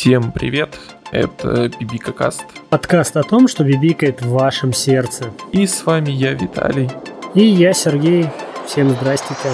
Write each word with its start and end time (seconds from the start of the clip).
Всем 0.00 0.32
привет, 0.32 0.78
это 1.12 1.70
Бибика 1.78 2.12
Каст. 2.12 2.46
Подкаст 2.70 3.18
о 3.18 3.22
том, 3.22 3.48
что 3.48 3.64
бибикает 3.64 4.22
в 4.22 4.30
вашем 4.30 4.72
сердце. 4.72 5.30
И 5.52 5.66
с 5.66 5.84
вами 5.84 6.10
я, 6.10 6.32
Виталий. 6.32 6.88
И 7.34 7.44
я, 7.44 7.74
Сергей. 7.74 8.30
Всем 8.66 8.88
здрастите. 8.88 9.50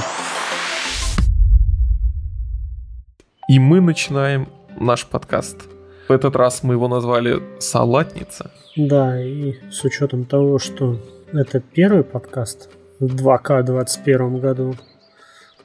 И 3.49 3.59
мы 3.59 3.81
начинаем 3.81 4.49
наш 4.79 5.07
подкаст. 5.07 5.63
В 6.07 6.13
этот 6.13 6.37
раз 6.37 6.63
мы 6.63 6.75
его 6.75 6.87
назвали 6.87 7.43
«Салатница». 7.59 8.53
Да, 8.77 9.21
и 9.21 9.57
с 9.73 9.83
учетом 9.83 10.27
того, 10.27 10.61
что 10.61 11.01
это 11.33 11.59
первый 11.59 12.05
подкаст 12.05 12.71
в 13.01 13.07
2К 13.07 13.65
2021 13.65 14.39
году, 14.39 14.77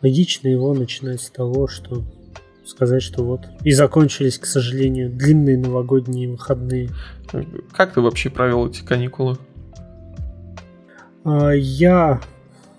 логично 0.02 0.48
его 0.48 0.74
начинать 0.74 1.22
с 1.22 1.30
того, 1.30 1.68
что 1.68 2.02
сказать, 2.66 3.02
что 3.02 3.24
вот 3.24 3.42
и 3.64 3.72
закончились, 3.72 4.38
к 4.38 4.46
сожалению, 4.46 5.10
длинные 5.10 5.58
новогодние 5.58 6.30
выходные. 6.30 6.90
Как 7.74 7.94
ты 7.94 8.02
вообще 8.02 8.30
провел 8.30 8.68
эти 8.68 8.84
каникулы? 8.84 9.38
А, 11.24 11.52
я 11.52 12.22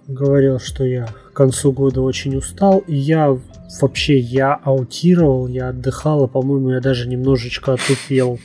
говорил, 0.06 0.58
что 0.58 0.84
я 0.84 1.06
к 1.06 1.32
концу 1.32 1.72
года 1.72 2.02
очень 2.02 2.36
устал, 2.36 2.78
и 2.86 2.94
я 2.94 3.36
вообще 3.80 4.18
я 4.18 4.54
аутировал, 4.54 5.46
я 5.46 5.68
отдыхал, 5.68 6.24
а 6.24 6.28
по-моему 6.28 6.70
я 6.70 6.80
даже 6.80 7.08
немножечко 7.08 7.74
отупел 7.74 8.38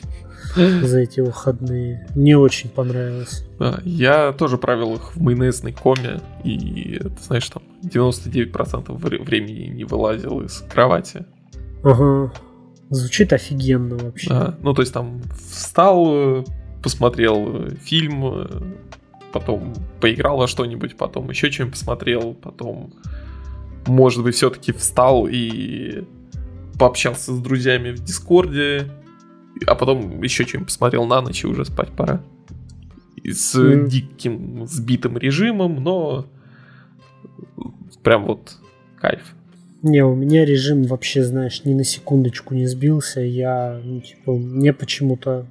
за 0.56 1.00
эти 1.00 1.20
выходные. 1.20 2.08
Мне 2.16 2.38
очень 2.38 2.70
понравилось. 2.70 3.46
Да, 3.60 3.80
я 3.84 4.32
тоже 4.34 4.58
провел 4.58 4.96
их 4.96 5.16
в 5.16 5.22
майонезной 5.22 5.74
коме, 5.74 6.22
и, 6.44 7.00
ты 7.00 7.24
знаешь, 7.24 7.50
там 7.50 7.64
99% 7.84 8.96
времени 9.24 9.68
не 9.68 9.84
вылазил 9.84 10.42
из 10.42 10.64
кровати. 10.70 11.26
Ага. 11.84 12.32
Звучит 12.90 13.34
офигенно 13.34 13.98
вообще. 13.98 14.30
Да. 14.30 14.58
Ну, 14.62 14.74
то 14.74 14.82
есть 14.82 14.94
там 14.94 15.22
встал, 15.52 16.46
посмотрел 16.82 17.70
фильм, 17.84 18.48
потом 19.34 19.74
поиграл 20.00 20.38
во 20.38 20.48
что-нибудь, 20.48 20.96
потом 20.96 21.30
еще 21.30 21.52
чем 21.52 21.72
посмотрел, 21.72 22.34
потом, 22.34 22.94
может 23.86 24.24
быть, 24.24 24.36
все-таки 24.36 24.72
встал 24.72 25.28
и 25.28 26.06
пообщался 26.80 27.34
с 27.34 27.40
друзьями 27.40 27.92
в 27.92 28.04
Дискорде, 28.04 28.90
а 29.66 29.76
потом 29.76 30.22
еще 30.22 30.46
чем 30.46 30.66
посмотрел 30.66 31.06
на 31.06 31.22
ночь 31.22 31.44
и 31.44 31.48
уже 31.48 31.66
спать 31.66 31.92
пора. 31.92 32.22
И 33.16 33.32
с 33.32 33.56
mm. 33.56 33.88
диким 33.88 34.68
сбитым 34.68 35.18
режимом, 35.18 35.84
но 35.84 36.28
прям 38.04 38.26
вот 38.26 38.58
кайф. 39.00 39.34
Не, 39.84 40.04
у 40.04 40.16
меня 40.16 40.46
режим 40.46 40.84
вообще, 40.84 41.24
знаешь, 41.24 41.64
ни 41.64 41.74
на 41.74 41.84
секундочку 41.84 42.56
не 42.56 42.66
сбился. 42.66 43.22
Я, 43.22 43.80
ну, 43.84 44.02
типа, 44.02 44.34
мне 44.34 44.74
почему-то 44.74 45.46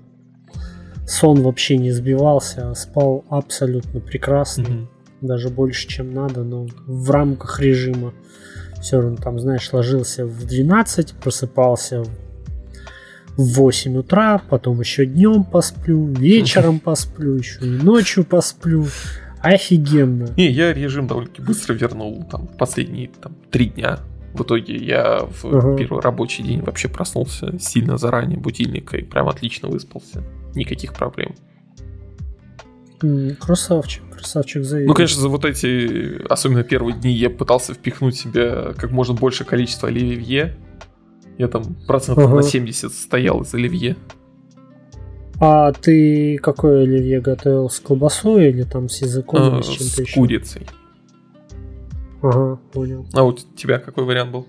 сон 1.06 1.42
вообще 1.42 1.78
не 1.78 1.92
сбивался, 1.92 2.70
а 2.70 2.74
спал 2.74 3.24
абсолютно 3.28 4.00
прекрасно. 4.00 4.62
Mm-hmm. 4.62 4.86
Даже 5.20 5.48
больше, 5.48 5.88
чем 5.88 6.12
надо, 6.12 6.42
но 6.42 6.66
в 6.86 7.10
рамках 7.10 7.60
режима. 7.60 8.12
Все 8.80 9.00
равно 9.00 9.16
там, 9.16 9.38
знаешь, 9.38 9.72
ложился 9.72 10.26
в 10.26 10.46
12, 10.46 11.14
просыпался 11.14 12.02
в 12.02 12.25
8 13.36 13.96
утра, 13.96 14.40
потом 14.48 14.80
еще 14.80 15.06
днем 15.06 15.44
посплю, 15.44 16.06
вечером 16.06 16.80
посплю, 16.80 17.36
еще 17.36 17.60
и 17.60 17.68
ночью 17.68 18.24
посплю. 18.24 18.86
Офигенно. 19.40 20.28
Не, 20.36 20.50
я 20.50 20.72
режим 20.72 21.06
довольно-таки 21.06 21.42
быстро 21.42 21.74
вернул, 21.74 22.24
там, 22.24 22.48
последние 22.48 23.10
там, 23.20 23.36
три 23.50 23.66
дня 23.66 24.00
в 24.36 24.42
итоге 24.42 24.76
я 24.76 25.20
в 25.20 25.44
uh 25.44 25.76
первый 25.76 26.00
рабочий 26.00 26.42
день 26.42 26.60
вообще 26.60 26.88
проснулся 26.88 27.58
сильно 27.58 27.96
заранее 27.96 28.38
будильника 28.38 28.96
и 28.96 29.02
прям 29.02 29.28
отлично 29.28 29.68
выспался. 29.68 30.22
Никаких 30.54 30.94
проблем. 30.94 31.34
Красавчик, 33.40 34.02
красавчик 34.10 34.64
заедет. 34.64 34.88
Ну, 34.88 34.94
конечно, 34.94 35.20
за 35.20 35.28
вот 35.28 35.44
эти, 35.44 36.22
особенно 36.30 36.62
первые 36.62 36.96
дни, 36.96 37.12
я 37.12 37.28
пытался 37.28 37.74
впихнуть 37.74 38.16
себе 38.16 38.74
как 38.74 38.90
можно 38.90 39.14
больше 39.14 39.44
количества 39.44 39.88
оливье. 39.88 40.56
Я 41.38 41.48
там 41.48 41.76
процентов 41.86 42.30
uh 42.30 42.34
на 42.34 42.42
70 42.42 42.92
стоял 42.92 43.42
из 43.42 43.52
оливье. 43.54 43.96
А 45.38 45.72
ты 45.72 46.38
какое 46.38 46.84
оливье 46.84 47.20
готовил? 47.20 47.68
С 47.68 47.78
колбасой 47.78 48.48
или 48.50 48.62
там 48.62 48.88
с 48.88 49.02
языком 49.02 49.40
а, 49.42 49.56
или 49.56 49.62
с 49.62 49.66
чем-то 49.66 49.84
с 49.84 49.98
еще? 49.98 50.14
Курицей. 50.14 50.66
Ага, 52.22 52.58
понял. 52.72 53.06
А 53.12 53.22
у 53.22 53.32
тебя 53.32 53.78
какой 53.78 54.04
вариант 54.04 54.32
был? 54.32 54.46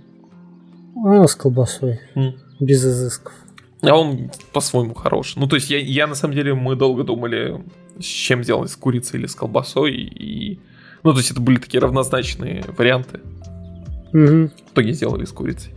А, 1.05 1.27
с 1.27 1.35
колбасой. 1.35 1.99
Mm. 2.15 2.33
Без 2.61 2.85
изысков. 2.85 3.33
А 3.81 3.95
он 3.95 4.31
по-своему 4.53 4.93
хорош. 4.93 5.35
Ну, 5.35 5.47
то 5.47 5.55
есть 5.55 5.69
я, 5.69 5.77
я 5.77 6.07
на 6.07 6.15
самом 6.15 6.35
деле, 6.35 6.53
мы 6.53 6.75
долго 6.75 7.03
думали, 7.03 7.61
с 7.99 8.05
чем 8.05 8.43
сделать, 8.43 8.71
с 8.71 8.75
курицей 8.75 9.19
или 9.19 9.27
с 9.27 9.35
колбасой. 9.35 9.93
И... 9.93 10.59
Ну, 11.03 11.11
то 11.11 11.19
есть 11.19 11.31
это 11.31 11.41
были 11.41 11.57
такие 11.57 11.79
равнозначные 11.81 12.63
варианты. 12.77 13.19
Угу. 14.13 14.49
В 14.49 14.71
итоге 14.71 14.93
сделали 14.93 15.25
с 15.25 15.31
курицей. 15.31 15.76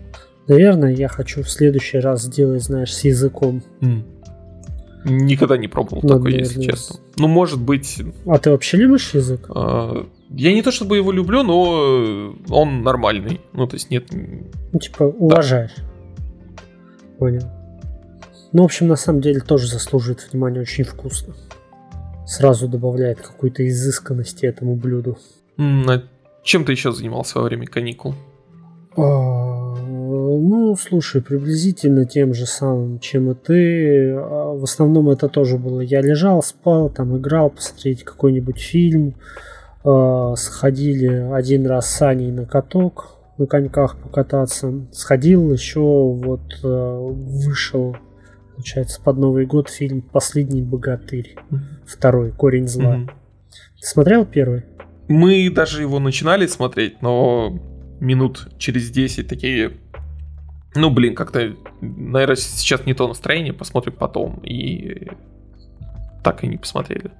Наверное, 0.50 0.92
я 0.92 1.06
хочу 1.06 1.44
в 1.44 1.48
следующий 1.48 2.00
раз 2.00 2.22
сделать, 2.22 2.64
знаешь, 2.64 2.92
с 2.92 3.04
языком. 3.04 3.62
Mm. 3.80 4.02
Никогда 5.04 5.56
не 5.56 5.68
пробовал 5.68 6.02
Надо, 6.02 6.16
такое, 6.16 6.32
если 6.40 6.60
честно. 6.60 6.96
Ну, 7.16 7.28
может 7.28 7.60
быть... 7.60 8.02
А 8.26 8.36
ты 8.36 8.50
вообще 8.50 8.76
любишь 8.76 9.14
язык? 9.14 9.46
А, 9.48 10.04
я 10.30 10.52
не 10.52 10.62
то 10.62 10.72
чтобы 10.72 10.96
его 10.96 11.12
люблю, 11.12 11.44
но 11.44 12.34
он 12.48 12.82
нормальный. 12.82 13.40
Ну, 13.52 13.68
то 13.68 13.76
есть 13.76 13.90
нет... 13.92 14.08
Ну, 14.10 14.78
типа, 14.80 15.04
уважаешь. 15.04 15.70
Да. 15.76 16.62
Понял. 17.20 17.44
Ну, 18.52 18.62
в 18.62 18.64
общем, 18.64 18.88
на 18.88 18.96
самом 18.96 19.20
деле 19.20 19.38
тоже 19.38 19.68
заслуживает 19.68 20.26
внимания, 20.32 20.58
очень 20.58 20.82
вкусно. 20.82 21.36
Сразу 22.26 22.66
добавляет 22.66 23.20
какой-то 23.20 23.64
изысканности 23.68 24.46
этому 24.46 24.74
блюду. 24.74 25.16
А 25.58 26.02
чем 26.42 26.64
ты 26.64 26.72
еще 26.72 26.90
занимался 26.90 27.38
во 27.38 27.44
время 27.44 27.68
каникул? 27.68 28.16
А, 28.96 29.59
ну, 30.10 30.76
слушай, 30.76 31.22
приблизительно 31.22 32.04
тем 32.04 32.34
же 32.34 32.46
самым, 32.46 32.98
чем 32.98 33.30
и 33.30 33.34
ты. 33.34 34.12
А, 34.12 34.54
в 34.54 34.64
основном 34.64 35.10
это 35.10 35.28
тоже 35.28 35.58
было. 35.58 35.80
Я 35.80 36.00
лежал, 36.00 36.42
спал, 36.42 36.90
там 36.90 37.16
играл, 37.16 37.50
посмотреть 37.50 38.04
какой-нибудь 38.04 38.58
фильм. 38.58 39.14
Э, 39.84 40.34
сходили 40.36 41.32
один 41.32 41.66
раз 41.66 41.90
с 41.90 42.02
Аней 42.02 42.30
на 42.30 42.44
каток, 42.44 43.16
на 43.38 43.46
коньках 43.46 43.96
покататься. 43.96 44.86
Сходил 44.92 45.52
еще, 45.52 45.80
вот 45.80 46.42
э, 46.62 46.98
вышел, 46.98 47.96
получается, 48.54 49.00
под 49.02 49.16
Новый 49.16 49.46
год 49.46 49.70
фильм 49.70 50.02
«Последний 50.02 50.62
богатырь». 50.62 51.36
Mm-hmm. 51.50 51.58
Второй, 51.86 52.32
«Корень 52.32 52.68
зла». 52.68 52.96
Mm-hmm. 52.96 53.10
Ты 53.80 53.86
смотрел 53.86 54.26
первый? 54.26 54.64
Мы 55.08 55.50
даже 55.50 55.82
его 55.82 55.98
начинали 55.98 56.46
смотреть, 56.46 57.00
но 57.00 57.58
минут 58.00 58.48
через 58.58 58.90
10 58.90 59.26
такие... 59.28 59.72
Ну, 60.74 60.90
блин, 60.90 61.14
как-то, 61.14 61.54
наверное, 61.80 62.36
сейчас 62.36 62.86
не 62.86 62.94
то 62.94 63.08
настроение, 63.08 63.52
посмотрим 63.52 63.94
потом. 63.98 64.40
И 64.44 65.08
так 66.22 66.44
и 66.44 66.46
не 66.46 66.58
посмотрели. 66.58 67.10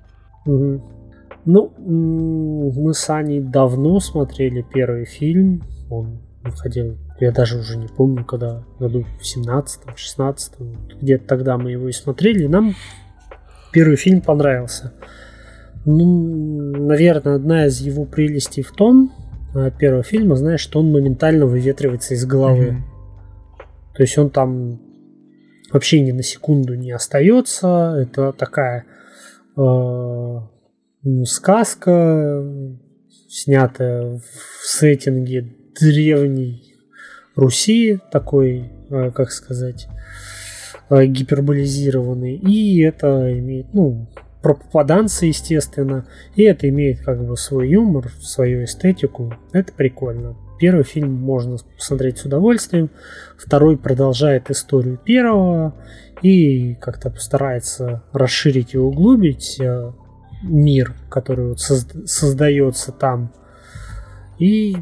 Угу. 0.46 0.82
Ну, 1.46 1.72
мы 1.78 2.94
с 2.94 3.08
Аней 3.10 3.40
давно 3.40 3.98
смотрели 4.00 4.64
первый 4.72 5.04
фильм. 5.04 5.62
Он 5.90 6.20
выходил, 6.42 6.96
я 7.18 7.32
даже 7.32 7.58
уже 7.58 7.76
не 7.76 7.88
помню, 7.88 8.24
когда, 8.24 8.62
году 8.78 9.04
в 9.18 9.38
17-м, 9.38 9.94
16-м. 9.94 10.88
Где-то 11.00 11.26
тогда 11.26 11.58
мы 11.58 11.72
его 11.72 11.88
и 11.88 11.92
смотрели. 11.92 12.44
И 12.44 12.48
нам 12.48 12.74
первый 13.72 13.96
фильм 13.96 14.20
понравился. 14.20 14.92
Ну, 15.86 16.76
наверное, 16.76 17.36
одна 17.36 17.66
из 17.66 17.80
его 17.80 18.04
прелестей 18.04 18.62
в 18.62 18.72
том, 18.72 19.12
э, 19.54 19.70
первого 19.78 20.02
фильма, 20.02 20.36
знаешь, 20.36 20.60
что 20.60 20.80
он 20.80 20.92
моментально 20.92 21.46
выветривается 21.46 22.14
из 22.14 22.26
головы. 22.26 22.66
Mm-hmm. 22.66 22.99
То 23.94 24.02
есть 24.02 24.16
он 24.18 24.30
там 24.30 24.80
вообще 25.72 26.00
ни 26.00 26.12
на 26.12 26.22
секунду 26.22 26.74
не 26.74 26.92
остается. 26.92 27.96
Это 28.00 28.32
такая 28.32 28.86
э, 29.56 30.38
сказка, 31.24 32.44
снятая 33.28 34.18
в 34.18 34.66
сеттинге 34.66 35.54
древней 35.78 36.74
Руси, 37.36 38.00
такой, 38.10 38.70
э, 38.90 39.10
как 39.12 39.30
сказать, 39.30 39.88
э, 40.90 41.06
гиперболизированный. 41.06 42.36
И 42.36 42.82
это 42.82 43.38
имеет, 43.38 43.72
ну, 43.72 44.08
про 44.42 44.54
попаданца, 44.54 45.26
естественно. 45.26 46.06
И 46.34 46.42
это 46.42 46.68
имеет 46.68 47.00
как 47.00 47.24
бы 47.24 47.36
свой 47.36 47.70
юмор, 47.70 48.10
свою 48.20 48.64
эстетику. 48.64 49.34
Это 49.52 49.72
прикольно. 49.72 50.36
Первый 50.60 50.84
фильм 50.84 51.14
можно 51.14 51.56
посмотреть 51.76 52.18
с 52.18 52.26
удовольствием. 52.26 52.90
Второй 53.38 53.78
продолжает 53.78 54.50
историю 54.50 54.98
первого 54.98 55.74
и 56.22 56.74
как-то 56.74 57.08
постарается 57.10 58.02
расширить 58.12 58.74
и 58.74 58.78
углубить 58.78 59.58
мир, 60.42 60.94
который 61.08 61.48
вот 61.48 61.58
созда- 61.58 62.06
создается 62.06 62.92
там. 62.92 63.32
И 64.38 64.76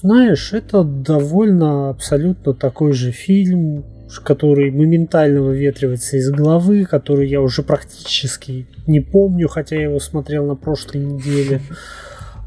знаешь, 0.00 0.52
это 0.52 0.84
довольно 0.84 1.90
абсолютно 1.90 2.54
такой 2.54 2.92
же 2.92 3.10
фильм, 3.10 3.84
который 4.22 4.70
моментально 4.70 5.42
выветривается 5.42 6.16
из 6.16 6.30
головы, 6.30 6.84
который 6.84 7.28
я 7.28 7.40
уже 7.40 7.62
практически 7.62 8.68
не 8.86 9.00
помню, 9.00 9.48
хотя 9.48 9.76
я 9.76 9.84
его 9.84 9.98
смотрел 9.98 10.46
на 10.46 10.54
прошлой 10.54 11.00
неделе. 11.04 11.60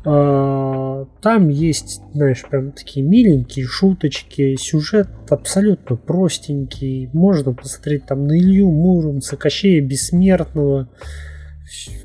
А, 0.09 1.05
там 1.21 1.49
есть, 1.49 2.01
знаешь, 2.13 2.41
прям 2.49 2.71
такие 2.71 3.05
миленькие 3.05 3.65
шуточки, 3.65 4.55
сюжет 4.55 5.09
абсолютно 5.29 5.97
простенький. 5.97 7.09
Можно 7.11 7.53
посмотреть 7.53 8.05
там 8.05 8.25
на 8.25 8.39
Илью 8.39 8.71
Муромца, 8.71 9.35
Кощея 9.35 9.81
Бессмертного. 9.81 10.87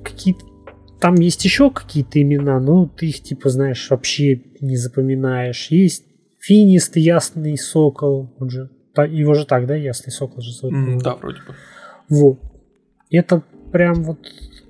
Какие-то 0.02 0.44
там 1.00 1.14
есть 1.14 1.44
еще 1.44 1.70
какие-то 1.70 2.20
имена, 2.20 2.58
но 2.58 2.87
ты 2.87 3.06
их, 3.06 3.22
типа, 3.22 3.50
знаешь, 3.50 3.88
вообще 3.90 4.43
не 4.60 4.76
запоминаешь. 4.76 5.69
Есть 5.70 6.04
Финист, 6.40 6.96
Ясный 6.96 7.56
Сокол, 7.56 8.34
он 8.40 8.50
же, 8.50 8.70
его 8.96 9.34
же 9.34 9.46
так, 9.46 9.66
да, 9.66 9.76
Ясный 9.76 10.12
Сокол 10.12 10.43
же 10.43 10.52
зовут? 10.52 10.75
Mm, 10.75 11.02
да, 11.02 11.14
вроде 11.14 11.38
бы. 11.38 11.54
Вот. 12.08 12.40
Это 13.10 13.43
прям 13.72 14.02
вот 14.02 14.19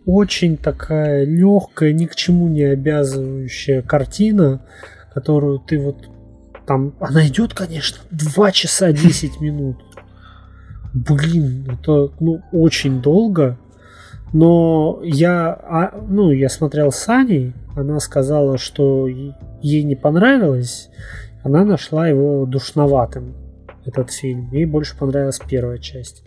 очень 0.06 0.56
такая 0.56 1.24
легкая, 1.24 1.92
ни 1.92 2.06
к 2.06 2.14
чему 2.14 2.48
не 2.48 2.64
обязывающая 2.64 3.82
картина, 3.82 4.62
которую 5.12 5.60
ты 5.60 5.78
вот 5.78 5.96
там... 6.66 6.94
Она 7.00 7.26
идет, 7.26 7.54
конечно, 7.54 7.98
2 8.10 8.52
часа 8.52 8.92
10 8.92 9.40
минут. 9.40 9.76
Блин, 10.94 11.68
это 11.70 12.10
ну, 12.20 12.42
очень 12.52 13.00
долго. 13.00 13.58
Но 14.32 15.00
я, 15.02 15.52
а, 15.52 16.04
ну, 16.08 16.30
я 16.30 16.48
смотрел 16.48 16.90
с 16.90 17.08
Аней, 17.08 17.52
она 17.76 18.00
сказала, 18.00 18.56
что 18.56 19.06
ей 19.06 19.82
не 19.82 19.94
понравилось, 19.94 20.88
она 21.42 21.64
нашла 21.64 22.08
его 22.08 22.46
душноватым, 22.46 23.34
этот 23.86 24.10
фильм. 24.10 24.48
Ей 24.52 24.64
больше 24.64 24.96
понравилась 24.96 25.40
первая 25.46 25.78
часть. 25.78 26.22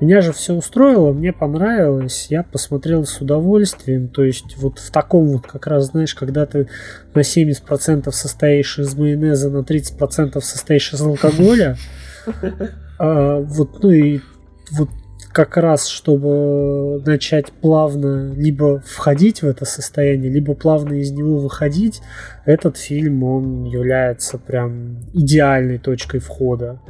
Меня 0.00 0.20
же 0.20 0.32
все 0.32 0.54
устроило, 0.54 1.12
мне 1.12 1.32
понравилось, 1.32 2.28
я 2.30 2.42
посмотрел 2.42 3.04
с 3.04 3.20
удовольствием. 3.20 4.08
То 4.08 4.24
есть 4.24 4.56
вот 4.56 4.78
в 4.78 4.90
таком 4.90 5.28
вот, 5.28 5.46
как 5.46 5.66
раз, 5.66 5.86
знаешь, 5.86 6.14
когда 6.14 6.46
ты 6.46 6.68
на 7.14 7.20
70% 7.20 8.10
состоишь 8.10 8.78
из 8.78 8.94
майонеза, 8.94 9.50
на 9.50 9.58
30% 9.58 10.40
состоишь 10.40 10.92
из 10.92 11.00
алкоголя, 11.00 11.76
а, 12.98 13.40
вот, 13.40 13.82
ну 13.82 13.90
и 13.90 14.20
вот 14.72 14.88
как 15.32 15.56
раз, 15.56 15.86
чтобы 15.86 17.02
начать 17.04 17.52
плавно 17.52 18.32
либо 18.34 18.82
входить 18.84 19.42
в 19.42 19.46
это 19.46 19.64
состояние, 19.64 20.30
либо 20.30 20.54
плавно 20.54 20.94
из 20.94 21.10
него 21.12 21.38
выходить, 21.38 22.00
этот 22.44 22.76
фильм, 22.76 23.22
он 23.22 23.64
является 23.64 24.38
прям 24.38 24.98
идеальной 25.12 25.78
точкой 25.78 26.20
входа. 26.20 26.80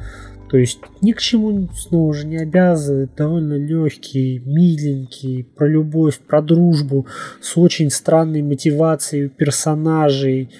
То 0.50 0.56
есть 0.56 0.80
ни 1.00 1.12
к 1.12 1.20
чему 1.20 1.68
снова 1.74 2.12
же 2.12 2.26
не 2.26 2.38
обязывает, 2.38 3.14
довольно 3.14 3.54
легкий, 3.54 4.42
миленький, 4.44 5.44
про 5.44 5.68
любовь, 5.68 6.18
про 6.18 6.42
дружбу, 6.42 7.06
с 7.40 7.56
очень 7.56 7.88
странной 7.90 8.42
мотивацией 8.42 9.28
персонажей, 9.28 10.50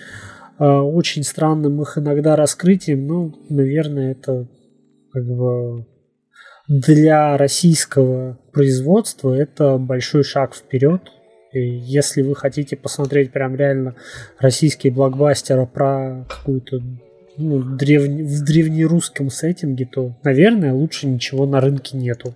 а, 0.59 0.83
очень 0.83 1.25
странным 1.25 1.83
их 1.83 1.99
иногда 1.99 2.37
раскрытием, 2.37 3.07
ну, 3.07 3.35
наверное, 3.49 4.13
это 4.13 4.47
как 5.13 5.25
бы 5.25 5.87
для 6.71 7.37
российского 7.37 8.39
производства 8.53 9.35
это 9.35 9.77
большой 9.77 10.23
шаг 10.23 10.55
вперед. 10.55 11.03
И 11.53 11.59
если 11.59 12.23
вы 12.23 12.37
хотите 12.37 12.77
посмотреть 12.77 13.33
прям 13.33 13.57
реально 13.57 13.97
российские 14.39 14.93
блокбастеры 14.93 15.67
про 15.67 16.25
какую-то 16.29 16.81
ну, 17.37 17.61
древне, 17.61 18.23
в 18.23 18.45
древнерусском 18.45 19.31
сеттинге, 19.31 19.89
то, 19.93 20.17
наверное, 20.23 20.73
лучше 20.73 21.09
ничего 21.09 21.45
на 21.45 21.61
рынке 21.61 21.97
нету. 21.97 22.35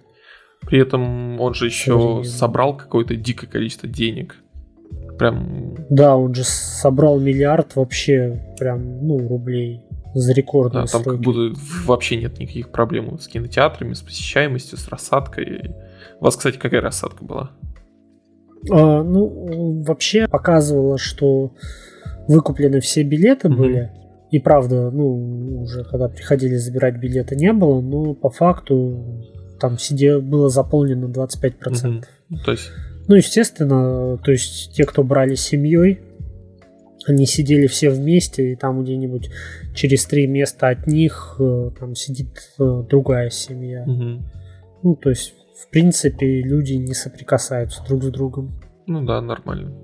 При 0.67 0.81
этом 0.81 1.41
он 1.41 1.55
же 1.55 1.67
еще 1.67 2.23
собрал 2.25 2.77
какое-то 2.77 3.15
дикое 3.15 3.47
количество 3.47 3.89
денег. 3.89 4.35
Прям... 5.17 5.77
Да, 5.91 6.17
он 6.17 6.35
же 6.35 6.43
собрал 6.43 7.21
миллиард 7.21 7.77
вообще 7.77 8.43
прям, 8.59 9.07
ну, 9.07 9.29
рублей 9.29 9.85
за 10.15 10.33
рекордные 10.33 10.85
да, 10.85 10.91
там 10.91 11.03
сроки. 11.03 11.17
как 11.17 11.25
будто 11.25 11.61
вообще 11.85 12.17
нет 12.17 12.39
никаких 12.39 12.71
проблем 12.71 13.19
с 13.19 13.27
кинотеатрами, 13.27 13.95
с 13.95 14.01
посещаемостью, 14.01 14.79
с 14.79 14.89
рассадкой. 14.89 15.75
У 16.21 16.25
вас, 16.25 16.37
кстати, 16.37 16.57
какая 16.57 16.81
рассадка 16.81 17.25
была? 17.25 17.51
А, 18.71 19.03
ну, 19.03 19.83
вообще 19.83 20.27
показывало, 20.29 20.99
что 20.99 21.53
выкуплены 22.29 22.81
все 22.81 23.03
билеты 23.03 23.49
mm-hmm. 23.49 23.57
были. 23.57 23.91
И 24.31 24.39
правда, 24.39 24.91
ну, 24.91 25.63
уже 25.63 25.85
когда 25.85 26.09
приходили 26.09 26.57
забирать 26.57 26.97
билеты, 26.97 27.37
не 27.37 27.53
было, 27.53 27.81
но 27.81 28.15
по 28.15 28.31
факту 28.31 29.23
там 29.61 29.79
сидел, 29.79 30.23
было 30.23 30.49
заполнено 30.49 31.07
25%. 31.07 31.53
Mm-hmm. 31.53 32.05
То 32.45 32.53
есть... 32.53 32.71
Ну, 33.07 33.17
естественно, 33.17 34.17
то 34.17 34.33
есть 34.33 34.75
те, 34.75 34.85
кто 34.85 35.05
брали 35.05 35.35
семьей, 35.35 36.01
они 37.07 37.27
сидели 37.27 37.67
все 37.67 37.91
вместе, 37.91 38.53
и 38.53 38.57
там 38.57 38.83
где-нибудь 38.83 39.31
через 39.75 40.07
три 40.07 40.27
места 40.27 40.69
от 40.69 40.87
них 40.87 41.37
э, 41.39 41.71
там 41.79 41.95
сидит 41.95 42.53
э, 42.59 42.83
другая 42.89 43.31
семья. 43.31 43.83
Угу. 43.83 44.23
Ну, 44.83 44.97
то 44.97 45.11
есть, 45.11 45.35
в 45.57 45.71
принципе, 45.71 46.43
люди 46.43 46.75
не 46.75 46.95
соприкасаются 46.95 47.83
друг 47.87 48.05
с 48.05 48.09
другом. 48.09 48.61
Ну 48.87 49.05
да, 49.05 49.21
нормально. 49.21 49.75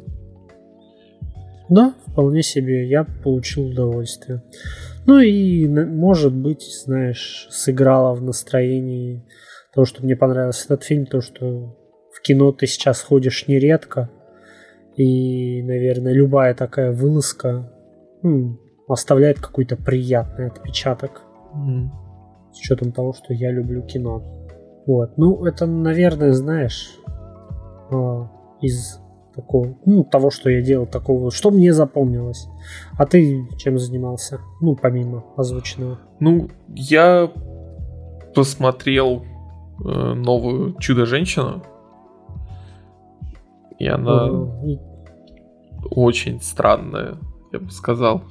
Да, 1.69 1.95
вполне 2.07 2.43
себе, 2.43 2.89
я 2.89 3.05
получил 3.05 3.69
удовольствие. 3.69 4.43
Ну 5.07 5.21
и, 5.21 5.67
может 5.69 6.35
быть, 6.35 6.63
знаешь, 6.85 7.47
сыграла 7.51 8.15
в 8.15 8.23
настроении 8.23 9.25
то, 9.73 9.85
что 9.85 10.05
мне 10.05 10.17
понравился 10.17 10.65
этот 10.65 10.83
фильм, 10.83 11.07
то, 11.07 11.21
что 11.21 11.77
в 12.13 12.21
кино 12.23 12.51
ты 12.53 12.67
сейчас 12.67 13.01
ходишь 13.01 13.47
нередко, 13.47 14.11
и, 14.97 15.63
наверное, 15.63 16.13
любая 16.13 16.55
такая 16.55 16.93
вылазка 16.93 17.73
ну, 18.23 18.59
оставляет 18.89 19.41
какой-то 19.41 19.77
приятный 19.77 20.49
отпечаток. 20.49 21.23
Mm. 21.55 21.89
С 22.53 22.59
учетом 22.59 22.93
того, 22.93 23.13
что 23.13 23.33
я 23.33 23.51
люблю 23.51 23.83
кино. 23.83 24.23
Вот. 24.87 25.17
Ну, 25.17 25.45
это, 25.45 25.67
наверное, 25.67 26.33
знаешь, 26.33 26.97
а, 27.91 28.29
из 28.61 29.01
такого, 29.35 29.77
ну, 29.87 30.05
того, 30.05 30.31
что 30.31 30.51
я 30.51 30.61
делал, 30.61 30.87
такого, 30.87 31.31
что 31.31 31.51
мне 31.51 31.73
запомнилось. 31.73 32.49
А 32.99 33.07
ты 33.07 33.47
чем 33.57 33.79
занимался? 33.79 34.41
Ну, 34.61 34.77
помимо 34.77 35.25
озвученного. 35.37 35.99
Ну, 36.19 36.49
я 36.69 37.31
посмотрел 38.35 39.25
э, 39.85 40.15
новую 40.15 40.75
Чудо-женщину. 40.79 41.63
И 43.81 43.87
она 43.89 44.29
очень 45.91 46.41
странная, 46.43 47.17
я 47.51 47.59
бы 47.59 47.71
сказал. 47.71 48.23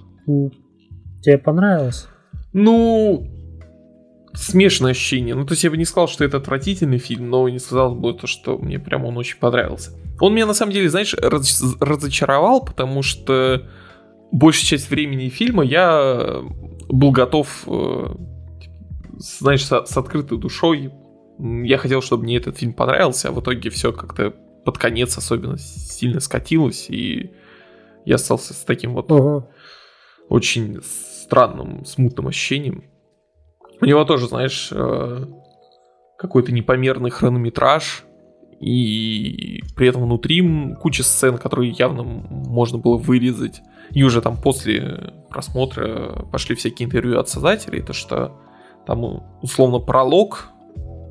Тебе 1.22 1.40
понравилось? 1.40 2.08
Ну, 2.54 3.28
смешанное 4.34 4.92
ощущение. 4.92 5.34
Ну, 5.34 5.46
то 5.46 5.54
есть 5.54 5.64
я 5.64 5.72
бы 5.72 5.78
не 5.78 5.86
сказал, 5.86 6.08
что 6.08 6.24
это 6.24 6.38
отвратительный 6.38 7.00
фильм, 7.00 7.32
но 7.32 7.50
не 7.50 7.58
сказал 7.58 7.96
бы 7.96 8.14
то, 8.14 8.28
что 8.28 8.60
мне 8.60 8.78
прям 8.78 9.06
он 9.06 9.18
очень 9.18 9.40
понравился. 9.40 9.92
Он 10.20 10.36
меня 10.36 10.46
на 10.46 10.54
самом 10.54 10.72
деле, 10.72 10.88
знаешь, 10.88 11.16
раз 11.16 11.64
разочаровал, 11.80 12.64
потому 12.64 13.02
что 13.02 13.64
большую 14.32 14.68
часть 14.68 14.92
времени 14.92 15.30
фильма 15.30 15.64
я 15.64 16.44
был 16.90 17.12
готов, 17.12 17.64
э, 17.66 18.16
знаешь, 19.18 19.66
с, 19.66 19.86
с 19.86 19.98
открытой 19.98 20.38
душой. 20.38 20.92
Я 21.40 21.80
хотел, 21.80 22.04
чтобы 22.04 22.24
мне 22.24 22.38
этот 22.38 22.58
фильм 22.60 22.74
понравился, 22.74 23.30
а 23.30 23.32
в 23.32 23.42
итоге 23.42 23.72
все 23.72 23.92
как-то 23.92 24.36
под 24.70 24.78
конец 24.78 25.18
особенно 25.18 25.58
сильно 25.58 26.20
скатилось, 26.20 26.92
и 26.92 27.32
я 28.06 28.16
остался 28.16 28.54
с 28.54 28.58
таким 28.58 28.94
вот 28.94 29.10
uh 29.10 29.44
очень 30.30 30.80
странным, 30.84 31.86
смутным 31.86 32.28
ощущением. 32.28 32.84
У 33.82 33.86
него 33.86 34.06
тоже, 34.06 34.28
знаешь, 34.28 34.70
э, 34.72 35.26
какой-то 36.20 36.52
непомерный 36.52 37.10
хронометраж, 37.10 38.04
и 38.60 39.64
при 39.76 39.88
этом 39.88 40.04
внутри 40.04 40.76
куча 40.80 41.02
сцен, 41.02 41.40
которые 41.40 41.72
явно 41.72 42.04
можно 42.04 42.78
было 42.78 42.98
вырезать. 42.98 43.62
И 43.90 44.04
уже 44.04 44.22
там 44.22 44.40
после 44.40 45.16
просмотра 45.32 46.28
пошли 46.32 46.54
всякие 46.54 46.86
интервью 46.86 47.18
от 47.18 47.28
создателей, 47.28 47.82
то 47.82 47.94
что 47.94 48.40
там 48.86 49.24
условно 49.42 49.80
пролог 49.80 50.52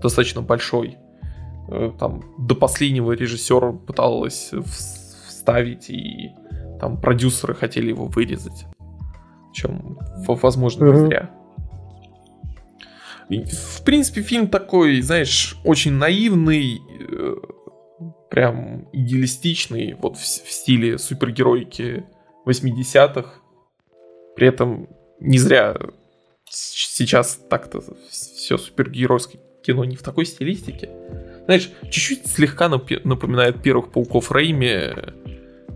достаточно 0.01 0.43
большой, 0.43 0.97
там 1.99 2.23
до 2.39 2.55
последнего 2.55 3.13
режиссера 3.13 3.73
пыталась 3.73 4.53
вставить, 4.65 5.91
и 5.91 6.31
там 6.81 7.01
продюсеры 7.01 7.55
хотели 7.55 7.89
его 7.89 8.07
вырезать. 8.07 8.67
Чем, 9.53 9.99
возможно, 10.27 10.85
mm-hmm. 10.85 11.07
зря. 11.07 11.31
И, 13.29 13.45
в 13.45 13.83
принципе, 13.85 14.23
фильм 14.23 14.49
такой, 14.49 15.01
знаешь, 15.03 15.59
очень 15.65 15.93
наивный, 15.93 16.81
э, 17.11 17.37
прям 18.31 18.89
идеалистичный, 18.93 19.95
вот 19.95 20.17
в, 20.17 20.21
в 20.21 20.51
стиле 20.51 20.99
супергеройки 20.99 22.05
80-х. 22.47 23.31
При 24.35 24.49
этом 24.49 24.89
не 25.21 25.39
зря 25.39 25.77
сейчас 26.49 27.39
так-то 27.51 27.83
все 28.09 28.57
супергеройское 28.57 29.41
кино 29.63 29.85
не 29.85 29.97
в 29.97 30.03
такой 30.03 30.25
стилистике. 30.25 30.89
Знаешь, 31.49 31.71
чуть-чуть 31.85 32.27
слегка 32.27 32.69
напоминает 32.69 33.63
первых 33.63 33.91
пауков 33.91 34.31
Рейми, 34.31 34.93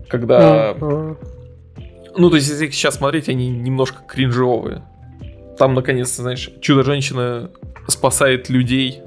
когда... 0.07 0.75
Ну, 0.79 2.29
то 2.29 2.35
есть, 2.35 2.47
если 2.47 2.69
сейчас 2.69 2.97
смотреть, 2.97 3.27
они 3.27 3.49
немножко 3.49 4.03
кринжовые. 4.07 4.83
Там, 5.57 5.73
наконец-то, 5.73 6.21
знаешь, 6.21 6.51
Чудо-женщина 6.61 7.49
спасает 7.87 8.51
людей, 8.51 9.01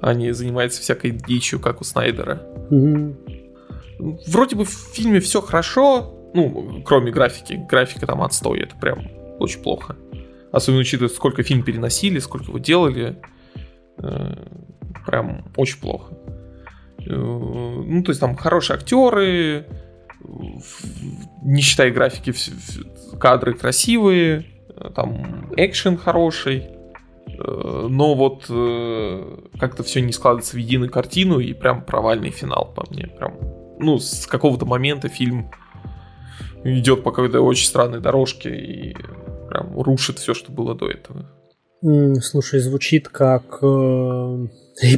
а 0.00 0.14
не 0.14 0.32
занимается 0.32 0.80
всякой 0.82 1.12
дичью, 1.12 1.60
как 1.60 1.80
у 1.80 1.84
Снайдера. 1.84 2.42
Mm-hmm. 2.72 4.18
Вроде 4.26 4.56
бы 4.56 4.64
в 4.64 4.70
фильме 4.70 5.20
все 5.20 5.40
хорошо, 5.40 6.12
ну, 6.34 6.82
кроме 6.84 7.12
графики. 7.12 7.64
Графика 7.70 8.04
там 8.04 8.20
отстой, 8.22 8.62
это 8.62 8.74
прям 8.74 9.06
очень 9.38 9.62
плохо. 9.62 9.94
Особенно 10.50 10.80
учитывая, 10.80 11.08
сколько 11.08 11.44
фильм 11.44 11.62
переносили, 11.62 12.18
сколько 12.18 12.46
его 12.46 12.58
делали. 12.58 13.16
Э, 15.08 15.10
прям 15.10 15.44
очень 15.56 15.80
плохо. 15.80 16.14
Э, 17.06 17.14
ну, 17.14 18.02
то 18.02 18.10
есть 18.10 18.20
там 18.20 18.36
хорошие 18.36 18.76
актеры, 18.76 19.66
не 21.42 21.62
считая 21.62 21.90
графики, 21.90 22.34
кадры 23.18 23.54
красивые, 23.54 24.44
э, 24.68 24.90
там 24.94 25.50
экшен 25.56 25.96
хороший, 25.96 26.70
но 27.40 28.16
вот 28.16 28.46
как-то 29.60 29.84
все 29.84 30.00
не 30.00 30.12
складывается 30.12 30.56
в 30.56 30.58
единую 30.58 30.90
картину 30.90 31.38
и 31.38 31.52
прям 31.52 31.82
провальный 31.82 32.30
финал 32.30 32.72
по 32.74 32.84
мне. 32.90 33.06
Прям, 33.06 33.34
ну, 33.78 33.98
с 34.00 34.26
какого-то 34.26 34.66
момента 34.66 35.08
фильм 35.08 35.48
идет 36.64 37.04
по 37.04 37.12
какой-то 37.12 37.40
очень 37.42 37.66
странной 37.66 38.00
дорожке 38.00 38.50
и 38.56 38.96
прям 39.50 39.80
рушит 39.80 40.18
все, 40.18 40.34
что 40.34 40.50
было 40.50 40.74
до 40.74 40.90
этого. 40.90 41.26
Слушай, 41.80 42.60
звучит 42.60 43.08
как 43.08 43.58
э, 43.62 44.46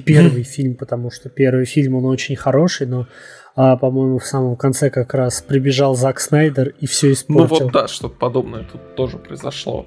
первый 0.04 0.42
фильм, 0.44 0.76
потому 0.76 1.10
что 1.10 1.28
первый 1.28 1.66
фильм 1.66 1.94
он 1.96 2.06
очень 2.06 2.36
хороший, 2.36 2.86
но, 2.86 3.06
а, 3.54 3.76
по-моему, 3.76 4.18
в 4.18 4.24
самом 4.24 4.56
конце 4.56 4.90
как 4.90 5.12
раз 5.12 5.42
прибежал 5.42 5.94
Зак 5.94 6.20
Снайдер 6.20 6.74
и 6.80 6.86
все 6.86 7.12
испортил. 7.12 7.58
Ну 7.58 7.64
вот 7.64 7.72
да, 7.72 7.88
что-то 7.88 8.14
подобное 8.14 8.64
тут 8.64 8.94
тоже 8.94 9.18
произошло. 9.18 9.86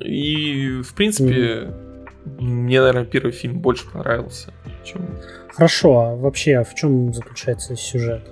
И 0.00 0.82
в 0.82 0.94
принципе 0.94 1.32
mm. 1.34 2.40
мне, 2.40 2.80
наверное, 2.80 3.06
первый 3.06 3.32
фильм 3.32 3.60
больше 3.60 3.90
понравился, 3.90 4.52
чем. 4.84 5.06
Хорошо, 5.48 6.00
а 6.00 6.16
вообще 6.16 6.56
а 6.56 6.64
в 6.64 6.74
чем 6.74 7.14
заключается 7.14 7.76
сюжет? 7.76 8.22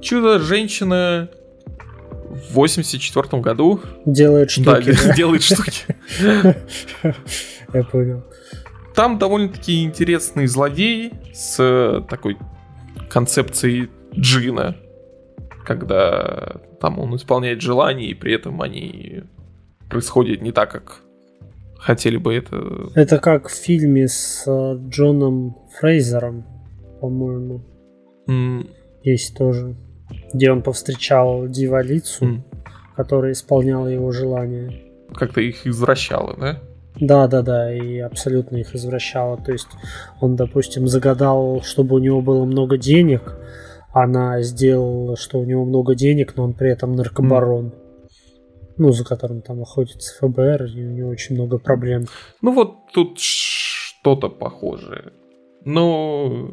Чудо 0.00 0.38
женщина 0.38 1.28
в 2.30 2.54
84 2.54 3.42
году. 3.42 3.80
Делает 4.06 4.50
штуки. 4.50 4.64
Да, 5.04 5.14
делает 5.16 5.42
штуки. 5.42 5.84
Я 7.74 7.84
понял. 7.84 8.24
Там 8.94 9.18
довольно-таки 9.18 9.84
интересный 9.84 10.46
злодей 10.46 11.12
с 11.32 12.04
такой 12.08 12.36
концепцией 13.08 13.90
джина, 14.16 14.76
когда 15.64 16.56
там 16.80 16.98
он 16.98 17.14
исполняет 17.16 17.60
желания, 17.60 18.06
и 18.06 18.14
при 18.14 18.34
этом 18.34 18.62
они 18.62 19.22
происходят 19.88 20.42
не 20.42 20.52
так, 20.52 20.70
как 20.70 21.02
хотели 21.78 22.16
бы 22.16 22.34
это. 22.34 22.90
Это 22.94 23.18
как 23.18 23.48
в 23.48 23.52
фильме 23.52 24.08
с 24.08 24.44
э, 24.46 24.78
Джоном 24.88 25.56
Фрейзером, 25.78 26.44
по-моему. 27.00 27.64
Mm. 28.28 28.68
Есть 29.02 29.36
тоже 29.36 29.76
где 30.32 30.50
он 30.50 30.62
повстречал 30.62 31.46
дьяволицу, 31.48 32.24
mm. 32.24 32.40
которая 32.96 33.32
исполняла 33.32 33.88
его 33.88 34.12
желания. 34.12 34.72
Как-то 35.14 35.40
их 35.40 35.66
извращала, 35.66 36.36
да? 36.36 36.60
Да, 36.98 37.28
да, 37.28 37.42
да, 37.42 37.74
и 37.74 37.98
абсолютно 37.98 38.56
их 38.56 38.74
извращала. 38.74 39.36
То 39.38 39.52
есть 39.52 39.68
он, 40.20 40.36
допустим, 40.36 40.86
загадал, 40.86 41.62
чтобы 41.62 41.96
у 41.96 41.98
него 41.98 42.20
было 42.20 42.44
много 42.44 42.76
денег, 42.76 43.36
она 43.92 44.40
сделала, 44.42 45.16
что 45.16 45.38
у 45.38 45.44
него 45.44 45.64
много 45.64 45.94
денег, 45.94 46.36
но 46.36 46.44
он 46.44 46.54
при 46.54 46.70
этом 46.70 46.94
наркобарон. 46.94 47.66
Mm. 47.66 47.74
Ну, 48.76 48.92
за 48.92 49.04
которым 49.04 49.42
там 49.42 49.60
охотится 49.60 50.14
ФБР, 50.18 50.64
и 50.64 50.86
у 50.86 50.90
него 50.90 51.10
очень 51.10 51.34
много 51.34 51.58
проблем. 51.58 52.06
Ну 52.40 52.52
вот 52.52 52.92
тут 52.94 53.18
что-то 53.18 54.30
похожее. 54.30 55.12
Но, 55.64 56.48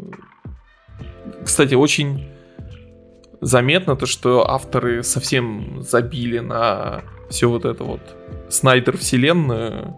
кстати, 1.45 1.73
очень 1.73 2.25
заметно 3.41 3.95
то, 3.95 4.05
что 4.05 4.49
авторы 4.49 5.03
совсем 5.03 5.81
забили 5.81 6.39
на 6.39 7.03
все 7.29 7.49
вот 7.49 7.65
это 7.65 7.83
вот 7.83 8.01
Снайдер 8.49 8.97
вселенную, 8.97 9.95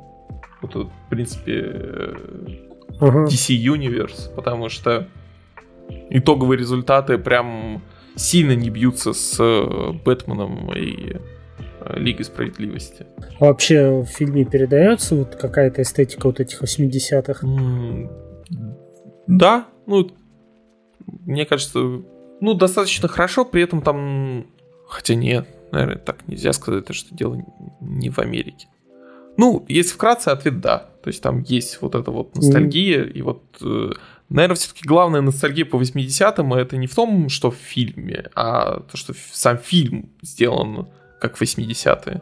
вот, 0.62 0.76
в 0.76 1.10
принципе, 1.10 2.14
uh-huh. 3.00 3.26
DC 3.26 3.56
Universe, 3.56 4.34
потому 4.36 4.70
что 4.70 5.08
итоговые 6.10 6.58
результаты 6.58 7.18
прям 7.18 7.82
сильно 8.16 8.56
не 8.56 8.70
бьются 8.70 9.14
с 9.14 9.38
э, 9.40 9.92
Бэтменом 10.04 10.74
и 10.76 11.16
э, 11.80 12.00
Лигой 12.00 12.26
Справедливости. 12.26 13.06
вообще 13.40 14.02
в 14.02 14.06
фильме 14.06 14.44
передается 14.46 15.16
вот 15.16 15.36
какая-то 15.36 15.82
эстетика 15.82 16.28
вот 16.28 16.40
этих 16.40 16.62
80-х? 16.62 17.46
Mm, 17.46 18.10
да, 19.28 19.68
ну, 19.86 20.12
мне 21.26 21.46
кажется, 21.46 22.02
ну, 22.42 22.54
достаточно 22.54 23.08
хорошо, 23.08 23.46
при 23.46 23.64
этом 23.64 23.82
там... 23.82 24.48
Хотя 24.88 25.16
нет, 25.16 25.48
наверное, 25.72 25.98
так 25.98 26.28
нельзя 26.28 26.54
сказать, 26.54 26.84
это 26.84 26.94
что 26.94 27.14
дело 27.14 27.38
не 27.80 28.10
в 28.10 28.20
Америке. 28.20 28.68
Ну, 29.38 29.66
если 29.68 29.94
вкратце, 29.94 30.30
ответ 30.30 30.60
да. 30.60 30.90
То 31.04 31.08
есть 31.10 31.22
там 31.22 31.44
есть 31.44 31.82
вот 31.82 31.96
эта 31.96 32.12
вот 32.12 32.36
ностальгия, 32.36 33.04
mm-hmm. 33.04 33.12
и 33.12 33.22
вот, 33.22 33.44
э, 33.62 33.92
наверное, 34.28 34.56
все-таки 34.56 34.86
главная 34.86 35.22
ностальгия 35.22 35.66
по 35.66 35.78
80-м 35.78 36.54
это 36.54 36.76
не 36.76 36.88
в 36.88 36.96
том, 36.96 37.30
что 37.30 37.52
в 37.52 37.56
фильме, 37.56 38.30
а 38.36 38.82
то, 38.82 38.98
что 38.98 39.14
сам 39.32 39.58
фильм 39.58 40.10
сделан 40.22 40.90
как 41.22 41.42
80-е. 41.42 42.22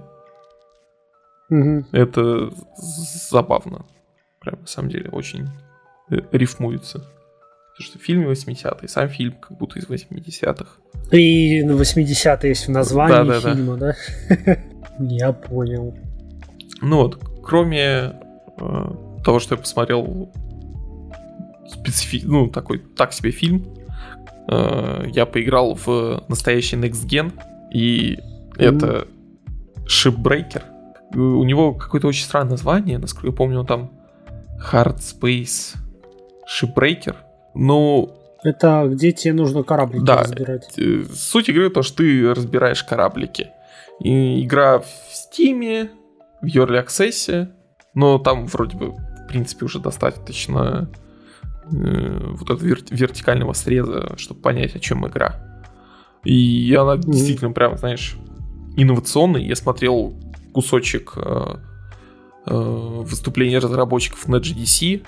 Mm-hmm. 1.52 1.86
Это 1.92 2.54
забавно. 3.32 3.86
Прям 4.40 4.62
на 4.62 4.68
самом 4.68 4.90
деле 4.90 5.10
очень 5.10 5.48
э, 6.12 6.18
рифмуется. 6.32 7.06
Потому 7.77 7.91
что 7.91 8.00
в 8.00 8.01
фильме 8.01 8.25
80-е, 8.25 8.89
сам 8.89 9.07
фильм 9.07 9.34
как 9.34 9.55
будто 9.55 9.77
из 9.77 9.86
80-х. 9.86 10.65
И 11.12 11.62
на 11.62 11.74
80-е 11.74 12.50
есть 12.50 12.65
в 12.65 12.72
названии 12.72 13.29
да, 13.29 13.39
да, 13.39 13.53
фильма, 13.53 13.77
да? 13.77 13.96
да? 14.29 14.57
Я 15.00 15.31
понял. 15.31 15.96
Ну 16.81 16.98
вот, 16.98 17.22
кроме 17.43 17.79
э, 17.79 18.13
того, 19.24 19.39
что 19.39 19.53
я 19.55 19.62
посмотрел 19.62 20.31
специфи... 21.67 22.24
ну, 22.25 22.48
такой 22.48 22.79
так 22.79 23.13
себе 23.13 23.29
фильм, 23.29 23.67
э, 24.50 25.05
я 25.13 25.27
поиграл 25.27 25.75
в 25.75 26.24
настоящий 26.29 26.77
Next 26.77 27.07
Gen, 27.07 27.31
и 27.72 28.17
mm. 28.55 28.57
это 28.57 29.07
Shipbreaker. 29.86 30.63
У 31.13 31.43
него 31.43 31.75
какое-то 31.75 32.07
очень 32.07 32.25
странное 32.25 32.51
название, 32.51 32.98
насколько 32.98 33.27
я 33.27 33.34
помню, 33.34 33.60
он 33.60 33.67
там 33.67 33.91
Hard 34.72 34.98
Space 34.98 35.75
Shipbreaker. 36.48 37.15
Ну... 37.58 38.14
Это 38.44 38.88
где 38.88 39.12
тебе 39.12 39.34
нужно 39.34 39.64
кораблики 39.64 40.06
да, 40.06 40.22
разбирать. 40.22 40.72
Э, 40.78 41.04
суть 41.12 41.50
игры 41.50 41.70
то, 41.70 41.82
что 41.82 41.98
ты 41.98 42.34
разбираешь 42.34 42.84
кораблики. 42.84 43.48
И 44.00 44.46
игра 44.46 44.80
в 44.80 44.86
Steam, 45.12 45.90
в 46.42 46.46
Early 46.46 46.86
Access, 46.86 47.50
но 47.96 48.20
там 48.20 48.46
вроде 48.46 48.78
бы, 48.78 48.92
в 48.92 49.28
принципе, 49.28 49.66
уже 49.66 49.80
достаточно 49.80 50.90
э, 51.72 52.20
вот 52.30 52.44
этого 52.44 52.64
вер- 52.64 52.86
вертикального 52.92 53.54
среза, 53.54 54.16
чтобы 54.18 54.40
понять, 54.42 54.76
о 54.76 54.80
чем 54.80 55.08
игра. 55.08 55.36
И 56.24 56.76
она 56.80 56.94
mm-hmm. 56.94 57.12
действительно 57.12 57.52
прям, 57.52 57.76
знаешь, 57.78 58.18
инновационная. 58.76 59.42
Я 59.42 59.56
смотрел 59.56 60.14
кусочек 60.54 61.14
э, 61.16 61.56
э, 62.46 62.54
выступления 62.54 63.58
разработчиков 63.58 64.28
на 64.28 64.36
GDC, 64.36 65.06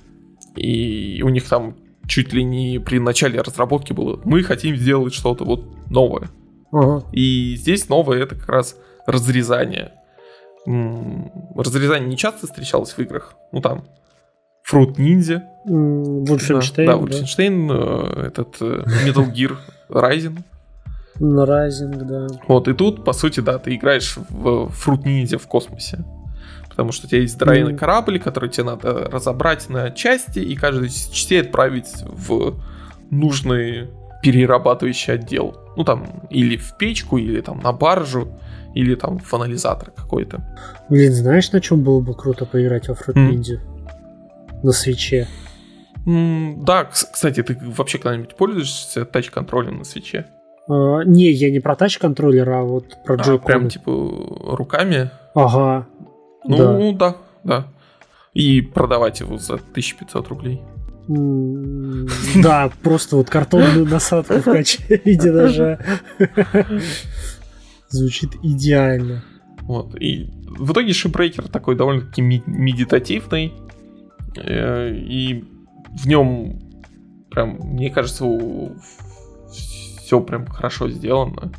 и 0.56 1.22
у 1.24 1.30
них 1.30 1.48
там 1.48 1.76
чуть 2.10 2.34
ли 2.34 2.44
не 2.44 2.80
при 2.80 3.00
начале 3.00 3.40
разработки 3.40 3.94
было, 3.94 4.20
мы 4.26 4.44
хотим 4.44 4.76
сделать 4.76 5.14
что-то 5.14 5.46
вот 5.46 5.64
новое. 5.90 6.30
Ага. 6.72 7.06
И 7.14 7.56
здесь 7.56 7.88
новое 7.88 8.24
это 8.24 8.36
как 8.36 8.50
раз 8.50 8.76
разрезание. 9.06 9.94
Разрезание 10.66 12.10
не 12.10 12.18
часто 12.18 12.48
встречалось 12.48 12.92
в 12.92 13.00
играх. 13.00 13.36
Ну 13.52 13.62
там 13.62 13.86
Fruit 14.70 14.96
Ninja. 14.98 15.44
Wolfenstein. 15.68 16.86
Да, 16.86 16.98
да, 16.98 17.00
Wolfenstein, 17.00 17.68
да. 17.68 18.28
этот 18.28 18.58
э, 18.62 18.84
Metal 19.06 19.34
Gear 19.34 19.58
Rising. 19.90 20.40
Rising, 21.20 22.04
да. 22.06 22.28
Вот, 22.48 22.68
и 22.68 22.74
тут, 22.74 23.04
по 23.04 23.14
сути, 23.14 23.40
да, 23.40 23.58
ты 23.58 23.76
играешь 23.76 24.18
в 24.30 24.70
Fruit 24.70 25.04
Ninja 25.04 25.38
в 25.38 25.48
космосе 25.48 26.04
потому 26.80 26.94
что 26.94 27.08
у 27.08 27.10
тебя 27.10 27.20
есть 27.20 27.34
здоровенный 27.34 27.76
корабль, 27.76 28.20
который 28.22 28.50
тебе 28.50 28.64
надо 28.64 29.10
разобрать 29.12 29.68
на 29.68 29.92
части 29.92 30.40
и 30.40 30.56
каждую 30.56 30.88
частей 30.88 31.42
отправить 31.42 31.92
в 32.06 32.56
нужный 33.10 33.90
перерабатывающий 34.24 35.16
отдел. 35.16 35.58
Ну 35.76 35.84
там, 35.84 36.06
или 36.30 36.56
в 36.56 36.78
печку, 36.78 37.18
или 37.18 37.42
там 37.42 37.60
на 37.60 37.74
баржу, 37.74 38.30
или 38.76 38.96
там 38.96 39.20
в 39.20 39.34
анализатор 39.34 39.92
какой-то. 39.92 40.42
Блин, 40.88 41.12
знаешь, 41.12 41.52
на 41.52 41.60
чем 41.60 41.84
было 41.84 42.00
бы 42.00 42.14
круто 42.14 42.46
поиграть 42.46 42.88
во 42.88 42.94
Ninja? 42.94 43.58
Mm. 43.58 44.64
На 44.64 44.72
свече. 44.72 45.28
Mm, 46.06 46.64
да, 46.64 46.86
кстати, 46.86 47.44
ты 47.44 47.58
вообще 47.62 47.98
когда-нибудь 47.98 48.38
пользуешься 48.38 49.04
тач-контролем 49.04 49.80
на 49.80 49.84
свече? 49.84 50.28
Uh, 50.70 51.04
не, 51.04 51.30
я 51.32 51.52
не 51.52 51.60
про 51.60 51.76
тач-контроллер, 51.76 52.50
а 52.50 52.62
вот 52.62 53.04
про 53.04 53.16
а, 53.16 53.38
Прям 53.40 53.68
типа 53.68 53.92
руками? 54.56 55.10
Ага. 55.34 55.88
Ну 56.46 56.94
да, 56.94 57.18
да. 57.44 57.68
И 58.34 58.62
продавать 58.62 59.20
его 59.20 59.38
за 59.38 59.56
1500 59.56 60.28
рублей. 60.28 60.62
Да, 62.36 62.72
просто 62.84 63.16
вот 63.16 63.30
картонную 63.30 63.86
насадку 63.86 64.36
в 64.36 64.48
виде 65.06 65.32
даже 65.32 65.80
звучит 67.90 68.36
идеально. 68.44 69.24
Вот. 69.62 69.96
И 70.00 70.30
в 70.46 70.72
итоге 70.72 70.94
шипбрейкер 70.94 71.48
такой 71.48 71.76
довольно-таки 71.76 72.22
медитативный. 72.22 73.54
Э, 74.38 74.94
и 74.94 75.44
в 76.00 76.08
нем 76.08 76.60
прям, 77.32 77.58
мне 77.60 77.90
кажется, 77.90 78.26
все 79.52 80.22
прям 80.22 80.46
хорошо 80.48 80.90
сделано. 80.90 81.52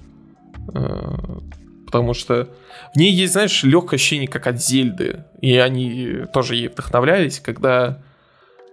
Потому 1.90 2.14
что 2.14 2.49
в 2.94 2.97
ней 2.97 3.11
есть, 3.11 3.32
знаешь, 3.32 3.64
легкое 3.64 3.97
ощущение, 3.97 4.28
как 4.28 4.47
от 4.47 4.62
Зельды. 4.62 5.25
И 5.40 5.56
они 5.56 6.25
тоже 6.32 6.54
ей 6.54 6.68
вдохновлялись, 6.68 7.40
когда 7.40 7.99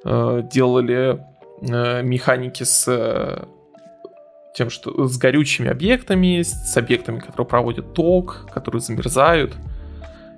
э, 0.05 0.43
делали 0.51 1.19
э, 1.61 2.03
механики 2.03 2.61
с 2.61 2.85
э, 2.87 3.45
тем, 4.53 4.69
что 4.69 5.07
с 5.07 5.17
горючими 5.17 5.67
объектами, 5.67 6.43
с 6.43 6.77
объектами, 6.77 7.17
которые 7.17 7.47
проводят 7.47 7.95
ток, 7.95 8.47
которые 8.53 8.81
замерзают. 8.81 9.55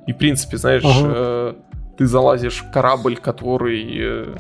И, 0.08 0.14
в 0.14 0.18
принципе, 0.18 0.56
знаешь, 0.56 0.84
ага. 0.86 1.14
э, 1.14 1.54
ты 1.98 2.06
залазишь 2.06 2.62
в 2.62 2.72
корабль, 2.72 3.18
который 3.18 3.86
э, 3.94 4.36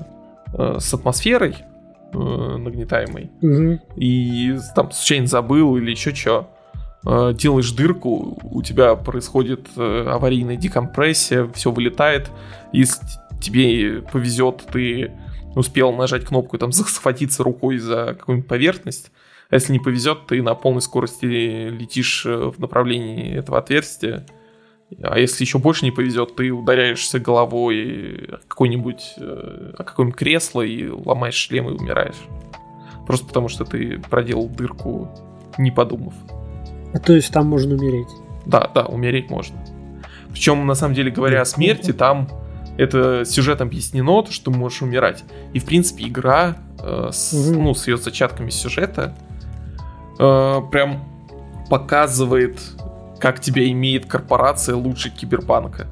э, 0.53 0.77
с 0.79 0.93
атмосферой 0.93 1.57
э, 2.13 2.17
нагнетаемой, 2.17 3.31
угу. 3.41 3.81
и 3.97 4.57
там 4.75 4.91
случайно 4.93 5.27
забыл 5.27 5.75
или 5.75 5.91
еще 5.91 6.15
что 6.15 6.49
Э, 7.05 7.33
делаешь 7.33 7.71
дырку, 7.71 8.37
у 8.43 8.61
тебя 8.61 8.95
происходит 8.95 9.67
э, 9.77 10.05
аварийная 10.07 10.57
декомпрессия, 10.57 11.49
все 11.53 11.71
вылетает, 11.71 12.29
если 12.73 13.05
тебе 13.41 14.01
повезет, 14.01 14.65
ты 14.71 15.11
успел 15.55 15.93
нажать 15.93 16.25
кнопку 16.25 16.57
и 16.57 16.59
там 16.59 16.71
захватиться 16.73 17.43
рукой 17.43 17.77
за 17.77 18.15
какую-нибудь 18.19 18.49
поверхность, 18.49 19.11
а 19.49 19.55
если 19.55 19.73
не 19.73 19.79
повезет, 19.79 20.27
ты 20.27 20.41
на 20.43 20.55
полной 20.55 20.81
скорости 20.81 21.25
летишь 21.25 22.25
э, 22.25 22.35
в 22.35 22.59
направлении 22.59 23.33
этого 23.33 23.59
отверстия, 23.59 24.25
а 25.01 25.19
если 25.19 25.43
еще 25.43 25.59
больше 25.59 25.85
не 25.85 25.91
повезет, 25.91 26.35
ты 26.35 26.49
ударяешься 26.49 27.19
головой 27.19 28.27
о 28.27 28.37
какое-нибудь, 28.47 29.13
о 29.19 29.83
какое-нибудь 29.83 30.17
кресло 30.17 30.63
и 30.63 30.87
ломаешь 30.87 31.35
шлем 31.35 31.69
и 31.69 31.73
умираешь. 31.73 32.19
Просто 33.05 33.27
потому 33.27 33.49
что 33.49 33.65
ты 33.65 33.99
проделал 34.09 34.49
дырку, 34.49 35.07
не 35.59 35.69
подумав. 35.69 36.15
А 36.93 36.99
то 36.99 37.13
есть 37.13 37.31
там 37.31 37.47
можно 37.47 37.75
умереть? 37.75 38.09
Да, 38.45 38.69
да, 38.73 38.85
умереть 38.85 39.29
можно. 39.29 39.57
Причем, 40.31 40.65
на 40.65 40.75
самом 40.75 40.95
деле, 40.95 41.11
говоря 41.11 41.41
о 41.41 41.45
смерти, 41.45 41.91
там 41.91 42.29
это 42.77 43.25
сюжет 43.25 43.61
объяснено, 43.61 44.23
то, 44.23 44.31
что 44.31 44.51
ты 44.51 44.57
можешь 44.57 44.81
умирать. 44.81 45.23
И, 45.53 45.59
в 45.59 45.65
принципе, 45.65 46.07
игра 46.07 46.57
э, 46.81 47.09
с, 47.11 47.33
угу. 47.33 47.61
ну, 47.61 47.73
с 47.73 47.87
ее 47.87 47.97
зачатками 47.97 48.49
сюжета 48.49 49.15
э, 50.17 50.61
прям 50.71 51.03
показывает, 51.69 52.59
как 53.19 53.41
тебя 53.41 53.69
имеет 53.69 54.05
корпорация 54.05 54.75
лучше 54.75 55.09
киберпанка. 55.09 55.87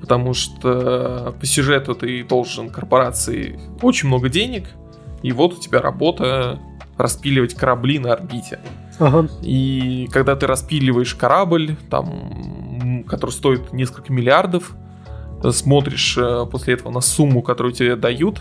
Потому 0.00 0.34
что 0.34 1.34
по 1.40 1.46
сюжету 1.46 1.94
ты 1.94 2.22
должен 2.22 2.68
корпорации 2.70 3.58
очень 3.82 4.08
много 4.08 4.28
денег, 4.28 4.68
и 5.22 5.32
вот 5.32 5.54
у 5.54 5.60
тебя 5.60 5.80
работа 5.80 6.60
распиливать 6.98 7.54
корабли 7.54 7.98
на 7.98 8.12
орбите. 8.12 8.60
Ага. 8.98 9.28
И 9.42 10.08
когда 10.12 10.36
ты 10.36 10.46
распиливаешь 10.46 11.14
корабль, 11.14 11.76
там, 11.90 13.04
который 13.08 13.30
стоит 13.30 13.72
несколько 13.72 14.12
миллиардов, 14.12 14.74
смотришь 15.50 16.16
э, 16.18 16.46
после 16.50 16.74
этого 16.74 16.90
на 16.90 17.00
сумму, 17.00 17.42
которую 17.42 17.72
тебе 17.72 17.96
дают, 17.96 18.40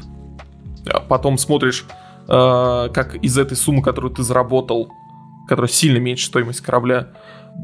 а 0.87 0.99
потом 0.99 1.37
смотришь, 1.37 1.85
э, 2.27 2.89
как 2.93 3.15
из 3.15 3.37
этой 3.37 3.57
суммы, 3.57 3.81
которую 3.81 4.13
ты 4.13 4.23
заработал, 4.23 4.89
которая 5.47 5.69
сильно 5.69 5.97
меньше 5.97 6.27
стоимость 6.27 6.61
корабля, 6.61 7.09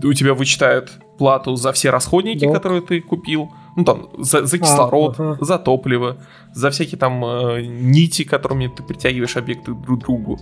у 0.04 0.14
тебя 0.14 0.34
вычитают 0.34 0.92
плату 1.18 1.56
за 1.56 1.72
все 1.72 1.90
расходники, 1.90 2.46
да. 2.46 2.54
которые 2.54 2.82
ты 2.82 3.02
купил, 3.02 3.52
ну 3.76 3.84
там 3.84 4.10
за, 4.18 4.46
за 4.46 4.58
кислород, 4.58 5.20
а, 5.20 5.32
ага. 5.34 5.46
за 5.46 5.58
топливо, 5.60 6.18
за 6.54 6.70
всякие 6.72 6.98
там 6.98 7.24
э, 7.26 7.62
нити, 7.62 8.24
которыми 8.24 8.68
ты 8.68 8.84
притягиваешь 8.84 9.38
объекты 9.38 9.74
друг 9.74 10.00
к 10.00 10.04
другу 10.04 10.40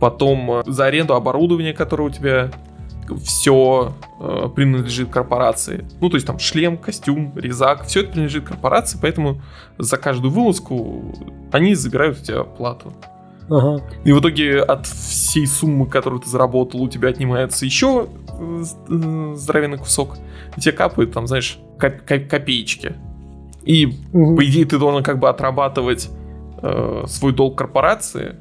потом 0.00 0.50
э, 0.50 0.62
за 0.66 0.86
аренду 0.86 1.14
оборудования, 1.14 1.72
которое 1.72 2.04
у 2.04 2.10
тебя 2.10 2.50
все 3.24 3.94
э, 4.20 4.48
принадлежит 4.54 5.10
корпорации. 5.10 5.84
Ну, 6.00 6.10
то 6.10 6.16
есть 6.16 6.26
там 6.26 6.38
шлем, 6.38 6.76
костюм, 6.76 7.32
резак, 7.36 7.86
все 7.86 8.00
это 8.00 8.12
принадлежит 8.12 8.44
корпорации, 8.44 8.98
поэтому 9.00 9.40
за 9.78 9.96
каждую 9.96 10.32
вылазку 10.32 11.14
они 11.52 11.74
забирают 11.74 12.20
у 12.20 12.24
тебя 12.24 12.44
плату. 12.44 12.92
Ага. 13.50 13.82
И 14.04 14.12
в 14.12 14.20
итоге 14.20 14.60
от 14.60 14.86
всей 14.86 15.46
суммы, 15.46 15.86
которую 15.86 16.20
ты 16.20 16.28
заработал, 16.28 16.82
у 16.82 16.88
тебя 16.88 17.08
отнимается 17.08 17.64
еще 17.64 18.08
э, 18.38 18.64
э, 18.88 19.32
здоровенный 19.36 19.78
кусок, 19.78 20.18
и 20.56 20.60
тебе 20.60 20.72
капают 20.72 21.12
там, 21.12 21.26
знаешь, 21.26 21.58
коп- 21.78 22.02
коп- 22.06 22.28
копеечки. 22.28 22.94
И, 23.64 23.86
угу. 24.12 24.36
по 24.36 24.44
идее, 24.44 24.66
ты 24.66 24.78
должен 24.78 25.02
как 25.02 25.18
бы 25.18 25.28
отрабатывать 25.28 26.10
э, 26.60 27.04
свой 27.06 27.32
долг 27.32 27.56
корпорации, 27.56 28.36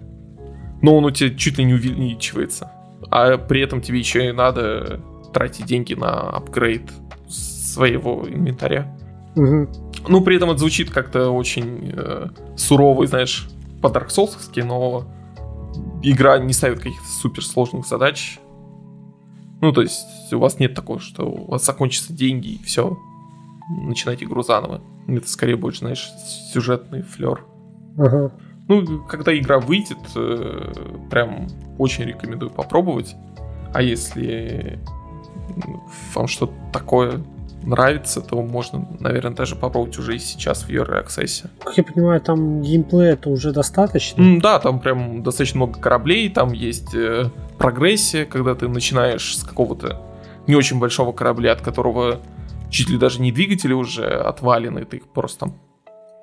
но 0.87 0.95
он 0.95 1.03
у 1.03 1.11
тебя 1.11 1.35
чуть 1.35 1.57
ли 1.57 1.65
не 1.65 1.73
увеличивается. 1.73 2.71
А 3.11 3.37
при 3.37 3.59
этом 3.59 3.81
тебе 3.81 3.99
еще 3.99 4.29
и 4.29 4.31
надо 4.31 5.01
тратить 5.33 5.65
деньги 5.65 5.93
на 5.95 6.29
апгрейд 6.29 6.89
своего 7.27 8.25
инвентаря. 8.25 8.97
Угу. 9.35 9.67
Ну, 10.07 10.21
при 10.21 10.37
этом 10.37 10.51
это 10.51 10.59
звучит 10.59 10.89
как-то 10.89 11.31
очень 11.31 11.91
э, 11.93 12.27
сурово, 12.55 13.05
знаешь, 13.05 13.49
по 13.81 13.87
Dark 13.87 14.07
Souls, 14.07 14.37
но 14.63 15.03
игра 16.01 16.39
не 16.39 16.53
ставит 16.53 16.77
каких-то 16.77 17.05
суперсложных 17.21 17.85
задач. 17.85 18.39
Ну, 19.59 19.73
то 19.73 19.81
есть 19.81 20.31
у 20.31 20.39
вас 20.39 20.57
нет 20.57 20.73
такого, 20.73 21.01
что 21.01 21.25
у 21.25 21.51
вас 21.51 21.65
закончатся 21.65 22.13
деньги 22.13 22.53
и 22.53 22.63
все, 22.63 22.97
начинайте 23.83 24.23
игру 24.23 24.41
заново. 24.41 24.79
Это 25.09 25.27
скорее 25.27 25.57
больше, 25.57 25.79
знаешь, 25.79 26.09
сюжетный 26.53 27.01
флер. 27.01 27.43
Ага. 27.97 28.31
Ну, 28.67 29.03
когда 29.07 29.37
игра 29.37 29.59
выйдет, 29.59 29.97
э, 30.15 30.73
прям 31.09 31.47
очень 31.77 32.05
рекомендую 32.05 32.51
попробовать. 32.51 33.15
А 33.73 33.81
если 33.81 34.79
вам 36.13 36.27
что-то 36.27 36.53
такое 36.73 37.23
нравится, 37.63 38.21
то 38.21 38.41
можно, 38.41 38.87
наверное, 38.99 39.35
даже 39.35 39.55
попробовать 39.55 39.97
уже 39.97 40.15
и 40.15 40.19
сейчас 40.19 40.63
в 40.63 40.69
Early 40.69 41.05
Access. 41.05 41.49
Как 41.63 41.77
я 41.77 41.83
понимаю, 41.83 42.21
там 42.21 42.61
геймплея 42.61 43.13
это 43.13 43.29
уже 43.29 43.51
достаточно? 43.51 44.21
Mm, 44.21 44.41
да, 44.41 44.59
там 44.59 44.79
прям 44.79 45.23
достаточно 45.23 45.57
много 45.57 45.79
кораблей, 45.79 46.29
там 46.29 46.53
есть 46.53 46.93
э, 46.93 47.29
прогрессия, 47.57 48.25
когда 48.25 48.55
ты 48.55 48.67
начинаешь 48.67 49.37
с 49.37 49.43
какого-то 49.43 50.01
не 50.47 50.55
очень 50.55 50.79
большого 50.79 51.11
корабля, 51.11 51.51
от 51.53 51.61
которого 51.61 52.21
чуть 52.69 52.89
ли 52.89 52.97
даже 52.97 53.21
не 53.21 53.31
двигатели 53.31 53.73
уже 53.73 54.05
отвалены, 54.05 54.85
ты 54.85 54.97
их 54.97 55.07
просто 55.07 55.39
там 55.41 55.55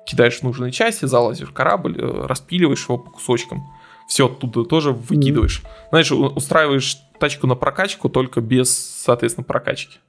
кидаешь 0.05 0.39
в 0.39 0.43
нужные 0.43 0.71
части, 0.71 1.05
залазишь 1.05 1.49
в 1.49 1.53
корабль, 1.53 1.99
э, 1.99 2.25
распиливаешь 2.25 2.85
его 2.85 2.97
по 2.97 3.11
кусочкам. 3.11 3.63
Все 4.07 4.27
оттуда 4.27 4.63
тоже 4.63 4.91
выкидываешь. 4.91 5.61
Mm-hmm. 5.63 5.89
Знаешь, 5.89 6.11
устраиваешь 6.11 6.97
тачку 7.19 7.47
на 7.47 7.55
прокачку, 7.55 8.09
только 8.09 8.41
без, 8.41 8.69
соответственно, 8.75 9.45
прокачки. 9.45 9.99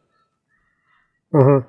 Ага. 1.32 1.66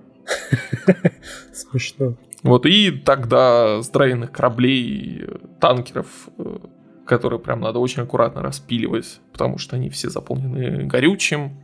Смешно. 1.54 2.16
Вот, 2.44 2.66
и 2.66 2.92
тогда 2.92 3.82
здоровенных 3.82 4.32
кораблей, 4.32 5.26
танкеров, 5.60 6.08
э, 6.38 6.58
которые 7.06 7.40
прям 7.40 7.62
надо 7.62 7.80
очень 7.80 8.04
аккуратно 8.04 8.42
распиливать, 8.42 9.20
потому 9.32 9.58
что 9.58 9.76
они 9.76 9.90
все 9.90 10.10
заполнены 10.10 10.86
горючим. 10.86 11.64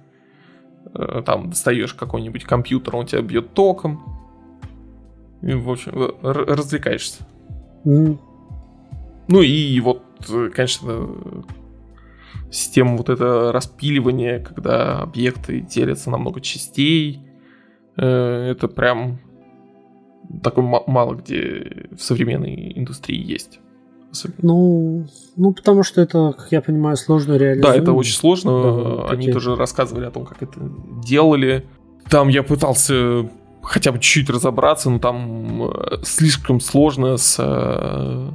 Э, 0.93 1.21
там 1.26 1.49
достаешь 1.49 1.93
какой-нибудь 1.93 2.45
компьютер, 2.45 2.95
он 2.95 3.06
тебя 3.06 3.21
бьет 3.21 3.54
током. 3.54 4.22
И, 5.43 5.53
в 5.53 5.69
общем, 5.69 5.91
развлекаешься. 6.21 7.23
Mm. 7.86 8.17
Ну 9.27 9.41
и 9.41 9.79
вот, 9.82 10.01
конечно, 10.53 11.10
система 12.49 12.97
вот 12.97 13.10
это 13.10 13.51
распиливания, 13.51 14.39
когда 14.39 14.99
объекты 14.99 15.60
делятся 15.60 16.10
на 16.10 16.17
много 16.17 16.39
частей, 16.39 17.21
э, 17.97 18.51
это 18.51 18.67
прям 18.67 19.19
такой 20.41 20.63
мало 20.63 21.15
где 21.15 21.88
в 21.91 22.01
современной 22.01 22.73
индустрии 22.77 23.21
есть. 23.21 23.60
Ну, 24.41 25.08
ну, 25.36 25.53
потому 25.53 25.82
что 25.84 25.99
это, 26.01 26.36
как 26.38 26.51
я 26.51 26.62
понимаю, 26.62 26.95
сложно 26.97 27.34
реализовать. 27.34 27.77
Да, 27.77 27.82
это 27.82 27.93
очень 27.93 28.13
сложно. 28.13 28.62
Да, 28.62 29.08
Они 29.08 29.25
такие... 29.25 29.34
тоже 29.34 29.56
рассказывали 29.56 30.06
о 30.06 30.12
том, 30.12 30.25
как 30.25 30.43
это 30.43 30.60
делали. 31.03 31.65
Там 32.10 32.27
я 32.27 32.43
пытался 32.43 33.27
хотя 33.63 33.91
бы 33.91 33.99
чуть-чуть 33.99 34.30
разобраться, 34.30 34.89
но 34.89 34.99
там 34.99 35.63
э, 35.63 35.97
слишком 36.04 36.60
сложно 36.60 37.17
с 37.17 37.38
э, 37.39 38.30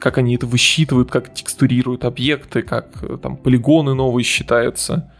как 0.00 0.18
они 0.18 0.34
это 0.34 0.46
высчитывают, 0.46 1.10
как 1.10 1.32
текстурируют 1.32 2.04
объекты, 2.04 2.62
как 2.62 3.02
э, 3.02 3.18
там 3.18 3.36
полигоны 3.36 3.94
новые 3.94 4.24
считаются. 4.24 5.12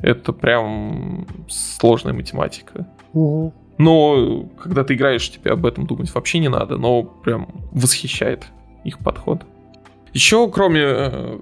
Это 0.00 0.32
прям 0.32 1.26
сложная 1.48 2.12
математика. 2.12 2.86
Угу. 3.12 3.54
Но 3.78 4.50
когда 4.60 4.84
ты 4.84 4.94
играешь, 4.94 5.30
тебе 5.30 5.52
об 5.52 5.64
этом 5.64 5.86
думать 5.86 6.12
вообще 6.14 6.40
не 6.40 6.48
надо, 6.48 6.76
но 6.76 7.02
прям 7.02 7.48
восхищает 7.72 8.46
их 8.84 8.98
подход. 8.98 9.46
Еще, 10.12 10.50
кроме 10.50 10.80
э, 10.82 11.38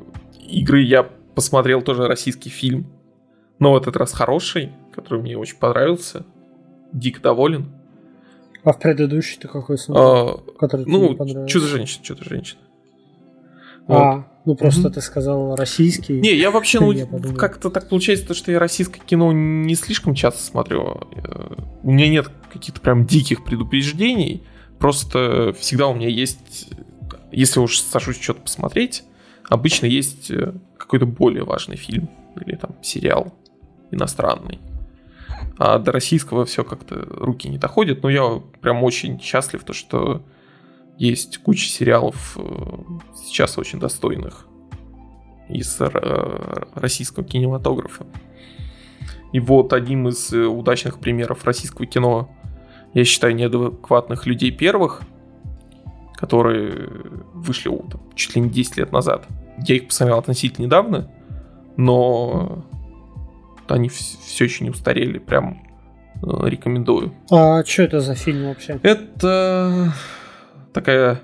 игры, 0.48 0.82
я 0.82 1.02
посмотрел 1.34 1.82
тоже 1.82 2.06
российский 2.06 2.50
фильм, 2.50 2.86
но 3.58 3.72
в 3.72 3.76
этот 3.76 3.96
раз 3.96 4.12
хороший, 4.12 4.72
который 4.94 5.22
мне 5.22 5.36
очень 5.36 5.56
понравился 5.56 6.26
дико 6.92 7.20
доволен. 7.20 7.72
А 8.64 8.72
в 8.72 8.78
предыдущий 8.78 9.38
ты 9.40 9.48
какой 9.48 9.76
смотрел? 9.76 10.44
А, 10.46 10.58
который 10.58 10.86
ну, 10.86 11.46
Чудо-женщина, 11.46 12.04
Чудо-женщина. 12.04 12.60
Вот. 13.88 13.96
А, 13.96 14.26
ну 14.44 14.54
просто 14.54 14.88
mm-hmm. 14.88 14.92
ты 14.92 15.00
сказал 15.00 15.56
российский. 15.56 16.20
Не, 16.20 16.34
я 16.34 16.52
вообще, 16.52 16.78
ну, 16.78 17.34
как-то 17.34 17.70
так 17.70 17.88
получается, 17.88 18.32
что 18.34 18.52
я 18.52 18.60
российское 18.60 19.00
кино 19.00 19.32
не 19.32 19.74
слишком 19.74 20.14
часто 20.14 20.40
смотрю. 20.40 21.00
Э, 21.16 21.54
у 21.82 21.90
меня 21.90 22.08
нет 22.08 22.30
каких-то 22.52 22.80
прям 22.80 23.04
диких 23.04 23.44
предупреждений. 23.44 24.44
Просто 24.78 25.52
всегда 25.58 25.88
у 25.88 25.94
меня 25.94 26.08
есть, 26.08 26.70
если 27.32 27.58
уж 27.58 27.80
сажусь 27.80 28.20
что-то 28.20 28.42
посмотреть, 28.42 29.02
обычно 29.48 29.86
есть 29.86 30.30
э, 30.30 30.54
какой-то 30.76 31.06
более 31.06 31.42
важный 31.42 31.76
фильм 31.76 32.08
или 32.40 32.54
там 32.54 32.76
сериал 32.82 33.34
иностранный 33.90 34.60
а 35.64 35.78
до 35.78 35.92
российского 35.92 36.44
все 36.44 36.64
как-то 36.64 37.06
руки 37.08 37.48
не 37.48 37.56
доходят. 37.56 38.02
Но 38.02 38.10
я 38.10 38.42
прям 38.60 38.82
очень 38.82 39.20
счастлив, 39.20 39.62
то, 39.62 39.72
что 39.72 40.20
есть 40.98 41.38
куча 41.38 41.68
сериалов 41.68 42.36
э, 42.36 42.42
сейчас 43.14 43.56
очень 43.58 43.78
достойных 43.78 44.48
из 45.48 45.78
российского 46.74 47.24
кинематографа. 47.24 48.06
И 49.32 49.38
вот 49.38 49.72
одним 49.72 50.08
из 50.08 50.32
э, 50.32 50.46
удачных 50.46 50.98
примеров 50.98 51.44
российского 51.44 51.86
кино, 51.86 52.28
я 52.92 53.04
считаю, 53.04 53.36
неадекватных 53.36 54.26
людей 54.26 54.50
первых, 54.50 55.02
которые 56.14 56.88
вышли 57.34 57.68
вот, 57.68 58.00
чуть 58.16 58.34
ли 58.34 58.42
не 58.42 58.50
10 58.50 58.78
лет 58.78 58.90
назад. 58.90 59.28
Я 59.64 59.76
их 59.76 59.86
посмотрел 59.86 60.18
относительно 60.18 60.64
недавно, 60.64 61.08
но 61.76 62.64
они 63.72 63.88
все 63.88 64.44
еще 64.44 64.64
не 64.64 64.70
устарели, 64.70 65.18
прям 65.18 65.62
э, 66.22 66.48
рекомендую. 66.48 67.14
А 67.30 67.64
что 67.64 67.82
это 67.82 68.00
за 68.00 68.14
фильм 68.14 68.48
вообще? 68.48 68.78
Это 68.82 69.94
такая 70.72 71.20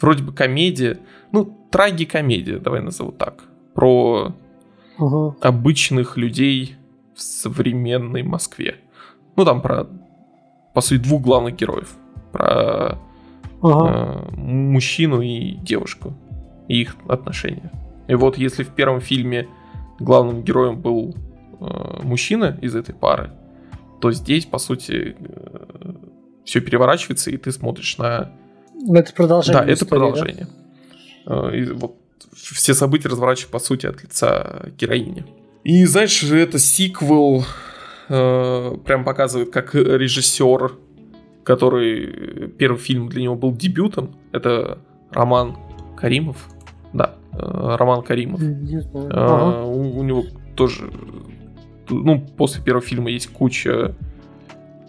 вроде 0.00 0.22
бы 0.22 0.32
комедия, 0.32 0.98
ну, 1.32 1.68
трагикомедия, 1.70 2.58
давай 2.58 2.80
назову 2.80 3.12
так, 3.12 3.44
про 3.74 4.34
ага. 4.98 5.36
обычных 5.40 6.16
людей 6.16 6.76
в 7.14 7.20
современной 7.20 8.22
Москве. 8.22 8.76
Ну, 9.36 9.44
там 9.44 9.62
про, 9.62 9.86
по 10.74 10.80
сути, 10.80 11.00
двух 11.00 11.22
главных 11.22 11.56
героев. 11.56 11.94
Про 12.32 12.98
ага. 13.62 14.26
э, 14.32 14.36
мужчину 14.36 15.20
и 15.20 15.52
девушку. 15.54 16.14
И 16.68 16.80
их 16.80 16.96
отношения. 17.08 17.70
И 18.08 18.14
вот 18.14 18.38
если 18.38 18.64
в 18.64 18.70
первом 18.70 19.00
фильме 19.00 19.48
главным 20.00 20.42
героем 20.42 20.80
был 20.80 21.14
э, 21.60 22.02
мужчина 22.02 22.58
из 22.60 22.74
этой 22.74 22.94
пары, 22.94 23.30
то 24.00 24.10
здесь, 24.12 24.46
по 24.46 24.58
сути, 24.58 25.16
э, 25.18 25.92
все 26.44 26.60
переворачивается, 26.60 27.30
и 27.30 27.36
ты 27.36 27.52
смотришь 27.52 27.98
на... 27.98 28.32
Это 28.92 29.12
продолжение. 29.12 29.60
Да, 29.60 29.64
это 29.64 29.84
истории, 29.84 29.88
продолжение. 29.90 30.48
Да? 31.26 31.50
Э, 31.50 31.56
и 31.56 31.64
вот 31.66 31.96
все 32.32 32.74
события 32.74 33.08
разворачиваются, 33.08 33.52
по 33.52 33.58
сути, 33.58 33.86
от 33.86 34.02
лица 34.02 34.70
героини. 34.78 35.24
И 35.62 35.84
знаешь, 35.84 36.22
это 36.22 36.58
сиквел 36.58 37.44
э, 38.08 38.76
прям 38.84 39.04
показывает, 39.04 39.50
как 39.50 39.74
режиссер, 39.74 40.72
который 41.44 42.48
первый 42.58 42.78
фильм 42.78 43.08
для 43.08 43.22
него 43.22 43.34
был 43.34 43.52
дебютом, 43.52 44.16
это 44.32 44.78
Роман 45.10 45.56
Каримов, 45.96 46.48
Э, 47.40 47.76
Роман 47.76 48.02
Каримов. 48.02 48.40
Ага. 48.94 49.64
У, 49.64 49.98
у 49.98 50.02
него 50.02 50.24
тоже, 50.56 50.90
ну, 51.88 52.20
после 52.36 52.62
первого 52.62 52.84
фильма 52.84 53.10
есть 53.10 53.28
куча 53.28 53.94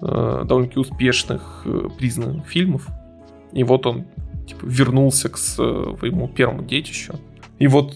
э, 0.02 0.44
довольно-таки 0.46 0.80
успешных 0.80 1.64
э, 1.66 1.88
признанных 1.98 2.46
фильмов. 2.48 2.88
И 3.54 3.64
вот 3.64 3.86
он 3.86 4.06
типа, 4.48 4.66
вернулся 4.66 5.30
к 5.30 5.38
своему 5.38 6.28
первому 6.28 6.64
детищу. 6.64 7.16
И 7.60 7.68
вот 7.68 7.96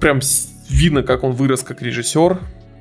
прям 0.00 0.20
видно, 0.68 1.02
как 1.02 1.24
он 1.24 1.32
вырос 1.32 1.62
как 1.62 1.82
режиссер. 1.82 2.38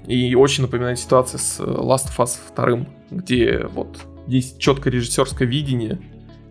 И 0.08 0.36
очень 0.36 0.64
напоминает 0.64 1.00
ситуация 1.00 1.40
с 1.40 1.60
Last 1.60 2.10
of 2.16 2.18
Us 2.20 2.38
2, 2.56 2.86
где 3.10 3.66
вот 3.74 4.06
есть 4.28 4.60
четкое 4.60 4.94
режиссерское 4.94 5.48
видение, 5.48 6.00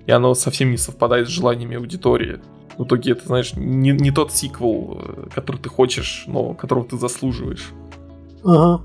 и 0.06 0.10
оно 0.10 0.34
совсем 0.34 0.72
не 0.72 0.76
совпадает 0.76 1.28
с 1.28 1.30
желаниями 1.30 1.76
аудитории 1.76 2.40
в 2.76 2.84
итоге 2.84 3.12
это, 3.12 3.26
знаешь, 3.26 3.54
не, 3.54 3.90
не 3.90 4.10
тот 4.10 4.32
сиквел, 4.32 5.00
э, 5.00 5.26
который 5.34 5.58
ты 5.58 5.68
хочешь, 5.68 6.24
но 6.26 6.54
которого 6.54 6.84
ты 6.84 6.96
заслуживаешь. 6.96 7.70
Ага. 8.42 8.82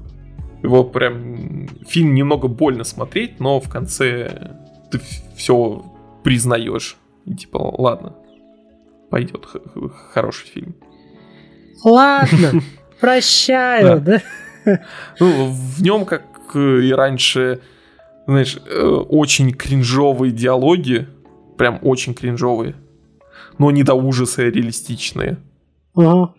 Его 0.62 0.84
прям 0.84 1.68
фильм 1.88 2.14
немного 2.14 2.48
больно 2.48 2.84
смотреть, 2.84 3.40
но 3.40 3.60
в 3.60 3.70
конце 3.70 4.58
ты 4.92 5.00
все 5.36 5.84
признаешь. 6.24 6.98
И 7.26 7.34
типа, 7.34 7.58
ладно, 7.58 8.14
пойдет 9.10 9.48
хороший 10.12 10.48
фильм. 10.48 10.76
Ладно, 11.84 12.62
прощаю, 13.00 14.02
да? 14.02 14.22
Ну, 15.20 15.48
в 15.52 15.82
нем, 15.82 16.06
как 16.06 16.24
и 16.54 16.92
раньше, 16.92 17.62
знаешь, 18.28 18.58
э, 18.68 18.82
очень 18.82 19.54
кринжовые 19.54 20.32
диалоги, 20.32 21.08
прям 21.58 21.80
очень 21.82 22.14
кринжовые 22.14 22.76
но 23.60 23.70
не 23.70 23.84
до 23.84 23.94
ужаса 23.94 24.44
реалистичные. 24.44 25.38
Ага. 25.94 26.34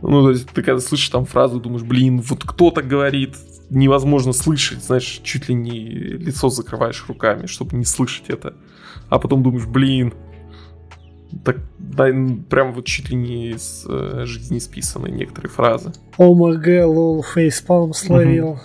Ну, 0.00 0.22
то 0.22 0.30
есть 0.30 0.48
ты 0.48 0.62
когда 0.62 0.80
слышишь 0.80 1.10
там 1.10 1.26
фразу, 1.26 1.60
думаешь, 1.60 1.82
блин, 1.82 2.22
вот 2.22 2.44
кто 2.44 2.70
так 2.70 2.88
говорит, 2.88 3.36
невозможно 3.68 4.32
слышать, 4.32 4.82
знаешь, 4.82 5.20
чуть 5.22 5.48
ли 5.48 5.54
не 5.54 5.78
лицо 5.78 6.48
закрываешь 6.48 7.04
руками, 7.06 7.46
чтобы 7.46 7.76
не 7.76 7.84
слышать 7.84 8.30
это. 8.30 8.54
А 9.10 9.18
потом 9.18 9.42
думаешь, 9.42 9.66
блин, 9.66 10.14
так 11.44 11.58
да, 11.78 12.06
прям 12.48 12.72
вот 12.72 12.86
чуть 12.86 13.10
ли 13.10 13.16
не 13.16 13.50
из 13.50 13.84
э, 13.86 14.24
жизни 14.24 14.58
списаны 14.58 15.08
некоторые 15.08 15.50
фразы. 15.50 15.92
ОМГ, 16.16 16.66
лол, 16.86 17.22
фейспалм 17.22 17.92
словил. 17.92 18.58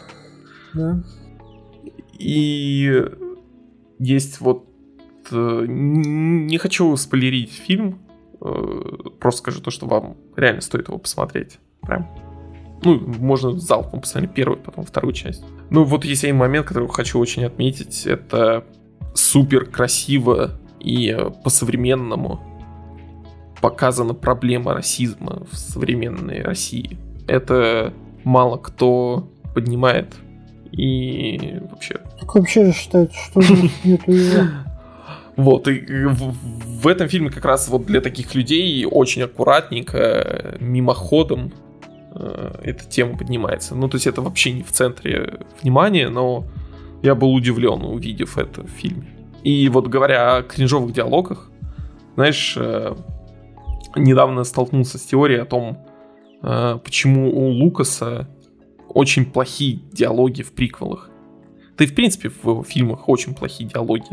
Да? 0.74 1.04
И 2.18 3.04
есть 4.00 4.40
вот 4.40 4.65
не 5.32 6.58
хочу 6.58 6.96
спойлерить 6.98 7.52
фильм, 7.52 8.00
э, 8.42 8.82
просто 9.20 9.40
скажу 9.40 9.62
то, 9.62 9.72
что 9.72 9.88
вам 9.88 10.18
реально 10.36 10.62
стоит 10.62 10.88
его 10.88 10.98
посмотреть. 10.98 11.60
Прям. 11.82 12.08
Ну, 12.84 13.00
можно 13.20 13.58
залпом 13.58 14.02
посмотреть 14.02 14.34
первую, 14.34 14.60
потом 14.60 14.86
вторую 14.86 15.14
часть. 15.14 15.44
Ну, 15.70 15.84
вот 15.84 16.06
есть 16.06 16.24
один 16.24 16.38
момент, 16.38 16.68
который 16.68 16.88
хочу 16.90 17.20
очень 17.20 17.46
отметить. 17.46 18.06
Это 18.06 18.66
супер 19.14 19.66
красиво 19.66 20.60
и 20.80 21.10
э, 21.10 21.32
по-современному 21.44 22.40
показана 23.62 24.14
проблема 24.14 24.74
расизма 24.74 25.46
в 25.52 25.58
современной 25.58 26.42
России. 26.44 27.00
Это 27.28 27.94
мало 28.24 28.58
кто 28.58 29.28
поднимает 29.56 30.14
и 30.72 31.60
вообще... 31.72 32.00
Так 32.20 32.36
вообще 32.36 32.72
считается, 32.72 33.18
что 33.18 33.40
его. 33.84 34.48
Вот, 35.38 35.68
и 35.68 36.06
в, 36.06 36.34
в 36.82 36.88
этом 36.88 37.10
фильме 37.10 37.30
как 37.30 37.44
раз 37.44 37.68
вот 37.68 37.86
для 37.86 38.00
таких 38.00 38.34
людей 38.36 38.86
очень 38.90 39.24
аккуратненько, 39.24 40.56
мимоходом 40.60 41.52
э, 42.14 42.52
эта 42.64 42.86
тема 42.86 43.18
поднимается. 43.18 43.76
Ну, 43.76 43.90
то 43.90 43.96
есть 43.96 44.08
это 44.08 44.22
вообще 44.22 44.54
не 44.54 44.64
в 44.64 44.72
центре 44.72 45.40
внимания, 45.62 46.08
но 46.08 46.46
я 47.04 47.16
был 47.16 47.34
удивлен, 47.34 47.82
увидев 47.84 48.38
это 48.38 48.62
в 48.62 48.70
фильме. 48.70 49.08
И 49.44 49.68
вот 49.70 49.88
говоря 49.88 50.38
о 50.38 50.44
кринжовых 50.44 50.94
диалогах, 50.94 51.52
знаешь, 52.16 52.56
э, 52.58 52.96
недавно 53.96 54.44
столкнулся 54.46 54.98
с 54.98 55.02
теорией 55.02 55.42
о 55.42 55.46
том, 55.46 55.86
э, 56.42 56.80
почему 56.84 57.30
у 57.30 57.50
Лукаса 57.50 58.30
очень 58.88 59.26
плохие 59.26 59.82
диалоги 59.92 60.42
в 60.42 60.54
приквелах. 60.54 61.10
Да 61.78 61.84
и 61.84 61.88
в 61.88 61.94
принципе 61.94 62.30
в 62.30 62.44
его 62.44 62.64
фильмах 62.64 63.10
очень 63.10 63.36
плохие 63.36 63.70
диалоги. 63.70 64.06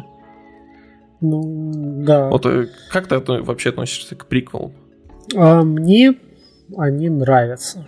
Ну, 1.22 2.02
да. 2.04 2.28
Вот 2.28 2.44
э, 2.46 2.66
как 2.90 3.06
ты 3.06 3.18
вообще 3.18 3.70
относишься 3.70 4.16
к 4.16 4.26
приквелам? 4.26 4.72
А 5.34 5.62
мне 5.62 6.16
они 6.76 7.08
нравятся. 7.08 7.86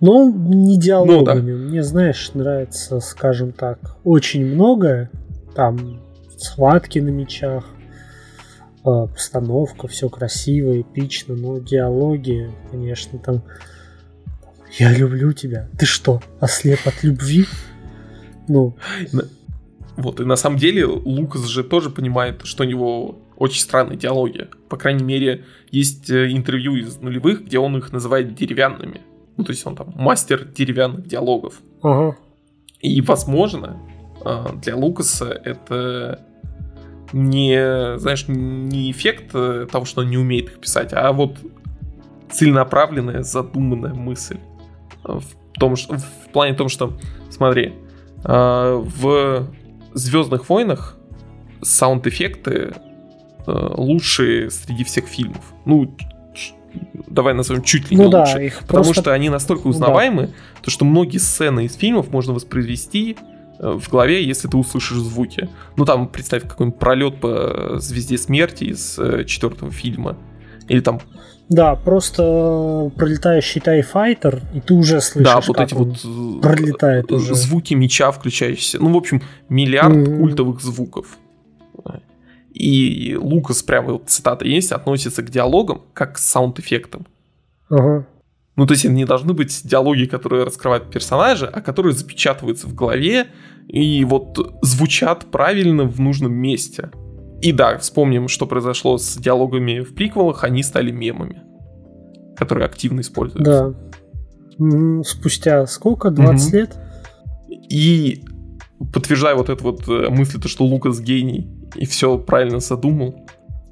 Но 0.00 0.30
не 0.30 0.78
диалогами. 0.78 1.18
Ну, 1.18 1.24
да. 1.24 1.34
Мне, 1.68 1.82
знаешь, 1.82 2.30
нравится, 2.34 3.00
скажем 3.00 3.52
так, 3.52 3.96
очень 4.04 4.46
многое. 4.46 5.10
Там 5.56 6.00
схватки 6.36 7.00
на 7.00 7.08
мечах, 7.08 7.64
а, 8.84 9.08
постановка, 9.08 9.88
все 9.88 10.08
красиво, 10.08 10.80
эпично, 10.80 11.34
но 11.34 11.58
диалоги, 11.58 12.52
конечно, 12.70 13.18
там 13.18 13.42
«Я 14.78 14.92
люблю 14.92 15.32
тебя». 15.32 15.68
Ты 15.76 15.84
что, 15.84 16.22
ослеп 16.38 16.86
от 16.86 17.02
любви? 17.02 17.46
Ну... 18.46 18.76
Вот, 19.98 20.20
и 20.20 20.24
на 20.24 20.36
самом 20.36 20.58
деле 20.58 20.86
Лукас 20.86 21.46
же 21.46 21.64
тоже 21.64 21.90
понимает, 21.90 22.42
что 22.44 22.62
у 22.62 22.66
него 22.66 23.18
очень 23.36 23.60
странные 23.60 23.98
диалоги. 23.98 24.46
По 24.68 24.76
крайней 24.76 25.02
мере, 25.02 25.44
есть 25.72 26.08
э, 26.08 26.30
интервью 26.30 26.76
из 26.76 26.98
нулевых, 26.98 27.44
где 27.44 27.58
он 27.58 27.76
их 27.76 27.92
называет 27.92 28.32
деревянными. 28.36 29.00
Ну, 29.36 29.42
то 29.42 29.50
есть 29.50 29.66
он 29.66 29.74
там 29.74 29.92
мастер 29.96 30.44
деревянных 30.44 31.08
диалогов. 31.08 31.60
Ага. 31.82 32.16
И, 32.80 33.00
возможно, 33.00 33.80
а, 34.24 34.52
для 34.62 34.76
Лукаса 34.76 35.30
это 35.30 36.24
не, 37.12 37.98
знаешь, 37.98 38.26
не 38.28 38.92
эффект 38.92 39.30
э, 39.34 39.66
того, 39.68 39.84
что 39.84 40.02
он 40.02 40.10
не 40.10 40.16
умеет 40.16 40.50
их 40.50 40.60
писать, 40.60 40.92
а 40.92 41.10
вот 41.12 41.38
целенаправленная, 42.30 43.24
задуманная 43.24 43.94
мысль. 43.94 44.38
В, 45.02 45.24
том, 45.58 45.74
что, 45.74 45.96
в 45.96 46.32
плане 46.32 46.54
том, 46.54 46.68
что, 46.68 46.96
смотри, 47.30 47.74
в 48.22 49.48
Звездных 49.94 50.48
войнах 50.48 50.96
саунд-эффекты 51.62 52.74
э, 53.46 53.74
лучшие 53.76 54.50
среди 54.50 54.84
всех 54.84 55.06
фильмов. 55.06 55.42
Ну, 55.64 55.94
давай 57.06 57.34
назовем 57.34 57.62
чуть 57.62 57.90
ли 57.90 57.96
не 57.96 58.04
ну, 58.04 58.18
лучше. 58.18 58.34
Да, 58.34 58.42
их 58.42 58.58
потому 58.60 58.84
просто... 58.84 59.02
что 59.02 59.12
они 59.12 59.28
настолько 59.28 59.66
узнаваемы, 59.66 60.26
да. 60.26 60.32
то 60.62 60.70
что 60.70 60.84
многие 60.84 61.18
сцены 61.18 61.66
из 61.66 61.74
фильмов 61.74 62.10
можно 62.10 62.32
воспроизвести 62.32 63.16
э, 63.58 63.78
в 63.78 63.88
голове, 63.88 64.24
если 64.24 64.48
ты 64.48 64.56
услышишь 64.56 64.98
звуки. 64.98 65.48
Ну 65.76 65.84
там, 65.84 66.08
представь, 66.08 66.42
какой-нибудь 66.42 66.78
пролет 66.78 67.20
по 67.20 67.78
звезде 67.78 68.18
смерти 68.18 68.64
из 68.64 68.98
э, 68.98 69.24
четвертого 69.24 69.70
фильма. 69.70 70.16
Или 70.68 70.80
там 70.80 71.00
да, 71.48 71.76
просто 71.76 72.90
пролетающий 72.96 73.60
тайфайтер, 73.60 74.42
и 74.52 74.60
ты 74.60 74.74
уже 74.74 75.00
слышишь, 75.00 75.32
да, 75.32 75.40
вот 75.40 75.58
эти 75.58 75.72
вот 75.72 75.96
э, 76.04 76.40
пролетает 76.42 77.10
уже. 77.10 77.34
звуки 77.34 77.72
меча 77.72 78.10
включающиеся. 78.10 78.78
Ну, 78.78 78.92
в 78.92 78.96
общем, 78.96 79.22
миллиард 79.48 79.96
mm-hmm. 79.96 80.18
культовых 80.18 80.60
звуков. 80.60 81.18
И 82.52 83.16
Лукас, 83.18 83.62
прямо 83.62 83.92
вот 83.92 84.10
цитата 84.10 84.44
есть, 84.44 84.72
относится 84.72 85.22
к 85.22 85.30
диалогам 85.30 85.82
как 85.94 86.16
к 86.16 86.18
саунд-эффектам. 86.18 87.06
Ага. 87.70 88.06
Ну, 88.56 88.66
то 88.66 88.72
есть 88.72 88.84
это 88.84 88.92
не 88.92 89.04
должны 89.04 89.32
быть 89.32 89.60
диалоги, 89.64 90.06
которые 90.06 90.44
раскрывают 90.44 90.90
персонажа, 90.90 91.46
а 91.46 91.60
которые 91.60 91.92
запечатываются 91.92 92.66
в 92.66 92.74
голове 92.74 93.28
и 93.68 94.04
вот 94.04 94.58
звучат 94.62 95.26
правильно 95.26 95.84
в 95.84 96.00
нужном 96.00 96.32
месте. 96.32 96.90
И 97.40 97.52
да, 97.52 97.78
вспомним, 97.78 98.28
что 98.28 98.46
произошло 98.46 98.98
с 98.98 99.16
диалогами 99.16 99.80
в 99.80 99.94
приквелах, 99.94 100.44
они 100.44 100.62
стали 100.62 100.90
мемами, 100.90 101.42
которые 102.36 102.66
активно 102.66 103.00
используются. 103.00 103.74
Да. 104.58 105.04
Спустя 105.04 105.66
сколько? 105.66 106.10
20 106.10 106.48
угу. 106.48 106.56
лет? 106.56 106.76
И 107.70 108.24
подтверждая 108.92 109.34
вот 109.34 109.48
эту 109.48 109.64
вот 109.64 109.88
э, 109.88 110.08
мысль, 110.10 110.40
то, 110.40 110.48
что 110.48 110.64
Лукас 110.64 111.00
гений 111.00 111.48
и 111.74 111.86
все 111.86 112.18
правильно 112.18 112.60
задумал, 112.60 113.26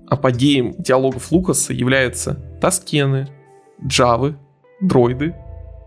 апогеем 0.09 0.74
диалогов 0.79 1.33
Лукаса 1.33 1.72
являются 1.72 2.35
Таскены, 2.61 3.29
Джавы, 3.85 4.37
дроиды 4.81 5.35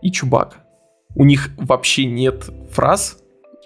и 0.01 0.11
Чубака. 0.11 0.57
У 1.15 1.23
них 1.25 1.49
вообще 1.57 2.05
нет 2.05 2.49
фраз, 2.71 3.19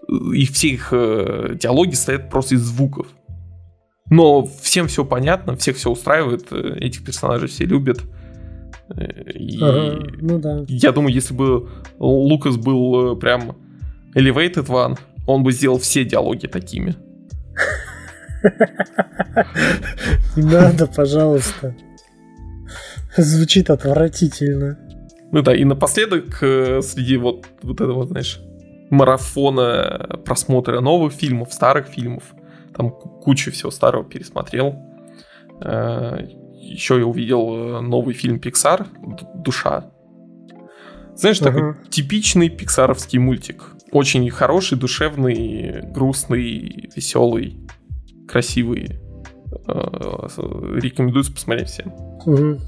и 0.08 0.46
все 0.46 0.70
их 0.70 0.90
э, 0.92 1.56
диалоги 1.60 1.96
стоят 1.96 2.30
просто 2.30 2.56
из 2.56 2.62
звуков. 2.62 3.08
Но 4.14 4.46
всем 4.62 4.88
все 4.88 5.04
понятно, 5.04 5.56
всех 5.56 5.76
все 5.76 5.90
устраивает, 5.90 6.52
э, 6.52 6.78
этих 6.80 7.04
персонажей 7.04 7.48
все 7.48 7.66
любят. 7.66 8.00
Э, 8.90 9.32
и 9.32 9.58
ага, 9.60 10.06
ну 10.22 10.38
да. 10.38 10.64
Я 10.68 10.92
думаю, 10.92 11.12
если 11.16 11.34
бы 11.34 11.68
Лукас 11.98 12.58
был 12.58 13.16
прям 13.16 13.56
elevated 14.16 14.68
one, 14.68 15.00
он 15.26 15.42
бы 15.42 15.52
сделал 15.52 15.80
все 15.80 16.06
диалоги 16.06 16.46
такими. 16.46 16.96
Не 20.36 20.44
надо, 20.44 20.86
пожалуйста. 20.86 21.76
Звучит 23.18 23.72
отвратительно. 23.72 24.78
Ну 25.32 25.42
да, 25.42 25.56
и 25.56 25.64
напоследок, 25.64 26.38
э, 26.44 26.84
среди 26.84 27.18
вот, 27.18 27.48
вот 27.64 27.82
этого, 27.82 28.06
знаешь, 28.06 28.40
марафона 28.92 30.20
просмотра 30.24 30.82
новых 30.82 31.14
фильмов, 31.14 31.52
старых 31.52 31.88
фильмов, 31.88 32.24
там 32.76 32.92
кучу 32.92 33.52
всего 33.52 33.72
старого 33.72 34.04
пересмотрел. 34.04 34.76
Э, 35.62 36.18
Еще 36.60 36.98
я 37.00 37.06
увидел 37.06 37.56
э, 37.56 37.82
новый 37.82 38.14
фильм 38.14 38.38
Pixar 38.38 38.88
«Душа». 39.36 39.92
Знаешь, 41.16 41.40
uh-huh. 41.40 41.44
такой 41.44 41.90
типичный 41.90 42.50
пиксаровский 42.50 43.20
мультик. 43.20 43.64
Очень 43.92 44.28
хороший, 44.32 44.80
душевный, 44.80 45.82
грустный, 45.92 46.90
веселый 46.96 47.68
красивые. 48.28 49.00
Э, 49.68 50.28
рекомендуется 50.82 51.32
посмотреть 51.32 51.70
всем. 51.70 51.94
Угу. 52.26 52.60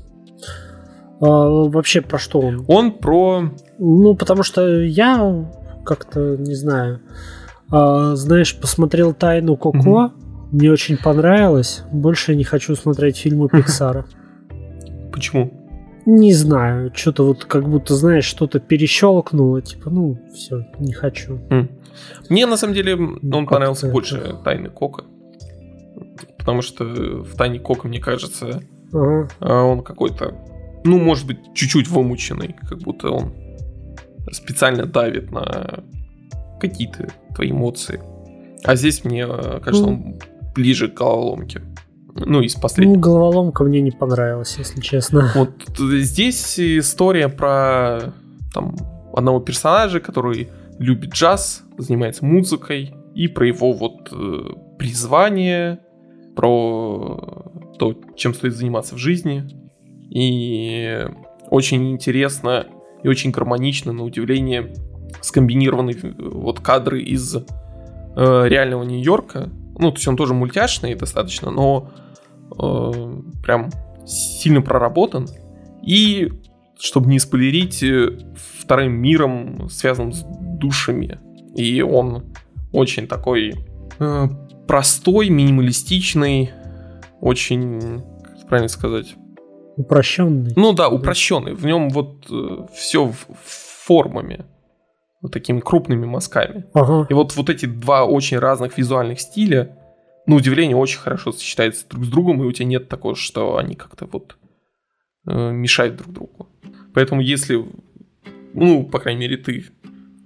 А, 1.22 1.50
вообще 1.70 2.02
про 2.02 2.20
что 2.20 2.40
он? 2.40 2.66
Он 2.68 2.92
про... 2.92 3.50
Ну, 3.80 4.16
потому 4.16 4.44
что 4.44 4.82
я 4.82 5.50
как-то, 5.86 6.38
не 6.38 6.56
знаю, 6.56 7.02
а, 7.72 8.16
знаешь, 8.16 8.56
посмотрел 8.60 9.14
«Тайну 9.14 9.58
Коко», 9.58 10.06
угу. 10.06 10.12
мне 10.52 10.72
очень 10.72 10.98
понравилось. 10.98 11.84
Больше 11.92 12.36
не 12.36 12.44
хочу 12.44 12.76
смотреть 12.76 13.18
фильмы 13.18 13.50
Пиксара. 13.50 14.06
Почему? 15.12 15.52
Не 16.06 16.34
знаю, 16.34 16.92
что-то 16.94 17.26
вот 17.26 17.46
как 17.46 17.68
будто, 17.68 17.96
знаешь, 17.96 18.26
что-то 18.26 18.60
перещелкнуло, 18.60 19.62
типа, 19.62 19.90
ну, 19.90 20.20
все, 20.34 20.68
не 20.78 20.94
хочу. 20.94 21.40
Мне 22.30 22.46
на 22.46 22.58
самом 22.58 22.76
деле 22.76 22.96
ну, 22.96 23.38
он 23.38 23.48
понравился 23.48 23.90
больше 23.92 24.36
Тайны 24.44 24.70
Кока 24.70 25.06
потому 26.46 26.62
что 26.62 26.84
в 26.86 27.36
Тайне 27.36 27.60
Кока, 27.60 27.88
мне 27.88 28.00
кажется, 28.00 28.62
uh 28.92 29.28
он 29.42 29.82
какой-то, 29.82 30.36
ну, 30.84 31.00
может 31.00 31.26
быть, 31.26 31.40
чуть-чуть 31.56 31.88
вымученный, 31.88 32.56
как 32.70 32.80
будто 32.84 33.10
он 33.10 33.34
специально 34.32 34.86
давит 34.86 35.32
на 35.32 35.84
какие-то 36.60 37.08
твои 37.34 37.52
эмоции. 37.52 38.02
А 38.64 38.76
здесь 38.76 39.04
мне 39.04 39.28
кажется, 39.28 39.86
он 39.86 40.20
ближе 40.56 40.88
к 40.90 40.96
головоломке. 40.96 41.62
Ну, 42.16 42.42
из 42.42 42.56
последних. 42.56 42.96
Ну, 42.96 43.02
головоломка 43.02 43.64
мне 43.66 43.82
не 43.82 43.92
понравилась, 43.92 44.56
если 44.58 44.80
честно. 44.80 45.32
Вот 45.36 45.52
здесь 45.78 46.58
история 46.60 47.28
про 47.28 48.14
там, 48.54 48.76
одного 49.14 49.42
персонажа, 49.42 50.00
который 50.00 50.50
любит 50.80 51.12
джаз, 51.12 51.64
занимается 51.78 52.24
музыкой, 52.26 52.94
и 53.14 53.28
про 53.28 53.48
его 53.48 53.74
вот 53.74 54.10
э, 54.12 54.42
призвание, 54.78 55.80
про 56.36 57.52
то, 57.78 57.96
чем 58.16 58.34
стоит 58.34 58.56
заниматься 58.56 58.96
в 58.96 58.98
жизни. 58.98 59.44
И 60.10 61.06
очень 61.50 61.92
интересно 61.92 62.66
и 63.04 63.08
очень 63.08 63.32
гармонично, 63.32 63.92
на 63.94 64.04
удивление, 64.04 64.74
скомбинированы 65.22 65.92
э, 65.92 66.14
вот 66.18 66.60
кадры 66.60 67.02
из 67.02 67.36
э, 67.36 67.42
реального 68.16 68.84
Нью-Йорка. 68.84 69.50
Ну, 69.78 69.92
то 69.92 69.98
есть 69.98 70.08
он 70.08 70.16
тоже 70.18 70.34
мультяшный 70.34 70.96
достаточно, 70.96 71.52
но 71.52 71.92
э, 72.58 73.22
прям 73.44 73.70
сильно 74.06 74.62
проработан. 74.62 75.28
И, 75.84 76.32
чтобы 76.80 77.10
не 77.10 77.20
спойлерить, 77.20 77.84
э, 77.84 78.18
вторым 78.62 78.94
миром 78.94 79.70
связан 79.70 80.14
с 80.14 80.24
душами. 80.24 81.20
И 81.56 81.82
он 81.82 82.34
очень 82.72 83.08
такой 83.08 83.54
э, 84.00 84.28
простой, 84.68 85.30
минималистичный, 85.30 86.52
очень, 87.22 88.02
как 88.24 88.48
правильно 88.48 88.70
сказать? 88.70 89.16
Упрощенный. 89.78 90.54
Ну 90.56 90.74
да, 90.74 90.90
упрощенный. 90.90 91.54
В 91.54 91.66
нем 91.66 91.90
вот 91.90 92.26
э, 92.30 92.66
все 92.74 93.08
в, 93.08 93.28
формами. 93.44 94.46
Вот 95.26 95.34
такими 95.34 95.60
крупными 95.60 96.06
мазками. 96.06 96.66
Ага. 96.74 97.08
И 97.10 97.14
вот, 97.16 97.36
вот 97.36 97.50
эти 97.50 97.66
два 97.66 98.06
очень 98.06 98.38
разных 98.38 98.78
визуальных 98.78 99.20
стиля, 99.20 99.76
на 100.28 100.36
удивление, 100.36 100.78
очень 100.78 101.00
хорошо 101.00 101.32
сочетаются 101.32 101.88
друг 101.90 102.06
с 102.06 102.08
другом, 102.10 102.44
и 102.44 102.46
у 102.46 102.52
тебя 102.52 102.68
нет 102.68 102.90
такого, 102.90 103.16
что 103.16 103.58
они 103.58 103.74
как-то 103.74 104.06
вот 104.06 104.38
э, 105.28 105.52
мешают 105.52 105.96
друг 105.96 106.14
другу. 106.14 106.50
Поэтому 106.94 107.22
если, 107.22 107.66
ну, 108.54 108.84
по 108.84 109.00
крайней 109.00 109.22
мере, 109.22 109.38
ты 109.38 109.66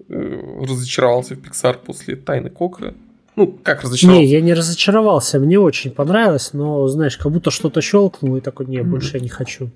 э, 0.09 0.61
разочаровался 0.61 1.35
в 1.35 1.39
Pixar 1.39 1.77
после 1.85 2.17
Тайны 2.17 2.49
Кока, 2.49 2.93
Ну, 3.37 3.47
как 3.47 3.83
разочаровался? 3.83 4.21
Не, 4.21 4.29
я 4.29 4.41
не 4.41 4.53
разочаровался, 4.53 5.39
мне 5.39 5.57
очень 5.57 5.91
понравилось, 5.91 6.51
но, 6.51 6.87
знаешь, 6.89 7.15
как 7.15 7.31
будто 7.31 7.51
что-то 7.51 7.79
щелкнуло 7.79 8.37
и 8.37 8.41
такой, 8.41 8.65
не, 8.65 8.83
больше 8.83 9.15
я 9.15 9.23
не 9.23 9.29
хочу. 9.29 9.69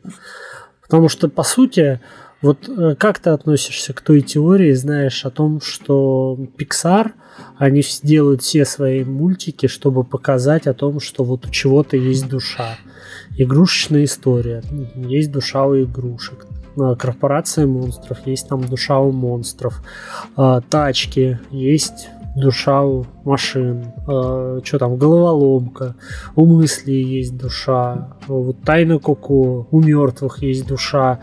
Потому 0.81 1.07
что, 1.07 1.29
по 1.29 1.43
сути, 1.43 2.01
вот 2.43 2.67
э, 2.67 2.95
как 2.95 3.19
ты 3.19 3.29
относишься 3.29 3.93
к 3.93 4.01
той 4.01 4.21
теории, 4.21 4.73
знаешь, 4.73 5.25
о 5.25 5.31
том, 5.31 5.61
что 5.61 6.37
Pixar, 6.57 7.13
они 7.57 7.81
делают 8.03 8.41
все 8.41 8.65
свои 8.65 9.05
мультики, 9.05 9.67
чтобы 9.67 10.03
показать 10.03 10.67
о 10.67 10.73
том, 10.73 10.99
что 10.99 11.23
вот 11.23 11.45
у 11.45 11.49
чего-то 11.49 11.95
есть 11.95 12.27
душа. 12.27 12.75
Игрушечная 13.37 14.03
история. 14.03 14.61
Есть 14.95 15.31
душа 15.31 15.65
у 15.65 15.81
игрушек. 15.81 16.45
Корпорация 16.75 17.65
монстров, 17.65 18.17
есть 18.25 18.49
там 18.49 18.61
душа 18.67 18.99
у 18.99 19.11
монстров. 19.11 19.81
А, 20.35 20.59
тачки, 20.61 21.39
есть 21.49 22.09
душа 22.35 22.83
у 22.83 23.05
машин, 23.23 23.93
э, 24.07 24.61
что 24.63 24.79
там, 24.79 24.97
головоломка, 24.97 25.95
у 26.35 26.45
мыслей 26.45 27.03
есть 27.03 27.37
душа, 27.37 28.17
вот 28.27 28.61
тайна 28.61 28.99
Коко, 28.99 29.67
у 29.69 29.81
мертвых 29.81 30.41
есть 30.41 30.67
душа, 30.67 31.19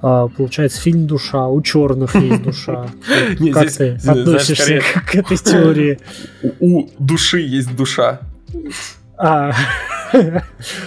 получается 0.00 0.80
фильм 0.80 1.06
душа, 1.06 1.46
у 1.48 1.60
черных 1.62 2.14
есть 2.14 2.42
душа. 2.42 2.88
Как 3.52 3.70
ты 3.72 3.98
относишься 4.06 4.80
к 5.06 5.14
этой 5.14 5.36
теории? 5.36 5.98
У 6.60 6.88
души 6.98 7.40
есть 7.40 7.74
душа. 7.74 8.20
А. 9.16 9.52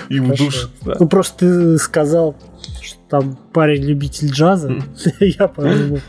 И 0.10 0.19
у 0.19 0.36
душ. 0.36 0.69
Ну 0.86 1.08
просто 1.08 1.39
ты 1.39 1.78
сказал, 1.78 2.36
что 2.82 3.00
там 3.10 3.38
парень 3.54 3.84
любитель 3.84 4.30
джаза, 4.30 4.82
я 5.19 5.47
подумал. 5.47 6.00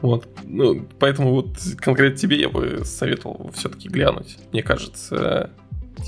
Вот. 0.00 0.28
Ну, 0.44 0.86
поэтому 0.98 1.32
вот 1.32 1.58
конкретно 1.76 2.18
тебе 2.18 2.40
я 2.40 2.48
бы 2.48 2.82
советовал 2.84 3.50
все-таки 3.54 3.88
глянуть. 3.88 4.38
Мне 4.52 4.62
кажется, 4.62 5.50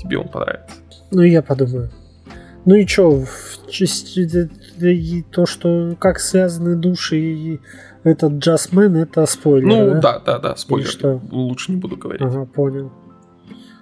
тебе 0.01 0.17
он 0.17 0.29
понравится. 0.29 0.75
Ну, 1.11 1.21
я 1.21 1.41
подумаю. 1.41 1.91
Ну 2.65 2.75
и 2.75 2.87
что, 2.87 3.25
то, 5.31 5.45
что 5.45 5.95
как 5.99 6.19
связаны 6.19 6.75
души 6.75 7.17
и 7.17 7.59
этот 8.03 8.33
джазмен, 8.33 8.95
это 8.95 9.25
спойлер, 9.25 9.67
Ну, 9.67 10.01
да, 10.01 10.19
да, 10.19 10.19
да, 10.19 10.39
да 10.39 10.55
спойлер. 10.55 10.87
Что? 10.87 11.21
Лучше 11.31 11.71
не 11.71 11.77
буду 11.77 11.97
говорить. 11.97 12.21
Ага, 12.21 12.45
понял. 12.45 12.91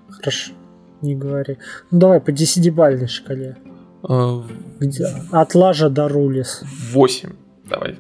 Хорошо, 0.10 0.54
не 1.02 1.15
говори. 1.15 1.58
Ну, 1.91 1.99
давай 1.99 2.19
по 2.19 2.32
десятибальной 2.32 3.08
шкале. 3.08 3.58
А, 4.04 4.43
Где? 4.80 5.08
От 5.32 5.56
Лажа 5.56 5.89
до 5.89 6.08
Рулис. 6.08 6.63
Восемь. 6.91 7.32
Давай. 7.69 7.97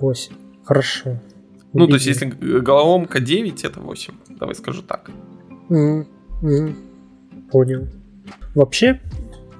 Восемь. 0.00 0.34
Хорошо. 0.64 1.18
Ну, 1.72 1.86
то 1.86 1.94
есть, 1.94 2.06
если 2.06 2.26
головоломка 2.26 3.20
9, 3.20 3.64
это 3.64 3.80
8. 3.80 4.14
Давай 4.38 4.54
скажу 4.54 4.82
так. 4.82 5.10
Mm-hmm. 5.70 6.74
Понял. 7.50 7.88
Вообще, 8.54 9.00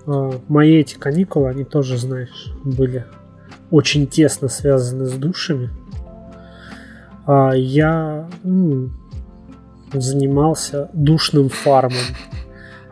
мои 0.07 0.77
эти 0.77 0.97
каникулы, 0.97 1.49
они 1.49 1.65
тоже, 1.65 1.97
знаешь, 1.99 2.53
были 2.65 3.05
очень 3.71 4.07
тесно 4.07 4.49
связаны 4.49 5.07
с 5.07 5.13
душами. 5.13 5.71
А 7.27 7.53
я 7.53 8.29
ну, 8.43 8.91
занимался 9.93 10.91
душным 10.93 11.49
фармом. 11.49 12.17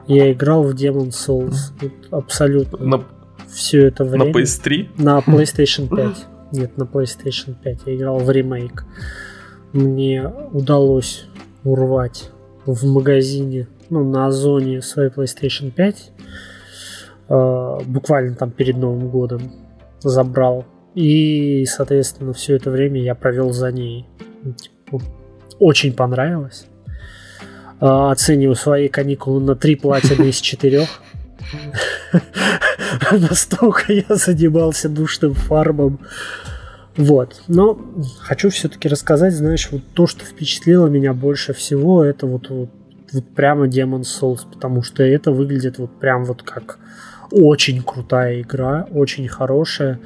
Я 0.06 0.32
играл 0.32 0.64
в 0.64 0.74
Demon 0.74 1.10
Souls. 1.10 1.72
Вот 1.80 1.92
абсолютно. 2.10 2.84
На... 2.84 3.04
Все 3.48 3.86
это 3.86 4.04
время. 4.04 4.26
На 4.26 4.38
PS3? 4.38 4.88
На 4.98 5.18
PlayStation 5.18 5.88
5. 5.88 6.26
Нет, 6.52 6.76
на 6.78 6.84
PlayStation 6.84 7.54
5. 7.62 7.80
Я 7.86 7.96
играл 7.96 8.18
в 8.18 8.30
ремейк. 8.30 8.84
Мне 9.72 10.26
удалось 10.52 11.26
урвать 11.64 12.30
в 12.66 12.86
магазине, 12.86 13.68
ну, 13.88 14.04
на 14.04 14.26
Озоне 14.26 14.82
своей 14.82 15.10
PlayStation 15.10 15.70
5. 15.70 16.12
Э, 17.30 17.78
буквально 17.86 18.34
там 18.34 18.50
перед 18.50 18.76
Новым 18.76 19.08
годом 19.08 19.52
забрал. 20.00 20.66
И, 20.96 21.64
соответственно, 21.66 22.32
все 22.32 22.56
это 22.56 22.70
время 22.70 23.00
я 23.00 23.14
провел 23.14 23.52
за 23.52 23.70
ней. 23.70 24.06
Типа, 24.56 25.00
очень 25.60 25.92
понравилось. 25.92 26.66
Э, 27.80 28.10
оцениваю 28.10 28.56
свои 28.56 28.88
каникулы 28.88 29.40
на 29.40 29.54
три 29.54 29.76
платины 29.76 30.26
из 30.26 30.40
четырех. 30.40 30.88
Настолько 33.12 33.92
я 33.92 34.16
занимался 34.16 34.88
душным 34.88 35.34
фармом. 35.34 36.00
Вот. 36.96 37.42
Но 37.46 37.78
хочу 38.18 38.50
все-таки 38.50 38.88
рассказать, 38.88 39.34
знаешь, 39.34 39.68
вот 39.70 39.82
то, 39.94 40.08
что 40.08 40.24
впечатлило 40.24 40.88
меня 40.88 41.14
больше 41.14 41.52
всего, 41.54 42.02
это 42.02 42.26
вот, 42.26 42.50
вот, 42.50 42.70
вот 43.12 43.24
прямо 43.36 43.68
Demon 43.68 44.02
Souls, 44.02 44.40
потому 44.52 44.82
что 44.82 45.04
это 45.04 45.30
выглядит 45.30 45.78
вот 45.78 45.96
прям 46.00 46.24
вот 46.24 46.42
как 46.42 46.80
очень 47.30 47.82
крутая 47.82 48.42
игра, 48.42 48.86
очень 48.90 49.28
хорошая. 49.28 50.00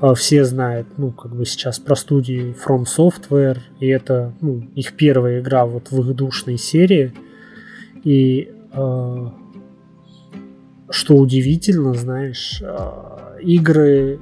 А, 0.00 0.14
все 0.14 0.44
знают, 0.44 0.86
ну, 0.96 1.10
как 1.10 1.34
бы 1.34 1.44
сейчас 1.44 1.78
про 1.78 1.96
студии 1.96 2.54
From 2.64 2.84
Software, 2.84 3.58
и 3.80 3.88
это 3.88 4.32
ну, 4.40 4.62
их 4.74 4.92
первая 4.94 5.40
игра 5.40 5.66
вот 5.66 5.90
в 5.90 6.00
их 6.00 6.14
душной 6.14 6.56
серии. 6.56 7.12
И 8.04 8.52
э, 8.72 9.26
что 10.90 11.16
удивительно, 11.16 11.94
знаешь, 11.94 12.62
э, 12.62 13.40
игры 13.42 14.20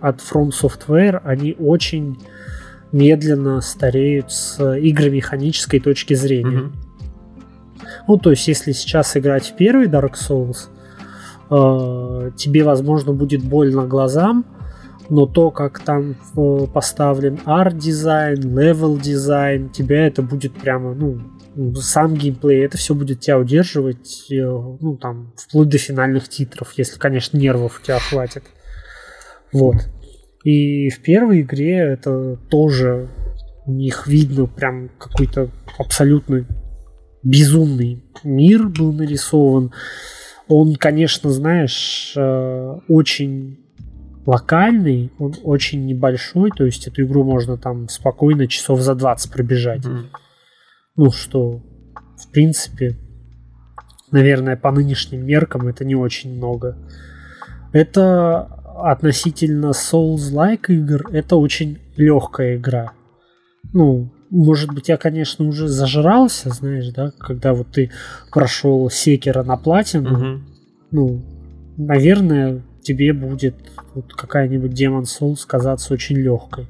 от 0.00 0.20
FromSoftware, 0.20 1.22
они 1.24 1.56
очень 1.58 2.18
медленно 2.92 3.60
стареют 3.62 4.30
с 4.30 4.58
игромеханической 4.60 5.80
точки 5.80 6.14
зрения. 6.14 6.58
Mm-hmm. 6.58 6.72
Ну, 8.08 8.18
то 8.18 8.30
есть, 8.30 8.46
если 8.48 8.72
сейчас 8.72 9.16
играть 9.16 9.46
в 9.46 9.56
первый 9.56 9.86
Dark 9.86 10.14
Souls, 10.14 10.68
тебе, 11.50 12.62
возможно, 12.62 13.12
будет 13.12 13.42
больно 13.42 13.86
глазам, 13.86 14.44
но 15.10 15.26
то, 15.26 15.50
как 15.50 15.80
там 15.80 16.14
э, 16.36 16.66
поставлен 16.72 17.40
арт-дизайн, 17.44 18.56
level 18.56 19.03
design, 19.03 19.70
тебя 19.70 20.06
это 20.06 20.22
будет 20.22 20.54
прямо, 20.54 20.94
ну, 20.94 21.20
сам 21.74 22.14
геймплей, 22.14 22.64
это 22.64 22.78
все 22.78 22.94
будет 22.94 23.20
тебя 23.20 23.38
удерживать, 23.38 24.26
э, 24.30 24.36
ну, 24.36 24.96
там, 24.96 25.32
вплоть 25.36 25.68
до 25.68 25.78
финальных 25.78 26.28
титров, 26.28 26.72
если, 26.76 26.98
конечно, 26.98 27.36
нервов 27.36 27.80
у 27.80 27.84
тебя 27.84 27.98
хватит. 27.98 28.44
Вот. 29.52 29.76
И 30.44 30.88
в 30.90 31.02
первой 31.02 31.42
игре 31.42 31.76
это 31.76 32.36
тоже 32.48 33.08
у 33.66 33.72
них 33.72 34.06
видно 34.06 34.46
прям 34.46 34.90
какой-то 34.98 35.50
абсолютно 35.78 36.46
безумный 37.22 38.02
мир 38.24 38.68
был 38.68 38.92
нарисован. 38.92 39.72
Он, 40.50 40.74
конечно, 40.74 41.30
знаешь, 41.30 42.12
э, 42.16 42.78
очень 42.88 43.60
локальный, 44.26 45.12
он 45.20 45.34
очень 45.44 45.86
небольшой, 45.86 46.50
то 46.50 46.64
есть 46.64 46.88
эту 46.88 47.02
игру 47.04 47.22
можно 47.22 47.56
там 47.56 47.88
спокойно 47.88 48.48
часов 48.48 48.80
за 48.80 48.96
20 48.96 49.32
пробежать. 49.32 49.84
Mm. 49.84 50.06
Ну, 50.96 51.12
что, 51.12 51.62
в 52.18 52.30
принципе, 52.32 52.98
наверное, 54.10 54.56
по 54.56 54.72
нынешним 54.72 55.24
меркам 55.24 55.68
это 55.68 55.84
не 55.84 55.94
очень 55.94 56.36
много. 56.36 56.76
Это 57.72 58.40
относительно 58.76 59.66
Souls-like 59.66 60.66
игр, 60.68 61.08
это 61.12 61.36
очень 61.36 61.78
легкая 61.96 62.56
игра. 62.56 62.92
Ну, 63.72 64.10
может 64.30 64.72
быть, 64.72 64.88
я, 64.88 64.96
конечно, 64.96 65.46
уже 65.46 65.68
зажрался, 65.68 66.50
знаешь, 66.50 66.88
да, 66.88 67.12
когда 67.18 67.52
вот 67.52 67.68
ты 67.72 67.90
прошел 68.32 68.88
Секера 68.90 69.42
на 69.42 69.56
платину, 69.56 70.12
угу. 70.12 70.42
ну, 70.90 71.22
наверное, 71.76 72.62
тебе 72.82 73.12
будет 73.12 73.56
вот 73.94 74.12
какая-нибудь 74.14 74.72
Demon 74.72 75.02
Souls 75.02 75.40
казаться 75.46 75.94
очень 75.94 76.16
легкой 76.16 76.68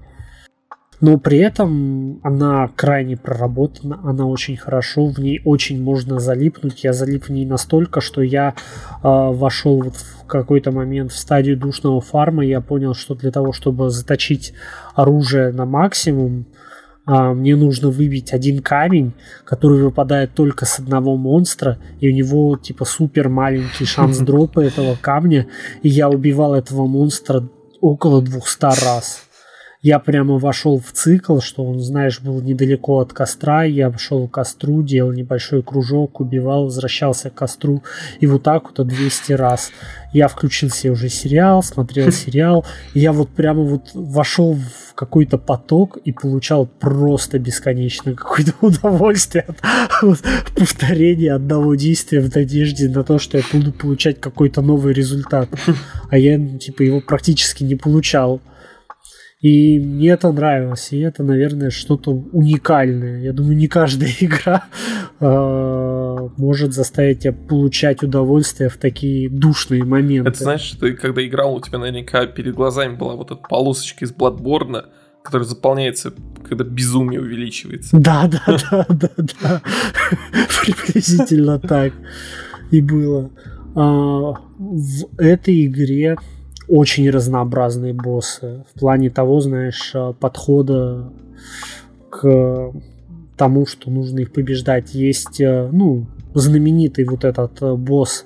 но 1.01 1.19
при 1.19 1.39
этом 1.39 2.21
она 2.23 2.69
крайне 2.77 3.17
проработана, 3.17 4.01
она 4.05 4.27
очень 4.27 4.57
хорошо, 4.57 5.07
в 5.07 5.19
ней 5.19 5.41
очень 5.45 5.83
можно 5.83 6.21
залипнуть. 6.21 6.85
Я 6.85 6.93
залип 6.93 7.25
в 7.25 7.29
ней 7.31 7.47
настолько, 7.47 8.01
что 8.01 8.21
я 8.21 8.51
э, 8.51 8.55
вошел 9.03 9.83
вот 9.83 9.97
в 9.97 10.27
какой-то 10.27 10.73
момент 10.73 11.13
в 11.13 11.19
стадию 11.19 11.57
душного 11.57 12.01
фарма, 12.01 12.45
я 12.45 12.61
понял, 12.61 12.95
что 12.95 13.15
для 13.15 13.31
того, 13.31 13.53
чтобы 13.53 13.89
заточить 13.89 14.53
оружие 14.95 15.53
на 15.53 15.65
максимум, 15.65 16.47
мне 17.11 17.57
нужно 17.57 17.91
выбить 17.91 18.33
один 18.33 18.63
камень, 18.63 19.13
который 19.45 19.83
выпадает 19.83 20.35
только 20.35 20.65
с 20.65 20.79
одного 20.79 21.17
монстра, 21.17 21.79
и 21.99 22.09
у 22.09 22.13
него 22.13 22.57
типа 22.57 22.85
супер 22.85 23.29
маленький 23.29 23.85
шанс 23.85 24.19
дропа 24.21 24.61
этого 24.61 24.97
камня, 25.01 25.47
и 25.83 25.89
я 25.89 26.09
убивал 26.09 26.55
этого 26.55 26.87
монстра 26.87 27.49
около 27.81 28.23
200 28.23 28.85
раз. 28.85 29.23
Я 29.83 29.99
прямо 29.99 30.39
вошел 30.39 30.79
в 30.79 30.93
цикл, 30.93 31.41
что 31.41 31.65
он, 31.65 31.81
знаешь, 31.81 32.21
был 32.21 32.43
недалеко 32.43 32.99
от 32.99 33.15
костра, 33.15 33.65
я 33.65 33.91
шел 33.97 34.29
к 34.29 34.33
костру, 34.33 34.83
делал 34.83 35.13
небольшой 35.13 35.63
кружок, 35.63 36.21
убивал, 36.21 36.65
возвращался 36.65 37.31
к 37.31 37.35
костру, 37.35 37.83
и 38.21 38.27
вот 38.27 38.43
так 38.43 38.65
вот 38.65 38.87
200 38.87 39.33
раз. 39.33 39.73
Я 40.13 40.29
включил 40.29 40.71
себе 40.71 40.93
уже 40.93 41.09
сериал, 41.09 41.63
смотрел 41.63 42.13
сериал, 42.13 42.67
и 42.93 43.01
я 43.01 43.13
вот 43.13 43.31
прямо 43.31 43.63
вот 43.63 43.91
вошел 43.95 44.55
в 44.55 44.95
какой-то 44.95 45.39
поток 45.39 45.97
и 46.05 46.13
получал 46.13 46.67
просто 46.67 47.39
бесконечно 47.39 48.15
какое-то 48.15 48.53
удовольствие 48.61 49.47
от 49.49 50.03
вот, 50.03 50.19
повторения 50.55 51.33
одного 51.33 51.75
действия 51.75 52.21
в 52.21 52.35
надежде 52.35 52.89
на 52.91 53.03
то, 53.03 53.19
что 53.19 53.39
я 53.39 53.45
буду 53.51 53.73
получать 53.73 54.21
какой-то 54.21 54.61
новый 54.61 54.93
результат. 54.93 55.49
А 56.11 56.19
я, 56.19 56.37
ну, 56.39 56.59
типа, 56.59 56.83
его 56.83 57.01
практически 57.01 57.63
не 57.63 57.77
получал. 57.77 58.41
И 59.41 59.79
мне 59.79 60.11
это 60.11 60.31
нравилось, 60.33 60.93
и 60.93 60.99
это, 60.99 61.23
наверное, 61.23 61.71
что-то 61.71 62.11
уникальное. 62.11 63.21
Я 63.21 63.33
думаю, 63.33 63.57
не 63.57 63.69
каждая 63.69 64.11
игра 64.21 64.65
э, 65.19 66.29
может 66.37 66.75
заставить 66.75 67.21
тебя 67.21 67.33
получать 67.33 68.03
удовольствие 68.03 68.69
в 68.69 68.77
такие 68.77 69.31
душные 69.31 69.83
моменты. 69.83 70.29
Это 70.29 70.45
значит, 70.45 70.81
ты 70.81 70.93
когда 70.93 71.27
играл, 71.27 71.55
у 71.55 71.61
тебя 71.61 71.79
наверняка 71.79 72.27
перед 72.27 72.55
глазами 72.55 72.97
была 72.97 73.17
вот 73.17 73.31
эта 73.31 73.41
полосочка 73.41 74.05
из 74.05 74.13
Bloodborne, 74.13 74.85
которая 75.23 75.49
заполняется, 75.49 76.13
когда 76.47 76.65
безумие 76.65 77.23
увеличивается. 77.23 77.97
Да, 77.99 78.29
да, 78.47 78.59
да, 78.71 78.87
да, 78.91 79.11
да. 79.41 79.63
Приблизительно 80.63 81.59
так 81.59 81.95
и 82.71 82.83
было. 82.83 83.31
А, 83.75 84.35
в 84.59 85.19
этой 85.19 85.65
игре 85.65 86.19
очень 86.71 87.11
разнообразные 87.11 87.93
боссы. 87.93 88.65
В 88.73 88.79
плане 88.79 89.11
того, 89.11 89.41
знаешь, 89.41 89.91
э, 89.93 90.15
подхода 90.19 91.13
к 92.09 92.73
тому, 93.37 93.67
что 93.67 93.91
нужно 93.91 94.21
их 94.21 94.33
побеждать. 94.33 94.95
Есть, 94.95 95.41
э, 95.41 95.69
ну, 95.73 96.07
знаменитый 96.33 97.05
вот 97.07 97.25
этот 97.25 97.61
э, 97.61 97.75
босс, 97.75 98.25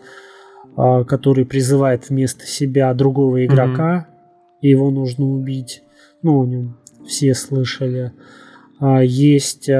который 0.76 1.46
призывает 1.46 2.10
вместо 2.10 2.46
себя 2.46 2.92
другого 2.94 3.46
игрока, 3.46 4.08
mm-hmm. 4.08 4.58
и 4.60 4.68
его 4.70 4.90
нужно 4.90 5.24
убить. 5.24 5.84
Ну, 6.22 6.42
о 6.42 6.46
нем 6.46 6.76
все 7.06 7.32
слышали. 7.32 8.10
А, 8.80 9.00
есть, 9.00 9.70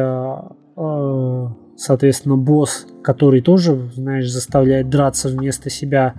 соответственно, 1.76 2.36
босс, 2.36 2.86
который 3.02 3.40
тоже, 3.40 3.90
знаешь, 3.92 4.30
заставляет 4.30 4.88
драться 4.88 5.30
вместо 5.30 5.68
себя, 5.68 6.14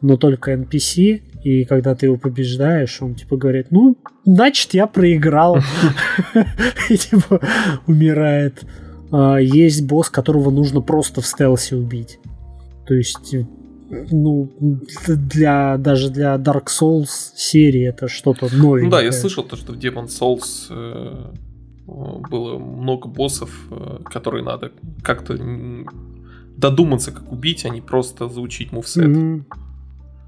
но 0.00 0.16
только 0.16 0.54
NPC. 0.54 1.20
И 1.46 1.64
когда 1.64 1.94
ты 1.94 2.06
его 2.06 2.16
побеждаешь, 2.16 3.00
он 3.00 3.14
типа 3.14 3.36
говорит, 3.36 3.68
ну, 3.70 3.96
значит, 4.24 4.74
я 4.74 4.88
проиграл. 4.88 5.58
И 6.90 6.96
типа 6.96 7.40
умирает. 7.86 8.64
А, 9.12 9.36
есть 9.36 9.86
босс, 9.86 10.10
которого 10.10 10.50
нужно 10.50 10.80
просто 10.80 11.20
в 11.20 11.26
стелсе 11.26 11.76
убить. 11.76 12.18
То 12.88 12.94
есть, 12.94 13.32
ну, 13.88 14.50
для, 15.06 15.76
даже 15.76 16.10
для 16.10 16.34
Dark 16.34 16.64
Souls 16.66 17.30
серии 17.36 17.86
это 17.86 18.08
что-то 18.08 18.48
новенькое. 18.52 18.84
Ну 18.86 18.90
да, 18.90 19.00
я 19.00 19.12
слышал 19.12 19.44
то, 19.44 19.54
что 19.54 19.72
в 19.72 19.76
Demon 19.76 20.08
Souls 20.08 20.66
э, 20.68 21.32
было 22.28 22.58
много 22.58 23.06
боссов, 23.06 23.68
э, 23.70 23.98
которые 24.10 24.42
надо 24.42 24.72
как-то 25.00 25.38
додуматься, 26.56 27.12
как 27.12 27.30
убить, 27.30 27.64
а 27.66 27.68
не 27.68 27.82
просто 27.82 28.28
заучить 28.28 28.72
мувсет. 28.72 29.04
Mm-hmm. 29.04 29.44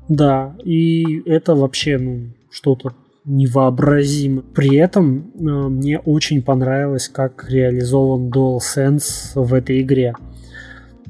Да, 0.08 0.56
и 0.64 1.22
это 1.26 1.54
вообще 1.54 1.98
ну, 1.98 2.28
что-то 2.50 2.94
невообразимо. 3.24 4.42
При 4.54 4.76
этом 4.76 5.30
э, 5.34 5.40
мне 5.40 5.98
очень 5.98 6.42
понравилось, 6.42 7.08
как 7.08 7.46
реализован 7.48 8.30
DualSense 8.30 9.32
в 9.34 9.52
этой 9.52 9.82
игре. 9.82 10.14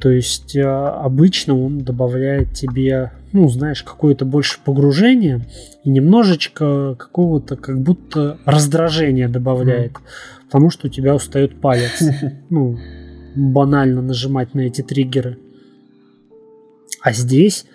То 0.00 0.10
есть 0.10 0.56
э, 0.56 0.62
обычно 0.64 1.56
он 1.56 1.78
добавляет 1.78 2.54
тебе, 2.54 3.12
ну, 3.32 3.48
знаешь, 3.48 3.84
какое-то 3.84 4.24
больше 4.24 4.58
погружение 4.64 5.46
и 5.84 5.90
немножечко 5.90 6.96
какого-то 6.96 7.56
как 7.56 7.80
будто 7.80 8.38
раздражения 8.44 9.28
добавляет, 9.28 9.92
mm. 9.92 10.00
потому 10.46 10.70
что 10.70 10.88
у 10.88 10.90
тебя 10.90 11.14
устает 11.14 11.60
палец. 11.60 12.02
Ну, 12.50 12.78
банально 13.36 14.02
нажимать 14.02 14.54
на 14.54 14.62
эти 14.62 14.82
триггеры. 14.82 15.38
А 17.00 17.12
здесь 17.12 17.66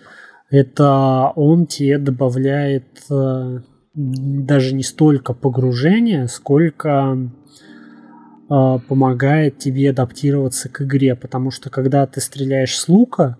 это 0.54 1.34
он 1.36 1.66
тебе 1.66 1.98
добавляет 1.98 2.86
э, 3.10 3.60
даже 3.96 4.76
не 4.76 4.84
столько 4.84 5.34
погружения, 5.34 6.28
сколько 6.28 7.18
э, 7.18 8.78
помогает 8.88 9.58
тебе 9.58 9.90
адаптироваться 9.90 10.70
к 10.70 10.84
игре, 10.84 11.16
потому 11.16 11.50
что 11.50 11.72
когда 11.72 12.06
ты 12.06 12.22
стреляешь 12.22 12.78
с 12.78 12.88
лука, 12.88 13.40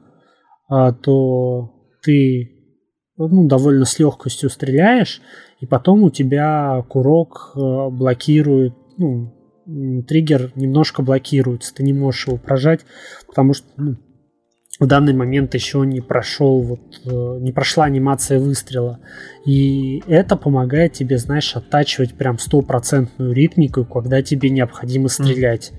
э, 0.72 0.92
то 1.04 1.72
ты 2.02 2.50
ну, 3.16 3.48
довольно 3.48 3.86
с 3.86 4.00
легкостью 4.00 4.50
стреляешь, 4.50 5.22
и 5.60 5.68
потом 5.68 6.02
у 6.02 6.10
тебя 6.10 6.84
курок 6.90 7.52
блокирует, 7.56 8.74
ну, 8.98 9.32
триггер 10.08 10.52
немножко 10.56 11.04
блокируется, 11.04 11.76
ты 11.76 11.84
не 11.84 11.94
можешь 11.94 12.26
его 12.26 12.38
прожать, 12.38 12.82
потому 13.28 13.54
что 13.54 13.68
ну, 13.78 13.98
в 14.84 14.88
данный 14.88 15.14
момент 15.14 15.54
еще 15.54 15.80
не 15.86 16.02
прошел 16.02 16.62
вот 16.62 17.02
э, 17.06 17.38
не 17.40 17.54
прошла 17.54 17.86
анимация 17.86 18.38
выстрела. 18.38 19.00
И 19.46 20.04
это 20.08 20.36
помогает 20.36 20.92
тебе 20.92 21.18
знаешь 21.18 21.56
оттачивать 21.56 22.16
прям 22.16 22.38
стопроцентную 22.38 23.32
ритмику 23.32 23.86
когда 23.86 24.22
тебе 24.22 24.50
необходимо 24.50 25.08
стрелять 25.08 25.72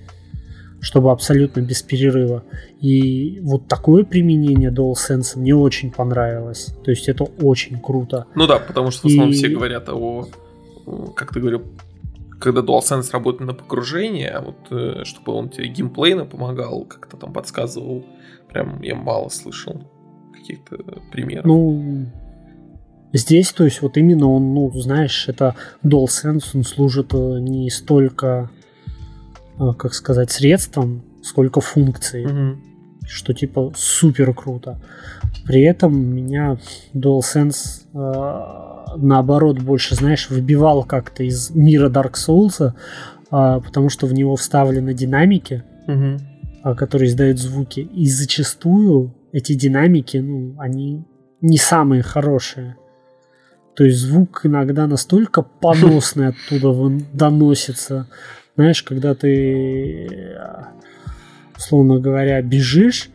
чтобы 0.80 1.12
абсолютно 1.12 1.62
без 1.62 1.82
перерыва. 1.82 2.44
И 2.78 3.40
вот 3.40 3.68
такое 3.68 4.04
применение 4.04 4.70
DualSense 4.70 5.38
мне 5.38 5.54
очень 5.54 5.90
понравилось. 5.90 6.74
То 6.84 6.90
есть 6.90 7.08
это 7.08 7.24
очень 7.24 7.80
круто. 7.80 8.26
Ну 8.34 8.46
да 8.46 8.58
потому 8.58 8.90
что 8.90 9.08
в 9.08 9.10
основном 9.10 9.30
и... 9.30 9.34
все 9.34 9.48
говорят 9.48 9.88
о 9.88 10.28
как 11.16 11.32
ты 11.32 11.40
говорил 11.40 11.62
когда 12.40 12.60
DualSense 12.60 13.10
работает 13.12 13.46
на 13.46 13.54
погружение, 13.54 14.30
а 14.30 14.40
вот 14.40 14.56
э, 14.70 15.04
чтобы 15.04 15.32
он 15.32 15.48
тебе 15.48 15.68
геймплейно 15.68 16.24
помогал, 16.24 16.84
как-то 16.84 17.16
там 17.16 17.32
подсказывал 17.32 18.04
Прям 18.54 18.80
я 18.82 18.94
мало 18.94 19.30
слышал 19.30 19.82
каких-то 20.32 20.76
примеров. 21.10 21.44
Ну, 21.44 22.06
здесь, 23.12 23.52
то 23.52 23.64
есть, 23.64 23.82
вот 23.82 23.96
именно 23.96 24.28
он, 24.28 24.54
ну, 24.54 24.70
знаешь, 24.78 25.28
это 25.28 25.56
DualSense, 25.82 26.50
он 26.54 26.62
служит 26.62 27.12
э, 27.14 27.40
не 27.40 27.68
столько, 27.68 28.50
э, 29.58 29.72
как 29.76 29.92
сказать, 29.92 30.30
средством, 30.30 31.02
сколько 31.24 31.60
функцией. 31.60 32.26
Угу. 32.26 32.60
Что, 33.08 33.34
типа, 33.34 33.72
супер 33.74 34.32
круто. 34.32 34.80
При 35.44 35.62
этом 35.62 36.14
меня 36.14 36.56
DualSense 36.94 37.86
наоборот 38.96 39.60
больше, 39.60 39.94
знаешь, 39.94 40.30
выбивал 40.30 40.84
как-то 40.84 41.22
из 41.22 41.50
мира 41.50 41.88
Dark 41.88 42.14
Souls, 42.14 42.60
э, 42.60 42.70
потому 43.30 43.88
что 43.88 44.06
в 44.06 44.12
него 44.12 44.36
вставлены 44.36 44.94
динамики. 44.94 45.64
Угу 45.86 46.18
а, 46.64 46.74
которые 46.74 47.08
издают 47.08 47.38
звуки. 47.38 47.80
И 47.80 48.08
зачастую 48.08 49.14
эти 49.32 49.52
динамики, 49.52 50.16
ну, 50.16 50.54
они 50.58 51.04
не 51.42 51.58
самые 51.58 52.02
хорошие. 52.02 52.76
То 53.76 53.84
есть 53.84 53.98
звук 53.98 54.40
иногда 54.44 54.86
настолько 54.86 55.42
поносный 55.42 56.28
оттуда 56.28 56.72
доносится. 57.12 58.08
Знаешь, 58.56 58.82
когда 58.82 59.14
ты, 59.14 60.38
условно 61.54 61.98
говоря, 61.98 62.40
бежишь, 62.40 63.10
а, 63.10 63.13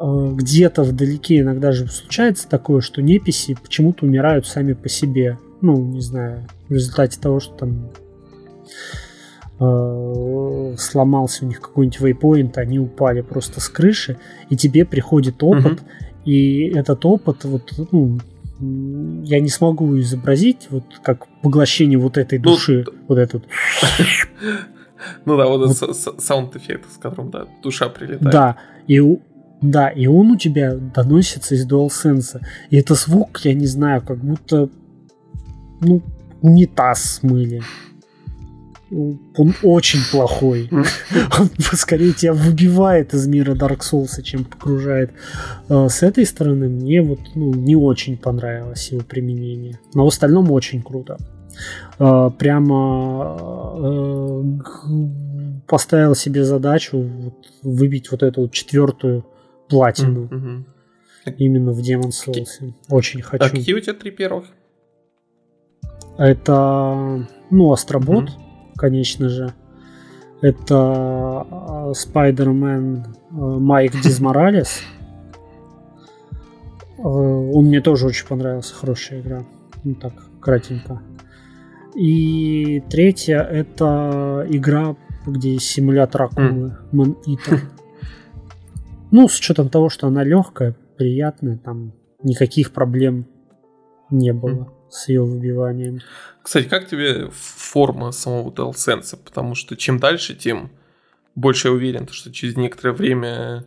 где-то 0.00 0.82
вдалеке 0.82 1.40
иногда 1.40 1.72
же 1.72 1.86
случается 1.88 2.48
такое, 2.48 2.80
что 2.80 3.02
неписи 3.02 3.56
почему-то 3.60 4.06
умирают 4.06 4.46
сами 4.46 4.72
по 4.72 4.88
себе. 4.88 5.38
Ну, 5.60 5.76
не 5.76 6.00
знаю, 6.00 6.46
в 6.68 6.72
результате 6.72 7.20
того, 7.20 7.38
что 7.38 7.54
там 7.54 7.90
Э, 9.62 10.74
сломался 10.78 11.44
у 11.44 11.48
них 11.48 11.60
какой-нибудь 11.60 12.00
вейпоинт, 12.00 12.56
они 12.56 12.78
упали 12.78 13.20
просто 13.20 13.60
с 13.60 13.68
крыши, 13.68 14.16
и 14.48 14.56
тебе 14.56 14.86
приходит 14.86 15.42
опыт, 15.42 15.80
угу. 15.80 15.88
и 16.24 16.72
этот 16.74 17.04
опыт, 17.04 17.44
вот, 17.44 17.70
ну, 17.92 18.18
я 19.22 19.38
не 19.38 19.50
смогу 19.50 19.98
изобразить, 19.98 20.68
вот 20.70 20.84
как 21.02 21.26
поглощение 21.42 21.98
вот 21.98 22.16
этой 22.16 22.38
ну, 22.38 22.44
души, 22.44 22.84
ну, 22.86 22.98
вот 23.08 23.18
этот. 23.18 23.44
Ну 25.24 25.38
да, 25.38 25.46
вот 25.46 25.70
этот 25.70 25.96
sound-эффект, 26.22 26.92
с 26.92 26.98
которым, 26.98 27.30
да, 27.30 27.46
душа 27.62 27.88
прилетает. 27.88 28.32
Да, 28.32 28.56
и 28.86 29.00
да, 29.62 29.88
и 29.88 30.06
он 30.06 30.32
у 30.32 30.36
тебя 30.36 30.74
доносится 30.74 31.54
из 31.54 31.66
DualSense. 31.66 32.40
И 32.70 32.76
это 32.76 32.94
звук, 32.94 33.40
я 33.44 33.54
не 33.54 33.66
знаю, 33.66 34.02
как 34.02 34.18
будто, 34.18 34.68
ну, 35.80 36.02
унитаз 36.40 37.02
смыли 37.02 37.62
он 38.90 39.54
очень 39.62 40.00
плохой. 40.10 40.68
Он 41.38 41.50
скорее 41.72 42.12
тебя 42.12 42.32
выбивает 42.32 43.14
из 43.14 43.26
мира 43.26 43.54
Dark 43.54 43.80
Souls, 43.80 44.22
чем 44.22 44.44
погружает. 44.44 45.12
А, 45.68 45.88
с 45.88 46.02
этой 46.02 46.26
стороны 46.26 46.68
мне 46.68 47.02
вот 47.02 47.20
ну, 47.34 47.54
не 47.54 47.76
очень 47.76 48.16
понравилось 48.16 48.90
его 48.90 49.02
применение. 49.02 49.78
Но 49.94 50.04
в 50.04 50.08
остальном 50.08 50.50
очень 50.50 50.82
круто. 50.82 51.18
э, 51.98 52.30
прямо 52.38 53.38
э, 53.78 54.42
поставил 55.66 56.14
себе 56.14 56.44
задачу 56.44 57.34
выбить 57.62 58.10
вот 58.10 58.22
эту 58.22 58.48
четвертую 58.48 59.24
платину. 59.70 60.28
Мгм. 60.30 60.66
Именно 61.38 61.72
в 61.72 61.78
Demon 61.80 62.10
Souls. 62.10 62.72
Очень 62.88 63.22
хочу. 63.22 63.44
А 63.44 63.48
какие 63.50 63.74
у 63.74 63.80
тебя 63.80 63.94
три 63.94 64.10
первых? 64.10 64.46
Это, 66.18 67.26
ну, 67.50 67.72
Астробот, 67.72 68.24
Мгм. 68.24 68.74
конечно 68.76 69.28
же. 69.28 69.54
Это 70.42 71.46
э, 71.50 71.92
Spider-Man 71.92 73.04
э, 73.06 73.34
Майк 73.34 73.92
Дизморалес. 74.02 74.82
Э, 76.98 77.02
Он 77.02 77.66
мне 77.66 77.80
тоже 77.80 78.06
очень 78.06 78.26
понравился, 78.26 78.74
хорошая 78.74 79.20
игра. 79.20 79.44
Ну 79.84 79.94
так, 79.94 80.12
кратенько. 80.40 81.02
И 81.94 82.82
третья 82.90 83.40
это 83.42 84.46
игра, 84.48 84.96
где 85.26 85.58
симулятор 85.58 86.22
акулы, 86.22 86.76
Man 86.92 87.16
Eater. 87.26 87.60
Ну, 89.10 89.28
с 89.28 89.38
учетом 89.38 89.68
того, 89.68 89.88
что 89.88 90.06
она 90.06 90.24
легкая, 90.24 90.76
приятная, 90.96 91.58
там 91.58 91.92
никаких 92.22 92.72
проблем 92.72 93.26
не 94.10 94.32
было 94.32 94.72
с 94.90 95.08
ее 95.08 95.24
выбиванием. 95.24 96.00
Кстати, 96.42 96.68
как 96.68 96.88
тебе 96.88 97.30
форма 97.30 98.12
самого 98.12 98.50
DualSense? 98.50 99.16
Потому 99.24 99.54
что 99.54 99.76
чем 99.76 99.98
дальше, 99.98 100.34
тем 100.34 100.70
больше 101.34 101.68
я 101.68 101.74
уверен, 101.74 102.08
что 102.08 102.32
через 102.32 102.56
некоторое 102.56 102.92
время 102.92 103.66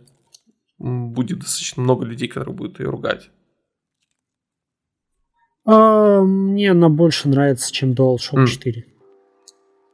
будет 0.78 1.40
достаточно 1.40 1.82
много 1.82 2.06
людей, 2.06 2.28
которые 2.28 2.56
будут 2.56 2.80
ее 2.80 2.90
ругать. 2.90 3.30
А, 5.66 6.22
мне 6.22 6.72
она 6.72 6.90
больше 6.90 7.30
нравится, 7.30 7.72
чем 7.72 7.94
DualShock 7.94 8.40
М. 8.40 8.48
4. 8.48 8.86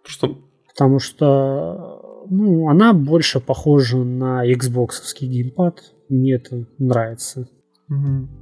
Просто 0.03 0.35
Потому 0.79 0.99
что 0.99 1.98
ну, 2.29 2.69
она 2.69 2.93
больше 2.93 3.39
похожа 3.39 3.97
на 3.97 4.45
Xbox 4.49 4.91
геймпад. 5.21 5.81
Мне 6.09 6.33
это 6.35 6.65
нравится. 6.77 7.47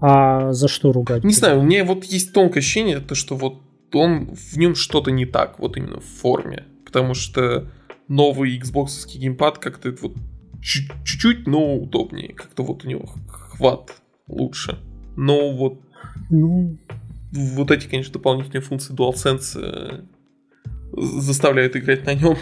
А 0.02 0.52
за 0.54 0.68
что 0.68 0.92
ругать? 0.92 1.24
Не 1.24 1.34
знаю, 1.34 1.60
у 1.60 1.64
меня 1.64 1.86
вот 1.86 2.04
есть 2.04 2.34
тонкое 2.34 2.60
ощущение, 2.60 3.00
то, 3.00 3.16
что 3.16 3.36
вот 3.36 3.62
он 3.94 4.36
в 4.36 4.58
нем 4.58 4.76
что-то 4.76 5.12
не 5.12 5.26
так, 5.26 5.60
вот 5.60 5.78
именно 5.78 6.00
в 6.02 6.06
форме. 6.06 6.66
Потому 6.86 7.14
что 7.14 7.70
новый 8.08 8.58
Xbox 8.60 9.08
геймпад 9.14 9.58
как-то 9.60 9.94
вот 10.02 10.14
чуть- 10.62 10.92
чуть-чуть, 11.06 11.48
но 11.48 11.76
удобнее. 11.76 12.34
Как-то 12.34 12.64
вот 12.64 12.84
у 12.86 12.88
него 12.90 13.06
хват 13.28 13.96
лучше. 14.28 14.78
Но 15.16 15.52
вот, 15.56 15.80
Ну, 16.30 16.78
вот 17.32 17.72
эти, 17.72 17.88
конечно, 17.88 18.14
дополнительные 18.14 18.62
функции 18.62 18.94
DualSense 18.94 19.58
э, 19.62 20.02
заставляют 21.22 21.76
играть 21.76 22.06
на 22.06 22.14
нем. 22.14 22.36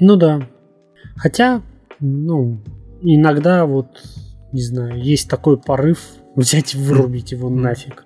Ну 0.00 0.16
да. 0.16 0.46
Хотя, 1.16 1.62
ну, 2.00 2.60
иногда 3.02 3.64
вот, 3.66 3.86
не 4.52 4.62
знаю, 4.62 5.00
есть 5.02 5.28
такой 5.28 5.58
порыв 5.58 6.00
взять 6.36 6.74
и 6.74 6.78
вырубить 6.78 7.32
его 7.32 7.48
нафиг. 7.50 8.04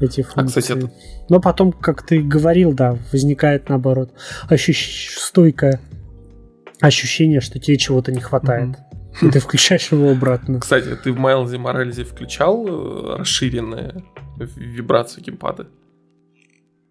Эти 0.00 0.22
функции. 0.22 0.58
А, 0.58 0.62
кстати, 0.62 0.72
это- 0.78 0.92
Но 1.28 1.40
потом, 1.40 1.70
как 1.72 2.04
ты 2.04 2.20
говорил, 2.20 2.72
да, 2.72 2.98
возникает 3.12 3.68
наоборот 3.68 4.12
ощущ- 4.50 5.08
стойкое 5.16 5.80
ощущение, 6.80 7.40
что 7.40 7.58
тебе 7.60 7.76
чего-то 7.78 8.10
не 8.12 8.20
хватает. 8.20 8.76
И 9.22 9.28
ты 9.30 9.38
включаешь 9.38 9.92
его 9.92 10.10
обратно. 10.10 10.58
Кстати, 10.58 10.96
ты 10.96 11.12
в 11.12 11.18
Майлзе 11.18 11.56
Моралезе 11.58 12.02
включал 12.02 12.66
э, 12.66 13.16
расширенные 13.18 14.02
вибрации 14.36 15.20
геймпада? 15.20 15.68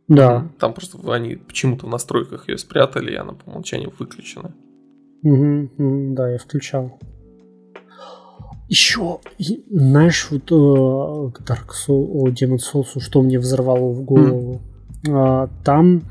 Да. 0.08 0.47
Там 0.60 0.74
просто 0.74 0.97
они 1.14 1.36
почему-то 1.36 1.86
в 1.86 1.89
настройках 1.89 2.49
ее 2.49 2.58
спрятали, 2.58 3.12
и 3.12 3.16
она 3.16 3.34
по 3.34 3.49
умолчанию 3.49 3.93
выключена. 3.97 4.54
Мгм, 5.22 6.16
да, 6.16 6.30
я 6.30 6.38
включал. 6.38 6.99
Еще, 8.68 9.20
знаешь, 9.70 10.28
вот 10.32 10.43
э, 10.43 11.32
к 11.32 11.41
Dark 11.41 11.70
Soul, 11.72 12.08
о, 12.12 12.30
Demon 12.30 12.58
Souls, 12.58 12.99
что 12.99 13.22
мне 13.22 13.39
взорвало 13.39 13.93
в 13.93 14.01
голову. 14.04 14.62
А, 15.10 15.49
там, 15.64 16.04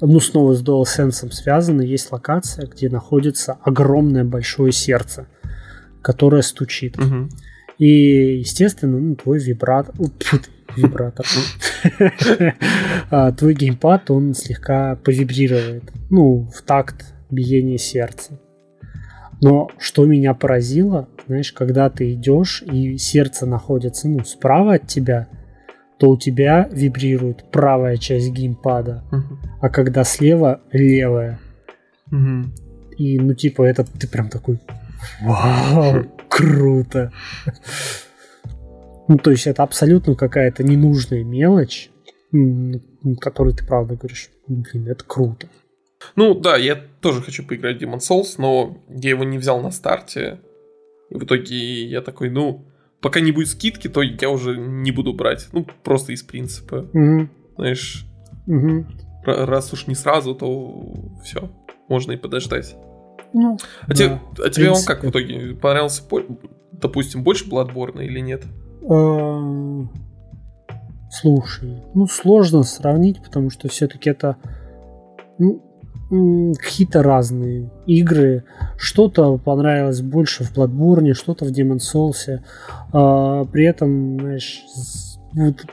ну, 0.00 0.20
снова 0.20 0.54
с 0.54 0.62
DualSense 0.62 1.30
связано, 1.32 1.82
есть 1.82 2.10
локация, 2.12 2.66
где 2.66 2.88
находится 2.88 3.58
огромное 3.62 4.24
большое 4.24 4.72
сердце, 4.72 5.26
которое 6.00 6.42
стучит. 6.42 6.96
Мгм. 6.96 7.28
И, 7.78 8.38
естественно, 8.38 8.98
ну, 8.98 9.14
твой 9.16 9.38
вибратор... 9.38 9.94
Вибратор. 10.76 11.26
А, 13.10 13.32
Твой 13.32 13.54
геймпад, 13.54 14.10
он 14.10 14.34
слегка 14.34 14.96
повибрирует. 14.96 15.84
Ну, 16.10 16.48
в 16.54 16.62
такт 16.62 17.14
биения 17.30 17.78
сердца. 17.78 18.38
Но 19.40 19.70
что 19.78 20.06
меня 20.06 20.34
поразило, 20.34 21.08
знаешь, 21.26 21.52
когда 21.52 21.90
ты 21.90 22.14
идешь 22.14 22.62
и 22.62 22.96
сердце 22.96 23.46
находится, 23.46 24.08
ну, 24.08 24.24
справа 24.24 24.74
от 24.74 24.86
тебя, 24.86 25.28
то 25.98 26.10
у 26.10 26.16
тебя 26.16 26.68
вибрирует 26.70 27.50
правая 27.50 27.96
часть 27.96 28.30
геймпада, 28.32 29.04
а 29.60 29.68
когда 29.68 30.04
слева 30.04 30.60
левая. 30.72 31.38
И, 32.96 33.18
ну, 33.18 33.34
типа, 33.34 33.62
это 33.62 33.84
ты 33.84 34.08
прям 34.08 34.28
такой, 34.30 34.58
вау, 35.20 36.06
круто. 36.28 37.12
Ну, 39.08 39.18
то 39.18 39.30
есть 39.30 39.46
это 39.46 39.62
абсолютно 39.62 40.14
какая-то 40.14 40.62
ненужная 40.64 41.22
мелочь, 41.24 41.90
которую 43.20 43.54
ты 43.54 43.64
правда 43.66 43.94
говоришь, 43.96 44.30
блин, 44.48 44.88
это 44.88 45.04
круто. 45.04 45.48
Ну 46.14 46.34
да, 46.34 46.56
я 46.56 46.76
тоже 47.00 47.22
хочу 47.22 47.44
поиграть 47.46 47.78
в 47.78 47.82
Demon 47.82 47.98
Souls, 47.98 48.34
но 48.38 48.78
я 48.88 49.10
его 49.10 49.24
не 49.24 49.38
взял 49.38 49.60
на 49.60 49.70
старте. 49.70 50.40
И 51.10 51.14
в 51.14 51.24
итоге 51.24 51.84
я 51.86 52.00
такой, 52.02 52.30
ну, 52.30 52.64
пока 53.00 53.20
не 53.20 53.32
будет 53.32 53.48
скидки, 53.48 53.88
то 53.88 54.02
я 54.02 54.28
уже 54.30 54.56
не 54.56 54.90
буду 54.92 55.14
брать. 55.14 55.48
Ну, 55.52 55.66
просто 55.84 56.12
из 56.12 56.22
принципа. 56.22 56.86
Мгм, 56.92 57.30
Знаешь, 57.56 58.04
ра- 59.24 59.44
раз 59.46 59.72
уж 59.72 59.86
не 59.86 59.94
сразу, 59.94 60.34
то 60.34 60.94
все, 61.24 61.50
можно 61.88 62.12
и 62.12 62.16
подождать. 62.16 62.76
Ну, 63.32 63.56
А, 63.86 63.94
тебе, 63.94 64.20
а 64.38 64.48
в 64.48 64.50
тебе 64.50 64.70
он 64.70 64.82
как 64.84 65.02
в 65.04 65.10
итоге? 65.10 65.54
Понравился, 65.54 66.02
по- 66.02 66.22
допустим, 66.72 67.22
больше 67.22 67.48
Bloodborne 67.48 68.04
или 68.04 68.20
нет? 68.20 68.44
Э, 68.88 69.86
слушай, 71.10 71.82
ну, 71.94 72.06
сложно 72.06 72.62
сравнить, 72.62 73.22
потому 73.22 73.50
что 73.50 73.68
все-таки 73.68 74.10
это 74.10 74.36
ну, 75.38 75.62
какие-то 76.58 77.02
разные 77.02 77.70
игры. 77.86 78.44
Что-то 78.76 79.38
понравилось 79.38 80.02
больше 80.02 80.44
в 80.44 80.56
Bloodborne, 80.56 81.14
что-то 81.14 81.44
в 81.44 81.48
Demon 81.48 81.78
Souls. 81.78 82.40
А, 82.92 83.44
при 83.44 83.64
этом, 83.64 84.20
знаешь, 84.20 84.62
вот, 85.32 85.66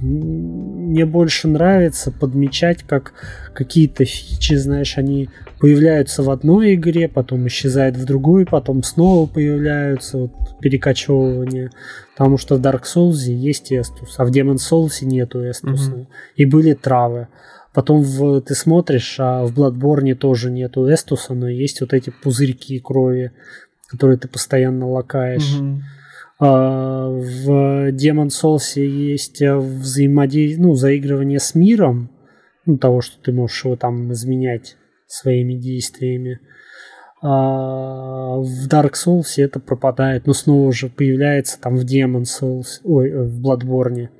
мне 0.00 1.06
больше 1.06 1.48
нравится 1.48 2.10
подмечать, 2.10 2.82
как 2.82 3.12
какие-то 3.52 4.04
фичи, 4.04 4.54
знаешь, 4.54 4.98
они 4.98 5.28
появляются 5.60 6.22
в 6.22 6.30
одной 6.30 6.74
игре, 6.74 7.08
потом 7.08 7.46
исчезают 7.46 7.96
в 7.96 8.04
другой, 8.04 8.44
потом 8.44 8.82
снова 8.82 9.26
появляются, 9.26 10.18
вот, 10.18 10.58
перекочевывание. 10.60 11.70
Потому 12.16 12.38
что 12.38 12.56
в 12.56 12.60
Dark 12.60 12.82
Souls 12.82 13.28
есть 13.28 13.72
эстус, 13.72 14.14
а 14.18 14.24
в 14.24 14.30
Demon 14.30 14.56
Souls 14.56 15.04
нету 15.04 15.48
эстуса. 15.50 15.90
Мгм. 15.90 16.08
И 16.36 16.44
были 16.44 16.74
травы. 16.74 17.28
Потом 17.72 18.02
в, 18.02 18.40
ты 18.40 18.54
смотришь, 18.54 19.16
а 19.18 19.44
в 19.44 19.52
Bloodborne 19.52 20.14
тоже 20.14 20.50
нету 20.50 20.88
эстуса, 20.88 21.34
но 21.34 21.48
есть 21.48 21.80
вот 21.80 21.92
эти 21.92 22.10
пузырьки 22.10 22.78
крови, 22.78 23.32
которые 23.88 24.16
ты 24.16 24.28
постоянно 24.28 24.88
лакаешь. 24.88 25.56
А, 26.38 27.08
в 27.08 27.90
Demon 27.90 28.28
Souls 28.28 28.80
есть 28.80 29.42
э, 29.42 29.56
взаимодействие, 29.56 30.64
ну, 30.64 30.74
заигрывание 30.74 31.40
с 31.40 31.54
миром, 31.54 32.10
ну, 32.66 32.76
того, 32.76 33.00
что 33.00 33.20
ты 33.20 33.32
можешь 33.32 33.64
его 33.64 33.76
там 33.76 34.12
изменять 34.12 34.76
своими 35.06 35.54
действиями. 35.54 36.40
А 37.26 38.36
в 38.36 38.68
Dark 38.68 38.92
Souls 38.92 39.24
это 39.38 39.58
пропадает, 39.58 40.26
но 40.26 40.34
снова 40.34 40.70
же 40.72 40.90
появляется 40.90 41.58
там 41.58 41.76
в 41.76 41.84
Demon 41.84 42.24
Souls, 42.24 42.80
ой, 42.84 43.08
э, 43.08 43.22
в 43.22 43.40
Bloodborne, 43.40 44.10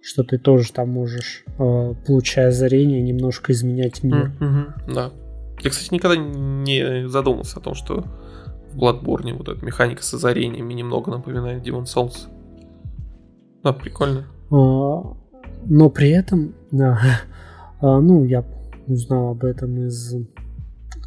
что 0.00 0.22
ты 0.22 0.38
тоже 0.38 0.72
там 0.72 0.90
можешь, 0.90 1.44
э, 1.58 1.94
получая 2.06 2.48
озарение, 2.48 3.02
немножко 3.02 3.50
изменять 3.50 4.04
мир. 4.04 4.30
Мгм, 4.38 4.74
Да. 4.94 5.10
Я, 5.60 5.70
кстати, 5.70 5.92
никогда 5.92 6.16
не 6.16 7.08
задумался 7.08 7.58
о 7.58 7.62
том, 7.62 7.74
что 7.74 8.04
в 8.72 8.78
Bloodborne 8.78 9.36
вот 9.36 9.48
эта 9.48 9.64
механика 9.64 10.04
с 10.04 10.14
озарениями 10.14 10.72
немного 10.72 11.10
напоминает 11.10 11.66
Demon 11.66 11.82
Souls. 11.84 12.28
Да, 13.64 13.72
прикольно. 13.72 14.26
А, 14.52 15.16
Но 15.66 15.90
при 15.90 16.10
этом, 16.10 16.54
да, 16.70 16.96
а, 17.80 18.00
ну, 18.00 18.24
я 18.24 18.44
узнал 18.86 19.30
об 19.32 19.44
этом 19.44 19.84
из, 19.86 20.14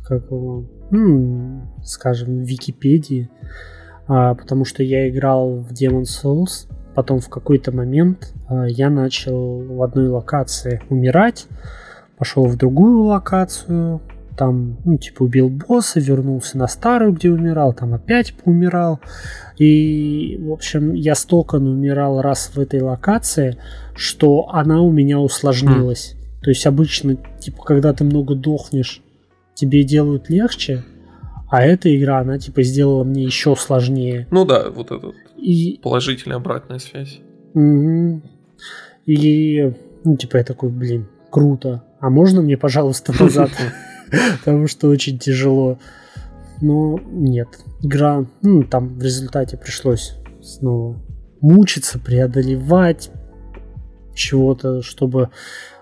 как 0.04 0.26
его, 0.32 0.66
м, 0.92 1.72
скажем, 1.84 2.44
Википедии, 2.44 3.30
а, 4.08 4.36
потому 4.36 4.66
что 4.66 4.84
я 4.84 5.10
играл 5.10 5.60
в 5.60 5.72
Demon 5.72 6.04
Souls, 6.04 6.68
потом 6.94 7.20
в 7.20 7.30
какой-то 7.30 7.72
момент 7.72 8.34
э, 8.50 8.66
я 8.70 8.90
начал 8.90 9.62
в 9.62 9.82
одной 9.82 10.10
локации 10.10 10.82
умирать, 10.90 11.48
пошел 12.18 12.46
в 12.46 12.58
другую 12.58 13.04
локацию, 13.04 14.02
там, 14.38 14.78
ну, 14.84 14.98
типа, 14.98 15.24
убил 15.24 15.50
босса, 15.50 16.00
вернулся 16.00 16.58
на 16.58 16.68
старую, 16.68 17.14
где 17.14 17.30
умирал, 17.30 17.74
там 17.74 17.94
опять 17.94 18.34
поумирал. 18.34 19.00
И, 19.58 20.40
в 20.42 20.52
общем, 20.52 20.94
я 20.94 21.16
столько 21.16 21.56
умирал 21.56 22.22
раз 22.22 22.52
в 22.54 22.60
этой 22.60 22.82
локации, 22.82 23.58
что 23.96 24.50
она 24.50 24.82
у 24.82 24.92
меня 24.92 25.20
усложнилась. 25.20 26.16
Mm. 26.16 26.44
То 26.44 26.50
есть 26.50 26.66
обычно, 26.66 27.18
типа, 27.40 27.64
когда 27.64 27.94
ты 27.94 28.04
много 28.04 28.36
дохнешь, 28.36 29.04
тебе 29.56 29.84
делают 29.84 30.30
легче, 30.30 30.84
а 31.50 31.62
эта 31.62 31.96
игра, 31.96 32.20
она, 32.20 32.40
типа, 32.40 32.64
сделала 32.64 33.04
мне 33.04 33.24
еще 33.24 33.56
сложнее. 33.56 34.28
Ну 34.32 34.46
да, 34.46 34.70
вот 34.70 34.92
это 34.92 35.12
и... 35.38 35.80
положительная 35.84 36.38
обратная 36.38 36.80
связь. 36.80 37.20
И, 39.06 39.74
ну, 40.04 40.18
типа, 40.18 40.38
я 40.38 40.44
такой, 40.44 40.70
блин, 40.70 41.08
круто. 41.30 41.84
А 42.00 42.10
можно 42.10 42.42
мне, 42.42 42.58
пожалуйста, 42.58 43.14
назад? 43.20 43.52
потому 44.40 44.68
что 44.68 44.90
очень 44.90 45.20
тяжело. 45.20 45.78
Но 46.62 47.00
нет, 47.12 47.50
игра, 47.82 48.26
ну, 48.42 48.64
там 48.64 48.98
в 48.98 49.04
результате 49.04 49.58
пришлось 49.58 50.16
снова 50.42 51.02
мучиться, 51.42 52.00
преодолевать 52.00 53.12
чего-то, 54.16 54.82
чтобы 54.82 55.30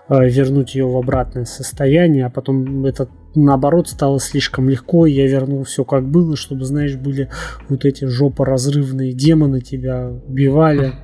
э, 0.08 0.28
вернуть 0.28 0.74
ее 0.74 0.86
в 0.86 0.96
обратное 0.96 1.44
состояние, 1.44 2.26
а 2.26 2.30
потом 2.30 2.84
это 2.84 3.08
наоборот 3.34 3.88
стало 3.88 4.20
слишком 4.20 4.68
легко, 4.68 5.06
и 5.06 5.12
я 5.12 5.26
вернул 5.26 5.64
все 5.64 5.84
как 5.84 6.08
было, 6.08 6.36
чтобы, 6.36 6.64
знаешь, 6.64 6.96
были 6.96 7.30
вот 7.68 7.84
эти 7.84 8.04
жопоразрывные 8.04 9.12
демоны 9.12 9.60
тебя 9.60 10.10
убивали. 10.26 10.94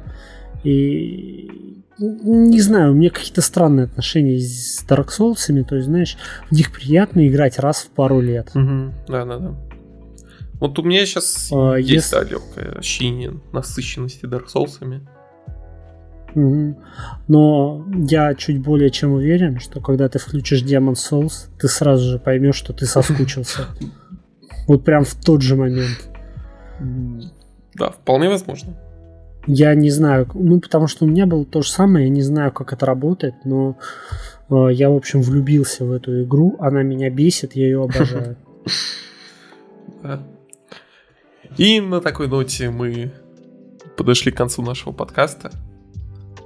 И 0.64 1.82
не 1.98 2.60
знаю, 2.60 2.92
у 2.92 2.94
меня 2.94 3.10
какие-то 3.10 3.42
странные 3.42 3.84
отношения 3.84 4.38
с 4.38 4.84
Dark 4.88 5.08
Souls, 5.08 5.64
то 5.64 5.74
есть, 5.74 5.86
знаешь, 5.86 6.16
в 6.48 6.52
них 6.52 6.72
приятно 6.72 7.26
играть 7.26 7.58
раз 7.58 7.82
в 7.82 7.90
пару 7.90 8.20
лет. 8.20 8.50
Угу. 8.54 8.92
Да, 9.08 9.24
да, 9.24 9.38
да. 9.38 9.54
Вот 10.60 10.78
у 10.78 10.82
меня 10.82 11.06
сейчас 11.06 11.50
а, 11.52 11.76
есть 11.76 11.90
если... 11.90 12.16
да, 12.16 12.24
легкое 12.24 12.72
ощущение 12.72 13.40
насыщенности 13.52 14.26
Dark 14.26 14.46
Souls. 14.52 15.02
Угу. 16.38 16.76
Но 17.26 17.84
я 18.08 18.34
чуть 18.34 18.60
более 18.60 18.90
чем 18.90 19.12
уверен, 19.12 19.58
что 19.58 19.80
когда 19.80 20.08
ты 20.08 20.18
включишь 20.20 20.62
Demon 20.62 20.94
Souls, 20.94 21.48
ты 21.58 21.66
сразу 21.66 22.12
же 22.12 22.18
поймешь, 22.18 22.54
что 22.54 22.72
ты 22.72 22.86
соскучился. 22.86 23.66
Вот 24.68 24.84
прям 24.84 25.04
в 25.04 25.14
тот 25.14 25.42
же 25.42 25.56
момент. 25.56 26.10
Да, 27.74 27.90
вполне 27.90 28.28
возможно. 28.28 28.76
Я 29.46 29.74
не 29.74 29.90
знаю, 29.90 30.28
ну, 30.34 30.60
потому 30.60 30.86
что 30.86 31.06
у 31.06 31.08
меня 31.08 31.26
было 31.26 31.44
то 31.44 31.62
же 31.62 31.70
самое, 31.70 32.06
я 32.06 32.10
не 32.10 32.22
знаю, 32.22 32.52
как 32.52 32.72
это 32.74 32.84
работает, 32.84 33.34
но 33.44 33.78
э, 34.50 34.68
я, 34.72 34.90
в 34.90 34.96
общем, 34.96 35.22
влюбился 35.22 35.86
в 35.86 35.92
эту 35.92 36.22
игру, 36.22 36.56
она 36.60 36.82
меня 36.82 37.08
бесит, 37.08 37.56
я 37.56 37.64
ее 37.64 37.82
обожаю. 37.82 38.36
И 41.56 41.80
на 41.80 42.02
такой 42.02 42.28
ноте 42.28 42.68
мы 42.68 43.10
подошли 43.96 44.30
к 44.30 44.36
концу 44.36 44.60
нашего 44.60 44.92
подкаста. 44.92 45.50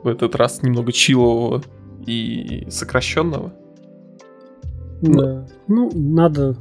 В 0.02 0.08
этот 0.08 0.34
раз 0.34 0.62
немного 0.62 0.92
чилового 0.92 1.62
и 2.06 2.66
сокращенного. 2.70 3.52
Да. 5.02 5.46
Ну, 5.68 5.90
надо 5.94 6.56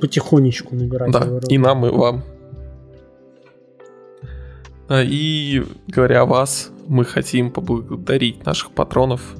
потихонечку 0.00 0.74
набирать. 0.74 1.12
Да, 1.12 1.40
и 1.48 1.58
нам, 1.58 1.86
и 1.86 1.90
вам. 1.90 2.22
А, 4.88 5.02
и 5.02 5.62
говоря 5.88 6.22
о 6.22 6.26
вас, 6.26 6.70
мы 6.86 7.04
хотим 7.04 7.50
поблагодарить 7.50 8.44
наших 8.46 8.70
патронов 8.70 9.36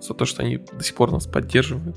за 0.00 0.14
то, 0.14 0.24
что 0.24 0.42
они 0.42 0.58
до 0.58 0.82
сих 0.82 0.94
пор 0.94 1.12
нас 1.12 1.26
поддерживают. 1.26 1.96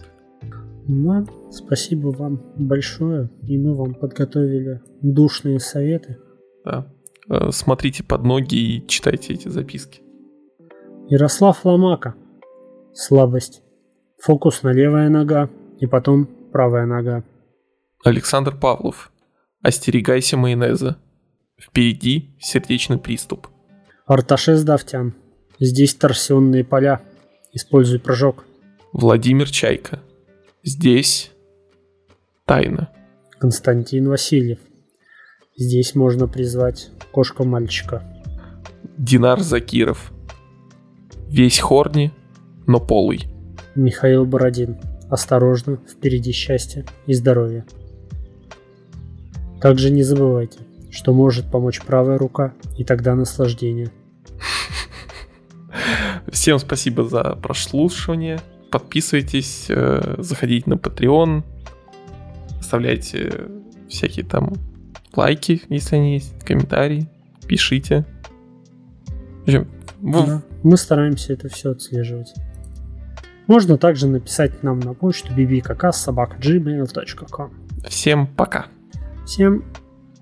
Да, 0.88 1.26
спасибо 1.52 2.08
вам 2.10 2.42
большое, 2.58 3.30
и 3.48 3.58
мы 3.58 3.76
вам 3.76 3.94
подготовили 3.94 4.82
душные 5.02 5.60
советы. 5.60 6.18
Да. 6.66 6.92
А, 7.30 7.52
смотрите 7.52 8.04
под 8.04 8.24
ноги 8.24 8.56
и 8.56 8.88
читайте 8.88 9.34
эти 9.34 9.48
записки. 9.48 10.02
Ярослав 11.12 11.66
Ломака. 11.66 12.16
Слабость. 12.94 13.62
Фокус 14.24 14.64
на 14.64 14.72
левая 14.72 15.10
нога 15.10 15.50
и 15.78 15.86
потом 15.86 16.26
правая 16.54 16.86
нога. 16.86 17.26
Александр 18.06 18.56
Павлов. 18.56 19.12
Остерегайся 19.62 20.38
майонеза. 20.38 20.96
Впереди 21.60 22.38
сердечный 22.40 22.98
приступ. 22.98 23.50
Арташес 24.06 24.64
Давтян. 24.64 25.14
Здесь 25.60 25.96
торсионные 25.96 26.64
поля. 26.64 27.02
Используй 27.52 28.00
прыжок. 28.00 28.46
Владимир 28.94 29.50
Чайка. 29.50 30.00
Здесь 30.64 31.34
тайна. 32.46 32.88
Константин 33.38 34.08
Васильев. 34.08 34.60
Здесь 35.58 35.94
можно 35.94 36.30
призвать 36.30 36.90
кошка-мальчика. 37.12 38.02
Динар 38.98 39.42
Закиров. 39.42 40.14
Весь 41.32 41.60
хорни, 41.60 42.12
но 42.68 42.82
полый. 42.82 43.24
Михаил 43.74 44.26
Бородин. 44.26 44.78
Осторожно, 45.10 45.80
впереди 45.90 46.34
счастье 46.34 46.86
и 47.06 47.14
здоровье. 47.14 47.66
Также 49.62 49.92
не 49.92 50.04
забывайте, 50.04 50.60
что 50.92 51.14
может 51.14 51.50
помочь 51.50 51.80
правая 51.80 52.18
рука, 52.18 52.54
и 52.78 52.84
тогда 52.84 53.16
наслаждение. 53.16 53.92
Всем 56.32 56.60
спасибо 56.60 57.06
за 57.06 57.38
прослушивание. 57.42 58.42
Подписывайтесь, 58.70 59.68
э, 59.70 60.16
заходите 60.18 60.70
на 60.70 60.74
Patreon, 60.74 61.44
оставляйте 62.60 63.48
всякие 63.88 64.26
там 64.26 64.52
лайки, 65.16 65.62
если 65.70 65.96
они 65.96 66.14
есть, 66.16 66.38
комментарии, 66.44 67.08
пишите. 67.48 68.06
общем, 69.44 69.70
да, 70.02 70.44
мы 70.64 70.78
стараемся 70.78 71.34
это 71.34 71.50
все 71.50 71.72
отслеживать. 71.72 72.34
Можно 73.48 73.78
также 73.78 74.08
написать 74.08 74.64
нам 74.64 74.80
на 74.80 74.94
почту 74.94 75.34
bbkk.gmail.com 75.34 77.52
Всем 77.88 78.28
пока. 78.28 78.68
Всем 79.26 79.66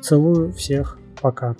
Целую 0.01 0.53
всех. 0.53 0.97
Пока. 1.21 1.55